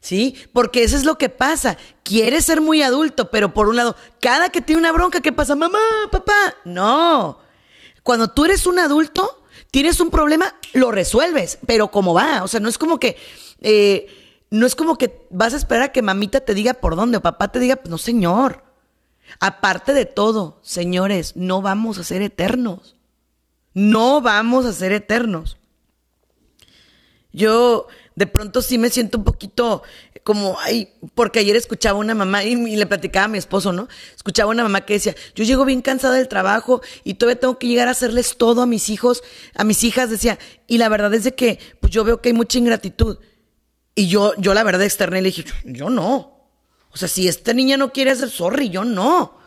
¿Sí? 0.00 0.36
Porque 0.52 0.84
eso 0.84 0.96
es 0.96 1.04
lo 1.04 1.18
que 1.18 1.28
pasa. 1.28 1.76
Quiere 2.02 2.40
ser 2.40 2.60
muy 2.60 2.82
adulto, 2.82 3.30
pero 3.30 3.52
por 3.52 3.68
un 3.68 3.76
lado, 3.76 3.96
cada 4.20 4.48
que 4.48 4.62
tiene 4.62 4.80
una 4.80 4.92
bronca, 4.92 5.20
¿qué 5.20 5.32
pasa? 5.32 5.54
Mamá, 5.54 5.78
papá. 6.10 6.54
No. 6.64 7.40
Cuando 8.02 8.28
tú 8.28 8.44
eres 8.46 8.66
un 8.66 8.78
adulto, 8.78 9.37
tienes 9.70 10.00
un 10.00 10.10
problema, 10.10 10.54
lo 10.72 10.90
resuelves, 10.90 11.58
pero 11.66 11.90
como 11.90 12.14
va. 12.14 12.42
O 12.42 12.48
sea, 12.48 12.60
no 12.60 12.68
es 12.68 12.78
como 12.78 12.98
que. 12.98 13.16
eh, 13.60 14.06
no 14.50 14.66
es 14.66 14.74
como 14.74 14.96
que 14.96 15.26
vas 15.30 15.52
a 15.52 15.56
esperar 15.56 15.82
a 15.82 15.92
que 15.92 16.02
mamita 16.02 16.40
te 16.40 16.54
diga 16.54 16.74
por 16.74 16.96
dónde 16.96 17.18
o 17.18 17.22
papá 17.22 17.48
te 17.48 17.58
diga, 17.58 17.80
no, 17.88 17.98
señor. 17.98 18.64
Aparte 19.40 19.92
de 19.92 20.06
todo, 20.06 20.58
señores, 20.62 21.36
no 21.36 21.60
vamos 21.60 21.98
a 21.98 22.04
ser 22.04 22.22
eternos. 22.22 22.96
No 23.74 24.22
vamos 24.22 24.64
a 24.64 24.72
ser 24.72 24.92
eternos. 24.92 25.58
Yo 27.30 27.88
de 28.18 28.26
pronto 28.26 28.62
sí 28.62 28.78
me 28.78 28.90
siento 28.90 29.18
un 29.18 29.22
poquito 29.22 29.84
como, 30.24 30.58
ay, 30.58 30.88
porque 31.14 31.38
ayer 31.38 31.54
escuchaba 31.54 32.00
una 32.00 32.16
mamá 32.16 32.42
y, 32.42 32.56
le 32.56 32.84
platicaba 32.84 33.26
a 33.26 33.28
mi 33.28 33.38
esposo, 33.38 33.72
¿no? 33.72 33.86
Escuchaba 34.16 34.50
una 34.50 34.64
mamá 34.64 34.80
que 34.80 34.94
decía, 34.94 35.14
yo 35.36 35.44
llego 35.44 35.64
bien 35.64 35.82
cansada 35.82 36.16
del 36.16 36.26
trabajo 36.26 36.82
y 37.04 37.14
todavía 37.14 37.38
tengo 37.38 37.60
que 37.60 37.68
llegar 37.68 37.86
a 37.86 37.92
hacerles 37.92 38.36
todo 38.36 38.62
a 38.62 38.66
mis 38.66 38.90
hijos, 38.90 39.22
a 39.54 39.62
mis 39.62 39.84
hijas, 39.84 40.10
decía, 40.10 40.36
y 40.66 40.78
la 40.78 40.88
verdad 40.88 41.14
es 41.14 41.22
de 41.22 41.36
que, 41.36 41.60
pues 41.78 41.92
yo 41.92 42.02
veo 42.02 42.20
que 42.20 42.30
hay 42.30 42.32
mucha 42.32 42.58
ingratitud. 42.58 43.18
Y 43.94 44.08
yo, 44.08 44.34
yo 44.36 44.52
la 44.52 44.64
verdad 44.64 44.82
externa 44.82 45.20
le 45.20 45.28
dije, 45.28 45.44
yo 45.64 45.88
no. 45.88 46.50
O 46.90 46.96
sea, 46.96 47.06
si 47.06 47.28
esta 47.28 47.52
niña 47.52 47.76
no 47.76 47.92
quiere 47.92 48.10
hacer 48.10 48.30
sorry, 48.30 48.68
yo 48.68 48.84
no. 48.84 49.38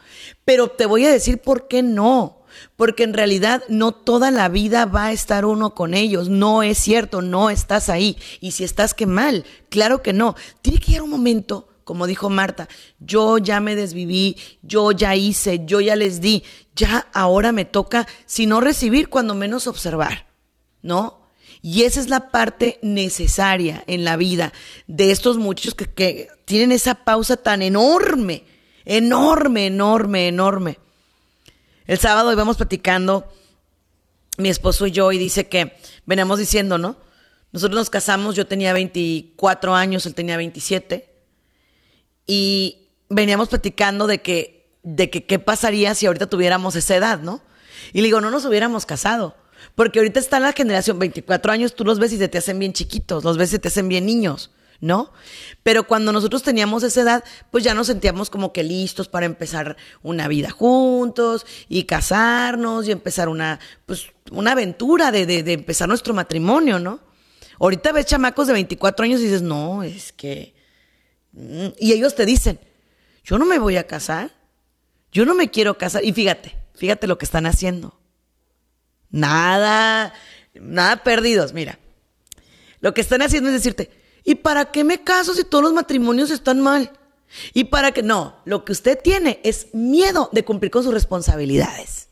Pero 0.45 0.69
te 0.69 0.85
voy 0.85 1.05
a 1.05 1.11
decir 1.11 1.39
por 1.39 1.67
qué 1.67 1.83
no 1.83 2.40
porque 2.75 3.03
en 3.03 3.13
realidad 3.13 3.63
no 3.67 3.91
toda 3.91 4.31
la 4.31 4.49
vida 4.49 4.85
va 4.85 5.05
a 5.05 5.11
estar 5.11 5.45
uno 5.45 5.75
con 5.75 5.93
ellos, 5.93 6.29
no 6.29 6.63
es 6.63 6.77
cierto, 6.77 7.21
no 7.21 7.49
estás 7.49 7.89
ahí. 7.89 8.17
Y 8.39 8.51
si 8.51 8.63
estás, 8.63 8.93
qué 8.93 9.05
mal, 9.05 9.45
claro 9.69 10.01
que 10.01 10.13
no. 10.13 10.35
Tiene 10.61 10.79
que 10.79 10.87
llegar 10.87 11.03
un 11.03 11.09
momento, 11.09 11.67
como 11.83 12.07
dijo 12.07 12.29
Marta, 12.29 12.67
yo 12.99 13.37
ya 13.37 13.59
me 13.59 13.75
desviví, 13.75 14.37
yo 14.61 14.91
ya 14.91 15.15
hice, 15.15 15.65
yo 15.65 15.81
ya 15.81 15.95
les 15.95 16.21
di, 16.21 16.43
ya 16.75 17.07
ahora 17.13 17.51
me 17.51 17.65
toca, 17.65 18.07
si 18.25 18.45
no 18.45 18.61
recibir, 18.61 19.09
cuando 19.09 19.35
menos 19.35 19.67
observar, 19.67 20.27
¿no? 20.81 21.21
Y 21.61 21.83
esa 21.83 21.99
es 21.99 22.09
la 22.09 22.31
parte 22.31 22.79
necesaria 22.81 23.83
en 23.85 24.03
la 24.03 24.17
vida 24.17 24.51
de 24.87 25.11
estos 25.11 25.37
muchachos 25.37 25.75
que, 25.75 25.85
que 25.85 26.27
tienen 26.45 26.71
esa 26.71 26.95
pausa 26.95 27.37
tan 27.37 27.61
enorme, 27.61 28.45
enorme, 28.83 29.67
enorme, 29.67 30.27
enorme 30.27 30.79
el 31.91 31.99
sábado 31.99 32.31
íbamos 32.31 32.55
platicando, 32.55 33.29
mi 34.37 34.47
esposo 34.47 34.87
y 34.87 34.91
yo, 34.91 35.11
y 35.11 35.17
dice 35.17 35.49
que 35.49 35.75
veníamos 36.05 36.39
diciendo, 36.39 36.77
¿no? 36.77 36.95
Nosotros 37.51 37.77
nos 37.77 37.89
casamos, 37.89 38.33
yo 38.37 38.47
tenía 38.47 38.71
24 38.71 39.75
años, 39.75 40.05
él 40.05 40.15
tenía 40.15 40.37
27, 40.37 41.13
y 42.27 42.87
veníamos 43.09 43.49
platicando 43.49 44.07
de 44.07 44.21
que, 44.21 44.71
de 44.83 45.09
que 45.09 45.25
qué 45.25 45.37
pasaría 45.37 45.93
si 45.93 46.05
ahorita 46.05 46.27
tuviéramos 46.27 46.77
esa 46.77 46.95
edad, 46.95 47.19
¿no? 47.19 47.41
Y 47.91 47.97
le 47.97 48.05
digo, 48.05 48.21
no 48.21 48.31
nos 48.31 48.45
hubiéramos 48.45 48.85
casado. 48.85 49.35
Porque 49.75 49.99
ahorita 49.99 50.21
está 50.21 50.39
la 50.39 50.53
generación 50.53 50.97
24 50.97 51.51
años, 51.51 51.75
tú 51.75 51.83
los 51.83 51.99
ves 51.99 52.13
y 52.13 52.17
se 52.17 52.29
te 52.29 52.37
hacen 52.37 52.57
bien 52.57 52.71
chiquitos, 52.71 53.25
los 53.25 53.35
ves 53.35 53.49
y 53.49 53.51
se 53.51 53.59
te 53.59 53.67
hacen 53.67 53.89
bien 53.89 54.05
niños. 54.05 54.51
¿No? 54.81 55.13
Pero 55.63 55.85
cuando 55.87 56.11
nosotros 56.11 56.43
teníamos 56.43 56.83
esa 56.83 57.01
edad, 57.01 57.23
pues 57.51 57.63
ya 57.63 57.73
nos 57.73 57.87
sentíamos 57.87 58.29
como 58.29 58.51
que 58.51 58.63
listos 58.63 59.07
para 59.07 59.27
empezar 59.27 59.77
una 60.01 60.27
vida 60.27 60.49
juntos 60.49 61.45
y 61.69 61.83
casarnos 61.83 62.87
y 62.87 62.91
empezar 62.91 63.29
una, 63.29 63.59
pues, 63.85 64.07
una 64.31 64.53
aventura 64.53 65.11
de, 65.11 65.25
de, 65.25 65.43
de 65.43 65.53
empezar 65.53 65.87
nuestro 65.87 66.13
matrimonio, 66.13 66.79
¿no? 66.79 66.99
Ahorita 67.59 67.91
ves 67.91 68.07
chamacos 68.07 68.47
de 68.47 68.53
24 68.53 69.05
años 69.05 69.21
y 69.21 69.25
dices, 69.25 69.43
no, 69.43 69.83
es 69.83 70.11
que... 70.11 70.55
Mm", 71.33 71.67
y 71.79 71.93
ellos 71.93 72.15
te 72.15 72.25
dicen, 72.25 72.59
yo 73.23 73.37
no 73.37 73.45
me 73.45 73.59
voy 73.59 73.77
a 73.77 73.85
casar, 73.85 74.31
yo 75.11 75.25
no 75.25 75.35
me 75.35 75.51
quiero 75.51 75.77
casar. 75.77 76.03
Y 76.03 76.11
fíjate, 76.11 76.57
fíjate 76.73 77.05
lo 77.05 77.19
que 77.19 77.25
están 77.25 77.45
haciendo. 77.45 77.99
Nada, 79.11 80.11
nada 80.55 81.03
perdidos, 81.03 81.53
mira. 81.53 81.77
Lo 82.79 82.95
que 82.95 83.01
están 83.01 83.21
haciendo 83.21 83.49
es 83.49 83.55
decirte, 83.55 83.91
¿Y 84.23 84.35
para 84.35 84.71
qué 84.71 84.83
me 84.83 85.03
caso 85.03 85.33
si 85.33 85.43
todos 85.43 85.63
los 85.63 85.73
matrimonios 85.73 86.31
están 86.31 86.61
mal? 86.61 86.91
¿Y 87.53 87.65
para 87.65 87.91
qué? 87.91 88.03
No, 88.03 88.41
lo 88.45 88.65
que 88.65 88.71
usted 88.71 88.99
tiene 89.01 89.39
es 89.43 89.67
miedo 89.73 90.29
de 90.31 90.43
cumplir 90.43 90.71
con 90.71 90.83
sus 90.83 90.93
responsabilidades. 90.93 92.09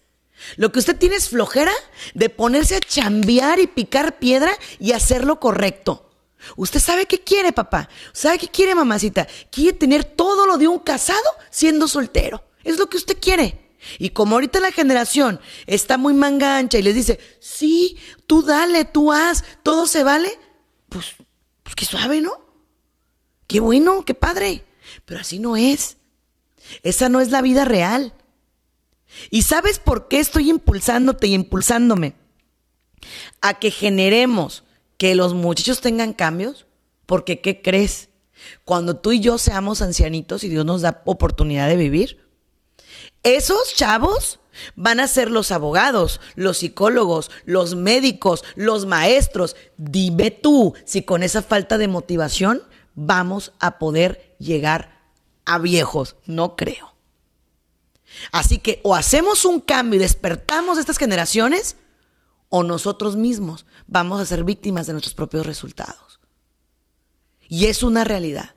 Lo 0.56 0.72
que 0.72 0.80
usted 0.80 0.98
tiene 0.98 1.16
es 1.16 1.30
flojera 1.30 1.74
de 2.14 2.30
ponerse 2.30 2.76
a 2.76 2.80
chambear 2.80 3.60
y 3.60 3.68
picar 3.68 4.20
piedra 4.20 4.52
y 4.80 4.94
hacer 4.94 5.26
lo 5.26 5.40
correcto. 5.40 6.10
Usted 6.56 6.80
sabe 6.80 7.06
qué 7.06 7.20
quiere, 7.20 7.52
papá. 7.52 7.90
¿Sabe 8.14 8.38
qué 8.38 8.48
quiere, 8.48 8.74
mamacita? 8.74 9.28
Quiere 9.52 9.78
tener 9.78 10.06
todo 10.06 10.46
lo 10.46 10.58
de 10.58 10.68
un 10.68 10.80
casado 10.80 11.20
siendo 11.50 11.88
soltero. 11.88 12.44
Es 12.64 12.80
lo 12.80 12.90
que 12.90 12.98
usted 12.98 13.18
quiere. 13.20 13.70
Y 13.98 14.10
como 14.10 14.36
ahorita 14.36 14.60
la 14.60 14.72
generación 14.72 15.40
está 15.68 15.98
muy 15.98 16.14
mangancha 16.14 16.78
y 16.78 16.84
les 16.84 16.96
dice, 16.96 17.20
sí, 17.40 17.98
tú 18.28 18.42
dale, 18.42 18.86
tú 18.86 19.12
haz, 19.12 19.44
todo 19.64 19.88
se 19.88 20.04
vale, 20.04 20.32
pues 20.90 21.16
pues 21.70 21.76
qué 21.76 21.86
suave, 21.86 22.20
¿no? 22.20 22.32
Qué 23.46 23.60
bueno, 23.60 24.04
qué 24.04 24.16
padre. 24.16 24.64
Pero 25.06 25.20
así 25.20 25.38
no 25.38 25.56
es. 25.56 25.98
Esa 26.82 27.10
no 27.10 27.22
es 27.22 27.30
la 27.30 27.44
vida 27.44 27.64
real. 27.64 28.14
¿Y 29.30 29.44
sabes 29.44 29.78
por 29.78 30.08
qué 30.08 30.20
estoy 30.20 30.50
impulsándote 30.50 31.28
y 31.28 31.36
impulsándome? 31.36 32.16
A 33.42 33.60
que 33.60 33.70
generemos 33.70 34.64
que 34.98 35.14
los 35.14 35.36
muchachos 35.36 35.80
tengan 35.80 36.14
cambios. 36.14 36.66
Porque, 37.06 37.40
¿qué 37.40 37.62
crees? 37.62 38.10
Cuando 38.66 38.98
tú 38.98 39.12
y 39.12 39.20
yo 39.20 39.38
seamos 39.38 39.84
ancianitos 39.84 40.44
y 40.44 40.50
Dios 40.50 40.66
nos 40.66 40.82
da 40.82 41.04
oportunidad 41.06 41.68
de 41.68 41.76
vivir, 41.76 42.26
esos 43.22 43.76
chavos 43.76 44.40
Van 44.76 45.00
a 45.00 45.08
ser 45.08 45.32
los 45.32 45.52
abogados, 45.52 46.22
los 46.36 46.58
psicólogos, 46.60 47.32
los 47.46 47.76
médicos, 47.76 48.44
los 48.56 48.86
maestros. 48.86 49.56
Dime 49.78 50.32
tú 50.32 50.74
si 50.86 51.04
con 51.04 51.24
esa 51.24 51.42
falta 51.42 51.78
de 51.78 51.88
motivación 51.88 52.64
vamos 52.96 53.54
a 53.60 53.80
poder 53.80 54.36
llegar 54.40 55.00
a 55.46 55.58
viejos. 55.60 56.16
No 56.26 56.56
creo. 56.56 56.96
Así 58.32 58.58
que 58.58 58.82
o 58.84 58.96
hacemos 58.96 59.46
un 59.46 59.60
cambio 59.60 59.98
y 59.98 60.04
despertamos 60.04 60.78
a 60.78 60.82
estas 60.82 60.98
generaciones 60.98 61.78
o 62.50 62.64
nosotros 62.64 63.16
mismos 63.16 63.66
vamos 63.88 64.20
a 64.20 64.26
ser 64.26 64.44
víctimas 64.44 64.88
de 64.88 64.94
nuestros 64.94 65.14
propios 65.14 65.46
resultados. 65.46 66.20
Y 67.48 67.66
es 67.66 67.84
una 67.84 68.04
realidad. 68.04 68.56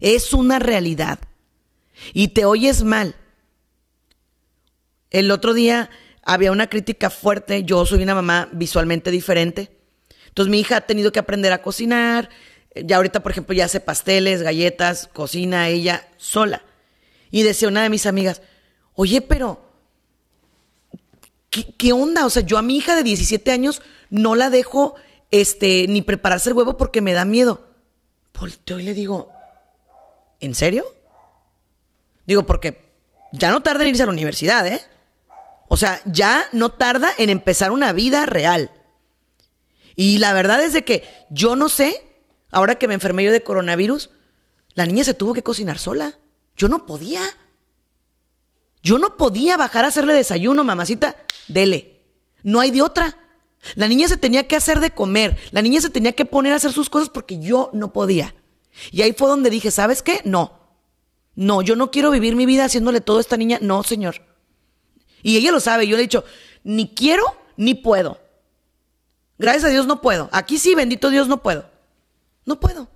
Es 0.00 0.32
una 0.32 0.58
realidad. 0.58 1.18
Y 2.12 2.28
te 2.28 2.44
oyes 2.44 2.84
mal 2.84 3.16
el 5.10 5.30
otro 5.30 5.54
día 5.54 5.90
había 6.22 6.52
una 6.52 6.68
crítica 6.68 7.10
fuerte, 7.10 7.64
yo 7.64 7.86
soy 7.86 8.02
una 8.02 8.14
mamá 8.14 8.48
visualmente 8.52 9.10
diferente, 9.10 9.70
entonces 10.28 10.50
mi 10.50 10.60
hija 10.60 10.76
ha 10.76 10.80
tenido 10.82 11.10
que 11.10 11.18
aprender 11.18 11.52
a 11.52 11.62
cocinar, 11.62 12.28
ya 12.74 12.96
ahorita 12.96 13.22
por 13.22 13.32
ejemplo 13.32 13.54
ya 13.54 13.64
hace 13.64 13.80
pasteles, 13.80 14.42
galletas, 14.42 15.08
cocina 15.12 15.68
ella 15.68 16.08
sola. 16.16 16.62
Y 17.30 17.42
decía 17.42 17.68
una 17.68 17.82
de 17.82 17.90
mis 17.90 18.06
amigas, 18.06 18.42
oye, 18.94 19.20
pero, 19.20 19.60
¿qué, 21.50 21.92
onda? 21.92 22.26
O 22.26 22.30
sea, 22.30 22.42
yo 22.42 22.58
a 22.58 22.62
mi 22.62 22.76
hija 22.76 22.96
de 22.96 23.02
17 23.02 23.50
años 23.50 23.82
no 24.10 24.34
la 24.34 24.50
dejo 24.50 24.94
este, 25.30 25.86
ni 25.88 26.02
prepararse 26.02 26.50
el 26.50 26.56
huevo 26.56 26.76
porque 26.76 27.00
me 27.00 27.12
da 27.12 27.24
miedo. 27.24 27.68
Volteo 28.38 28.78
y 28.78 28.84
le 28.84 28.94
digo, 28.94 29.32
¿en 30.40 30.54
serio? 30.54 30.86
Digo, 32.26 32.46
porque 32.46 32.92
ya 33.32 33.50
no 33.50 33.62
tarda 33.62 33.82
en 33.82 33.90
irse 33.90 34.02
a 34.02 34.06
la 34.06 34.12
universidad, 34.12 34.66
¿eh? 34.66 34.80
O 35.68 35.76
sea, 35.76 36.00
ya 36.06 36.48
no 36.52 36.70
tarda 36.70 37.10
en 37.18 37.30
empezar 37.30 37.70
una 37.70 37.92
vida 37.92 38.26
real. 38.26 38.70
Y 39.94 40.18
la 40.18 40.32
verdad 40.32 40.62
es 40.62 40.72
de 40.72 40.84
que 40.84 41.04
yo 41.30 41.56
no 41.56 41.68
sé, 41.68 42.02
ahora 42.50 42.76
que 42.76 42.88
me 42.88 42.94
enfermé 42.94 43.24
yo 43.24 43.32
de 43.32 43.42
coronavirus, 43.42 44.10
la 44.74 44.86
niña 44.86 45.04
se 45.04 45.14
tuvo 45.14 45.34
que 45.34 45.42
cocinar 45.42 45.78
sola. 45.78 46.18
Yo 46.56 46.68
no 46.68 46.86
podía. 46.86 47.22
Yo 48.82 48.98
no 48.98 49.16
podía 49.16 49.56
bajar 49.56 49.84
a 49.84 49.88
hacerle 49.88 50.14
desayuno, 50.14 50.64
mamacita. 50.64 51.16
Dele. 51.48 52.02
No 52.42 52.60
hay 52.60 52.70
de 52.70 52.82
otra. 52.82 53.16
La 53.74 53.88
niña 53.88 54.08
se 54.08 54.16
tenía 54.16 54.46
que 54.46 54.56
hacer 54.56 54.80
de 54.80 54.92
comer. 54.92 55.36
La 55.50 55.62
niña 55.62 55.80
se 55.80 55.90
tenía 55.90 56.12
que 56.12 56.24
poner 56.24 56.52
a 56.52 56.56
hacer 56.56 56.72
sus 56.72 56.88
cosas 56.88 57.10
porque 57.10 57.38
yo 57.40 57.70
no 57.72 57.92
podía. 57.92 58.34
Y 58.90 59.02
ahí 59.02 59.12
fue 59.12 59.28
donde 59.28 59.50
dije, 59.50 59.70
¿sabes 59.70 60.02
qué? 60.02 60.20
No. 60.24 60.58
No, 61.34 61.60
yo 61.60 61.76
no 61.76 61.90
quiero 61.90 62.10
vivir 62.10 62.36
mi 62.36 62.46
vida 62.46 62.64
haciéndole 62.64 63.00
todo 63.00 63.18
a 63.18 63.20
esta 63.20 63.36
niña. 63.36 63.58
No, 63.60 63.82
señor. 63.82 64.27
Y 65.22 65.36
ella 65.36 65.50
lo 65.50 65.60
sabe, 65.60 65.86
yo 65.86 65.96
le 65.96 66.02
he 66.02 66.06
dicho, 66.06 66.24
ni 66.64 66.94
quiero 66.94 67.24
ni 67.56 67.74
puedo. 67.74 68.20
Gracias 69.38 69.64
a 69.64 69.68
Dios 69.68 69.86
no 69.86 70.00
puedo. 70.00 70.28
Aquí 70.32 70.58
sí, 70.58 70.74
bendito 70.74 71.10
Dios, 71.10 71.28
no 71.28 71.42
puedo. 71.42 71.70
No 72.44 72.60
puedo. 72.60 72.88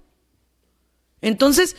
Entonces, 1.20 1.76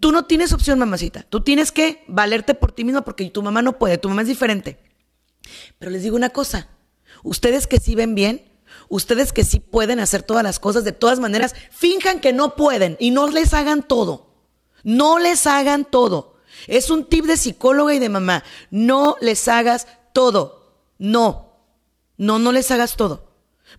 tú 0.00 0.12
no 0.12 0.24
tienes 0.24 0.52
opción, 0.52 0.78
mamacita. 0.78 1.24
Tú 1.28 1.42
tienes 1.42 1.72
que 1.72 2.04
valerte 2.06 2.54
por 2.54 2.72
ti 2.72 2.84
misma 2.84 3.02
porque 3.02 3.28
tu 3.30 3.42
mamá 3.42 3.62
no 3.62 3.78
puede, 3.78 3.98
tu 3.98 4.08
mamá 4.08 4.22
es 4.22 4.28
diferente. 4.28 4.78
Pero 5.78 5.90
les 5.90 6.02
digo 6.02 6.16
una 6.16 6.30
cosa, 6.30 6.68
ustedes 7.22 7.66
que 7.66 7.78
sí 7.78 7.94
ven 7.94 8.14
bien, 8.14 8.50
ustedes 8.88 9.32
que 9.32 9.44
sí 9.44 9.60
pueden 9.60 10.00
hacer 10.00 10.22
todas 10.22 10.42
las 10.42 10.58
cosas, 10.58 10.84
de 10.84 10.92
todas 10.92 11.18
maneras, 11.18 11.54
finjan 11.70 12.20
que 12.20 12.32
no 12.32 12.54
pueden 12.54 12.96
y 13.00 13.10
no 13.10 13.28
les 13.28 13.54
hagan 13.54 13.82
todo. 13.82 14.34
No 14.82 15.18
les 15.18 15.46
hagan 15.46 15.84
todo. 15.84 16.35
Es 16.66 16.90
un 16.90 17.04
tip 17.04 17.24
de 17.26 17.36
psicóloga 17.36 17.94
y 17.94 17.98
de 17.98 18.08
mamá. 18.08 18.44
No 18.70 19.16
les 19.20 19.48
hagas 19.48 19.86
todo. 20.12 20.76
No. 20.98 21.52
No, 22.16 22.38
no 22.38 22.52
les 22.52 22.70
hagas 22.70 22.96
todo. 22.96 23.28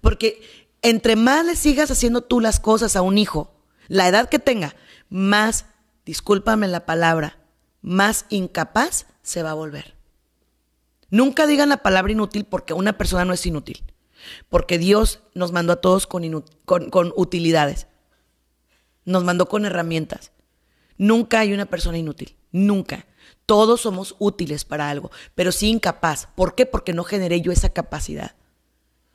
Porque 0.02 0.42
entre 0.82 1.16
más 1.16 1.46
le 1.46 1.56
sigas 1.56 1.92
haciendo 1.92 2.22
tú 2.22 2.40
las 2.40 2.60
cosas 2.60 2.96
a 2.96 3.02
un 3.02 3.18
hijo, 3.18 3.54
la 3.88 4.08
edad 4.08 4.30
que 4.30 4.40
tenga, 4.40 4.76
más, 5.10 5.66
discúlpame 6.06 6.68
la 6.68 6.86
palabra, 6.86 7.40
más 7.82 8.26
incapaz 8.30 9.08
se 9.22 9.44
va 9.44 9.52
a 9.52 9.56
volver. 9.56 9.96
Nunca 11.10 11.48
digan 11.48 11.70
la 11.70 11.78
palabra 11.78 12.12
inútil 12.12 12.46
porque 12.46 12.74
una 12.74 12.98
persona 12.98 13.26
no 13.26 13.34
es 13.34 13.46
inútil. 13.46 13.84
Porque 14.50 14.78
Dios 14.78 15.22
nos 15.34 15.52
mandó 15.52 15.74
a 15.74 15.82
todos 15.82 16.06
con, 16.06 16.44
con 16.66 17.14
utilidades. 17.16 17.88
Nos 19.06 19.24
mandó 19.24 19.48
con 19.48 19.66
herramientas. 19.66 20.32
Nunca 20.98 21.40
hay 21.40 21.54
una 21.54 21.66
persona 21.66 21.98
inútil. 21.98 22.36
Nunca. 22.52 23.06
Todos 23.46 23.82
somos 23.82 24.16
útiles 24.20 24.66
para 24.66 24.90
algo, 24.90 25.12
pero 25.36 25.52
sí 25.52 25.70
incapaz. 25.70 26.28
¿Por 26.36 26.56
qué? 26.56 26.66
Porque 26.66 26.94
no 26.94 27.04
generé 27.04 27.42
yo 27.42 27.52
esa 27.52 27.70
capacidad. 27.70 28.36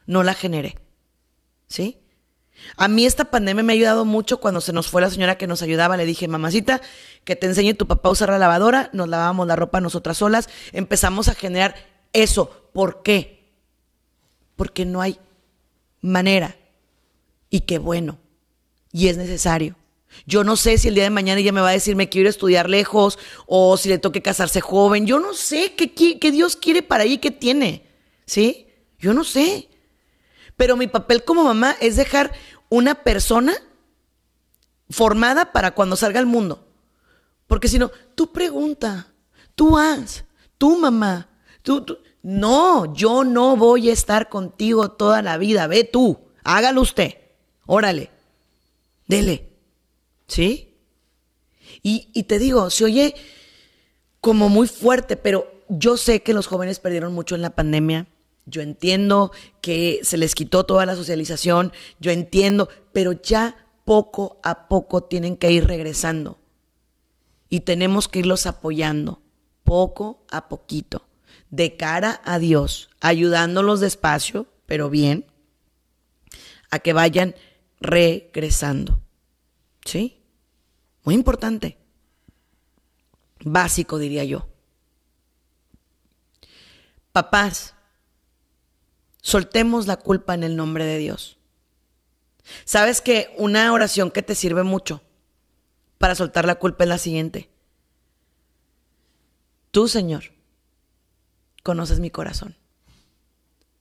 No 0.05 0.23
la 0.23 0.33
generé. 0.33 0.77
¿Sí? 1.67 1.99
A 2.77 2.87
mí 2.87 3.05
esta 3.05 3.25
pandemia 3.25 3.63
me 3.63 3.73
ha 3.73 3.75
ayudado 3.75 4.05
mucho 4.05 4.39
cuando 4.39 4.61
se 4.61 4.73
nos 4.73 4.87
fue 4.87 5.01
la 5.01 5.09
señora 5.09 5.37
que 5.37 5.47
nos 5.47 5.61
ayudaba. 5.61 5.97
Le 5.97 6.05
dije, 6.05 6.27
mamacita, 6.27 6.81
que 7.23 7.35
te 7.35 7.47
enseñe 7.47 7.73
tu 7.73 7.87
papá 7.87 8.09
a 8.09 8.11
usar 8.11 8.29
la 8.29 8.37
lavadora. 8.37 8.89
Nos 8.93 9.07
lavábamos 9.07 9.47
la 9.47 9.55
ropa 9.55 9.81
nosotras 9.81 10.17
solas. 10.17 10.49
Empezamos 10.71 11.27
a 11.27 11.35
generar 11.35 11.75
eso. 12.13 12.69
¿Por 12.73 13.03
qué? 13.03 13.53
Porque 14.55 14.85
no 14.85 15.01
hay 15.01 15.19
manera. 16.01 16.55
Y 17.49 17.61
qué 17.61 17.79
bueno. 17.79 18.17
Y 18.91 19.07
es 19.07 19.17
necesario. 19.17 19.75
Yo 20.25 20.43
no 20.43 20.55
sé 20.55 20.77
si 20.77 20.87
el 20.87 20.95
día 20.95 21.03
de 21.03 21.09
mañana 21.09 21.39
ella 21.39 21.51
me 21.51 21.61
va 21.61 21.69
a 21.69 21.73
decir 21.73 21.95
me 21.95 22.09
quiero 22.09 22.29
estudiar 22.29 22.69
lejos 22.69 23.19
o 23.45 23.77
si 23.77 23.89
le 23.89 23.97
toque 23.97 24.21
casarse 24.21 24.61
joven. 24.61 25.05
Yo 25.05 25.19
no 25.19 25.33
sé 25.33 25.73
qué, 25.75 25.93
qué, 25.93 26.31
Dios 26.31 26.55
quiere 26.55 26.81
para 26.81 27.03
ahí, 27.03 27.17
qué 27.17 27.31
tiene. 27.31 27.87
¿Sí? 28.25 28.67
Yo 28.99 29.13
no 29.13 29.23
sé. 29.23 29.69
Pero 30.55 30.77
mi 30.77 30.87
papel 30.87 31.23
como 31.23 31.43
mamá 31.43 31.75
es 31.81 31.95
dejar 31.95 32.31
una 32.69 32.95
persona 32.95 33.53
formada 34.89 35.51
para 35.51 35.71
cuando 35.71 35.95
salga 35.95 36.19
al 36.19 36.25
mundo. 36.25 36.67
Porque 37.47 37.67
si 37.67 37.77
no, 37.77 37.91
tú 38.15 38.31
pregunta, 38.31 39.13
tú 39.55 39.77
haz, 39.77 40.25
tú 40.57 40.77
mamá, 40.77 41.29
tú, 41.61 41.81
tú. 41.81 41.97
No, 42.21 42.93
yo 42.93 43.25
no 43.25 43.57
voy 43.57 43.89
a 43.89 43.93
estar 43.93 44.29
contigo 44.29 44.91
toda 44.91 45.21
la 45.21 45.37
vida. 45.37 45.67
Ve 45.67 45.83
tú, 45.83 46.29
hágalo 46.43 46.79
usted. 46.81 47.17
Órale, 47.65 48.11
dele. 49.07 49.52
¿Sí? 50.27 50.75
Y, 51.81 52.09
y 52.13 52.23
te 52.23 52.39
digo, 52.39 52.69
se 52.69 52.85
oye 52.85 53.15
como 54.21 54.49
muy 54.49 54.67
fuerte, 54.67 55.17
pero 55.17 55.53
yo 55.69 55.97
sé 55.97 56.23
que 56.23 56.33
los 56.33 56.47
jóvenes 56.47 56.79
perdieron 56.79 57.13
mucho 57.13 57.35
en 57.35 57.41
la 57.41 57.55
pandemia. 57.55 58.07
Yo 58.45 58.61
entiendo 58.61 59.31
que 59.61 59.99
se 60.03 60.17
les 60.17 60.35
quitó 60.35 60.65
toda 60.65 60.85
la 60.85 60.95
socialización, 60.95 61.71
yo 61.99 62.11
entiendo, 62.11 62.69
pero 62.91 63.13
ya 63.13 63.67
poco 63.85 64.39
a 64.43 64.67
poco 64.67 65.03
tienen 65.03 65.37
que 65.37 65.51
ir 65.51 65.65
regresando. 65.65 66.39
Y 67.49 67.61
tenemos 67.61 68.07
que 68.07 68.19
irlos 68.19 68.45
apoyando, 68.45 69.21
poco 69.63 70.25
a 70.29 70.49
poquito, 70.49 71.05
de 71.51 71.77
cara 71.77 72.21
a 72.25 72.39
Dios, 72.39 72.89
ayudándolos 72.99 73.79
despacio, 73.79 74.47
pero 74.65 74.89
bien, 74.89 75.25
a 76.71 76.79
que 76.79 76.93
vayan 76.93 77.35
regresando. 77.79 79.02
¿Sí? 79.85 80.21
Muy 81.03 81.15
importante. 81.15 81.77
Básico, 83.43 83.97
diría 83.97 84.23
yo. 84.23 84.47
Papás, 87.11 87.75
soltemos 89.21 89.85
la 89.87 89.97
culpa 89.97 90.33
en 90.33 90.43
el 90.43 90.55
nombre 90.55 90.85
de 90.85 90.97
Dios. 90.97 91.37
Sabes 92.65 93.01
que 93.01 93.33
una 93.37 93.71
oración 93.71 94.11
que 94.11 94.23
te 94.23 94.35
sirve 94.35 94.63
mucho 94.63 95.01
para 95.97 96.15
soltar 96.15 96.45
la 96.45 96.55
culpa 96.55 96.83
es 96.83 96.89
la 96.89 96.97
siguiente. 96.97 97.49
Tú, 99.71 99.87
Señor, 99.87 100.33
conoces 101.63 101.99
mi 101.99 102.09
corazón. 102.09 102.57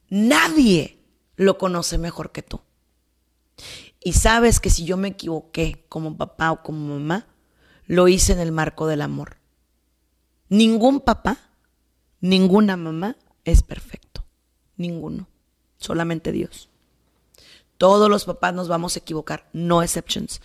Nadie 0.08 0.98
lo 1.36 1.58
conoce 1.58 1.98
mejor 1.98 2.32
que 2.32 2.42
tú. 2.42 2.60
Y 4.04 4.14
sabes 4.14 4.58
que 4.58 4.70
si 4.70 4.84
yo 4.84 4.96
me 4.96 5.08
equivoqué 5.08 5.84
como 5.88 6.16
papá 6.16 6.50
o 6.52 6.62
como 6.62 6.98
mamá, 6.98 7.26
lo 7.86 8.08
hice 8.08 8.32
en 8.32 8.40
el 8.40 8.52
marco 8.52 8.86
del 8.86 9.02
amor. 9.02 9.36
Ningún 10.48 11.00
papá, 11.00 11.38
ninguna 12.20 12.76
mamá 12.76 13.16
es 13.44 13.62
perfecto. 13.62 14.24
Ninguno. 14.76 15.28
Solamente 15.78 16.32
Dios. 16.32 16.68
Todos 17.78 18.08
los 18.08 18.24
papás 18.24 18.54
nos 18.54 18.68
vamos 18.68 18.96
a 18.96 19.00
equivocar, 19.00 19.48
no 19.52 19.82
exceptions. 19.82 20.40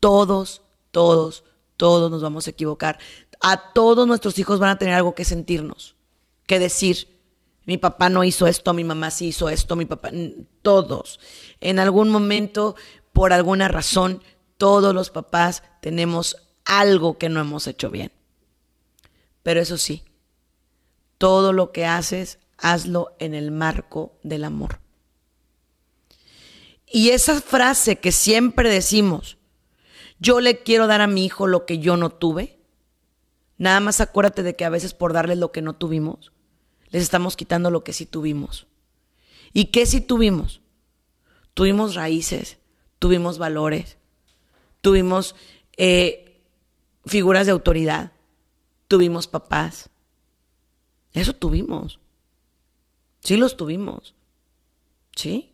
Todos, 0.00 0.62
todos, 0.90 1.44
todos 1.76 2.10
nos 2.10 2.22
vamos 2.22 2.46
a 2.46 2.50
equivocar. 2.50 2.98
A 3.40 3.72
todos 3.72 4.06
nuestros 4.06 4.38
hijos 4.38 4.58
van 4.58 4.70
a 4.70 4.78
tener 4.78 4.94
algo 4.94 5.14
que 5.14 5.24
sentirnos, 5.24 5.96
que 6.46 6.58
decir. 6.58 7.11
Mi 7.64 7.78
papá 7.78 8.08
no 8.08 8.24
hizo 8.24 8.46
esto, 8.46 8.72
mi 8.72 8.84
mamá 8.84 9.10
sí 9.10 9.28
hizo 9.28 9.48
esto, 9.48 9.76
mi 9.76 9.84
papá, 9.84 10.10
todos. 10.62 11.20
En 11.60 11.78
algún 11.78 12.10
momento, 12.10 12.74
por 13.12 13.32
alguna 13.32 13.68
razón, 13.68 14.22
todos 14.56 14.94
los 14.94 15.10
papás 15.10 15.62
tenemos 15.80 16.36
algo 16.64 17.18
que 17.18 17.28
no 17.28 17.40
hemos 17.40 17.66
hecho 17.66 17.90
bien. 17.90 18.12
Pero 19.42 19.60
eso 19.60 19.78
sí, 19.78 20.04
todo 21.18 21.52
lo 21.52 21.72
que 21.72 21.86
haces, 21.86 22.38
hazlo 22.58 23.14
en 23.18 23.34
el 23.34 23.50
marco 23.50 24.18
del 24.22 24.44
amor. 24.44 24.80
Y 26.86 27.10
esa 27.10 27.40
frase 27.40 27.96
que 28.00 28.12
siempre 28.12 28.68
decimos, 28.68 29.38
yo 30.18 30.40
le 30.40 30.62
quiero 30.62 30.86
dar 30.86 31.00
a 31.00 31.06
mi 31.06 31.24
hijo 31.24 31.46
lo 31.46 31.64
que 31.64 31.78
yo 31.78 31.96
no 31.96 32.10
tuve, 32.10 32.60
nada 33.56 33.80
más 33.80 34.00
acuérdate 34.00 34.42
de 34.42 34.56
que 34.56 34.64
a 34.64 34.70
veces 34.70 34.94
por 34.94 35.12
darles 35.12 35.38
lo 35.38 35.52
que 35.52 35.62
no 35.62 35.74
tuvimos, 35.74 36.32
les 36.92 37.02
estamos 37.02 37.36
quitando 37.36 37.70
lo 37.70 37.82
que 37.82 37.92
sí 37.92 38.06
tuvimos. 38.06 38.66
¿Y 39.52 39.66
qué 39.66 39.86
sí 39.86 40.00
tuvimos? 40.00 40.60
Tuvimos 41.54 41.94
raíces, 41.94 42.58
tuvimos 42.98 43.38
valores, 43.38 43.98
tuvimos 44.80 45.34
eh, 45.76 46.40
figuras 47.04 47.46
de 47.46 47.52
autoridad, 47.52 48.12
tuvimos 48.88 49.26
papás. 49.26 49.90
Eso 51.12 51.34
tuvimos. 51.34 51.98
Sí 53.20 53.36
los 53.36 53.56
tuvimos. 53.56 54.14
¿Sí? 55.16 55.52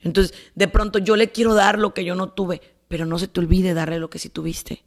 Entonces, 0.00 0.36
de 0.54 0.68
pronto 0.68 0.98
yo 0.98 1.16
le 1.16 1.30
quiero 1.32 1.54
dar 1.54 1.78
lo 1.78 1.94
que 1.94 2.04
yo 2.04 2.14
no 2.14 2.30
tuve, 2.30 2.60
pero 2.88 3.06
no 3.06 3.18
se 3.18 3.28
te 3.28 3.40
olvide 3.40 3.74
darle 3.74 3.98
lo 3.98 4.10
que 4.10 4.18
sí 4.18 4.28
tuviste. 4.28 4.84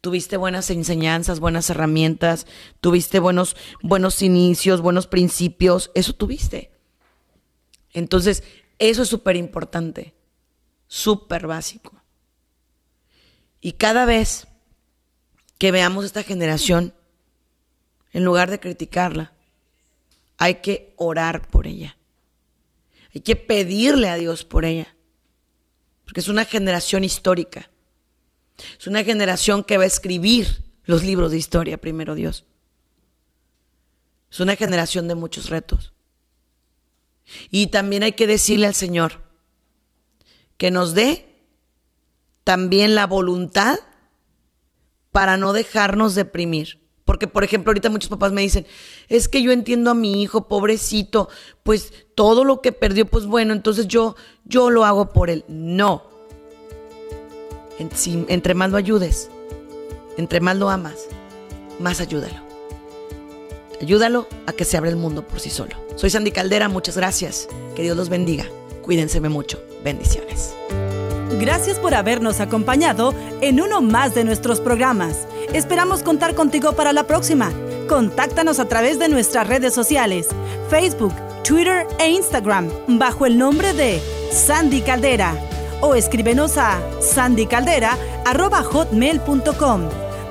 Tuviste 0.00 0.36
buenas 0.36 0.70
enseñanzas, 0.70 1.40
buenas 1.40 1.70
herramientas, 1.70 2.46
tuviste 2.80 3.18
buenos, 3.18 3.56
buenos 3.82 4.22
inicios, 4.22 4.80
buenos 4.80 5.06
principios, 5.06 5.90
eso 5.94 6.12
tuviste. 6.12 6.70
Entonces, 7.92 8.42
eso 8.78 9.02
es 9.02 9.08
súper 9.08 9.36
importante, 9.36 10.14
súper 10.86 11.46
básico. 11.46 12.02
Y 13.60 13.72
cada 13.72 14.06
vez 14.06 14.48
que 15.58 15.70
veamos 15.70 16.04
esta 16.04 16.22
generación, 16.22 16.94
en 18.12 18.24
lugar 18.24 18.50
de 18.50 18.60
criticarla, 18.60 19.34
hay 20.38 20.56
que 20.56 20.94
orar 20.96 21.46
por 21.48 21.66
ella. 21.66 21.96
Hay 23.14 23.20
que 23.20 23.36
pedirle 23.36 24.08
a 24.08 24.16
Dios 24.16 24.44
por 24.44 24.64
ella. 24.64 24.94
Porque 26.04 26.20
es 26.20 26.28
una 26.28 26.44
generación 26.44 27.04
histórica. 27.04 27.70
Es 28.78 28.86
una 28.86 29.04
generación 29.04 29.64
que 29.64 29.76
va 29.76 29.84
a 29.84 29.86
escribir 29.86 30.64
los 30.84 31.04
libros 31.04 31.30
de 31.30 31.38
historia, 31.38 31.80
primero 31.80 32.14
Dios. 32.14 32.44
Es 34.30 34.40
una 34.40 34.56
generación 34.56 35.08
de 35.08 35.14
muchos 35.14 35.50
retos. 35.50 35.92
Y 37.50 37.68
también 37.68 38.02
hay 38.02 38.12
que 38.12 38.26
decirle 38.26 38.66
al 38.66 38.74
Señor 38.74 39.22
que 40.56 40.70
nos 40.70 40.94
dé 40.94 41.26
también 42.44 42.94
la 42.94 43.06
voluntad 43.06 43.78
para 45.12 45.36
no 45.36 45.52
dejarnos 45.52 46.14
deprimir. 46.14 46.80
Porque, 47.04 47.26
por 47.26 47.42
ejemplo, 47.42 47.70
ahorita 47.70 47.90
muchos 47.90 48.10
papás 48.10 48.30
me 48.30 48.42
dicen, 48.42 48.66
es 49.08 49.28
que 49.28 49.42
yo 49.42 49.50
entiendo 49.50 49.90
a 49.90 49.94
mi 49.94 50.22
hijo, 50.22 50.46
pobrecito, 50.46 51.28
pues 51.62 51.92
todo 52.14 52.44
lo 52.44 52.60
que 52.60 52.72
perdió, 52.72 53.06
pues 53.06 53.26
bueno, 53.26 53.52
entonces 53.52 53.88
yo, 53.88 54.14
yo 54.44 54.70
lo 54.70 54.84
hago 54.84 55.12
por 55.12 55.28
él. 55.28 55.44
No, 55.48 56.09
entre 57.80 58.54
más 58.54 58.70
lo 58.70 58.76
ayudes, 58.76 59.30
entre 60.16 60.40
más 60.40 60.56
lo 60.56 60.70
amas, 60.70 61.06
más 61.78 62.00
ayúdalo. 62.00 62.50
Ayúdalo 63.80 64.28
a 64.46 64.52
que 64.52 64.66
se 64.66 64.76
abra 64.76 64.90
el 64.90 64.96
mundo 64.96 65.26
por 65.26 65.40
sí 65.40 65.48
solo. 65.48 65.74
Soy 65.96 66.10
Sandy 66.10 66.32
Caldera, 66.32 66.68
muchas 66.68 66.96
gracias. 66.96 67.48
Que 67.74 67.82
Dios 67.82 67.96
los 67.96 68.10
bendiga. 68.10 68.44
Cuídense 68.82 69.20
mucho. 69.20 69.62
Bendiciones. 69.82 70.54
Gracias 71.40 71.78
por 71.78 71.94
habernos 71.94 72.40
acompañado 72.40 73.14
en 73.40 73.62
uno 73.62 73.80
más 73.80 74.14
de 74.14 74.24
nuestros 74.24 74.60
programas. 74.60 75.26
Esperamos 75.54 76.02
contar 76.02 76.34
contigo 76.34 76.74
para 76.74 76.92
la 76.92 77.04
próxima. 77.04 77.50
Contáctanos 77.88 78.58
a 78.58 78.68
través 78.68 78.98
de 78.98 79.08
nuestras 79.08 79.46
redes 79.46 79.72
sociales, 79.72 80.28
Facebook, 80.68 81.14
Twitter 81.42 81.86
e 81.98 82.10
Instagram, 82.10 82.68
bajo 82.86 83.24
el 83.24 83.38
nombre 83.38 83.72
de 83.72 84.02
Sandy 84.30 84.82
Caldera 84.82 85.49
o 85.80 85.94
escríbenos 85.94 86.58
a 86.58 86.82
sandycaldera.hotmail.com. 87.00 89.82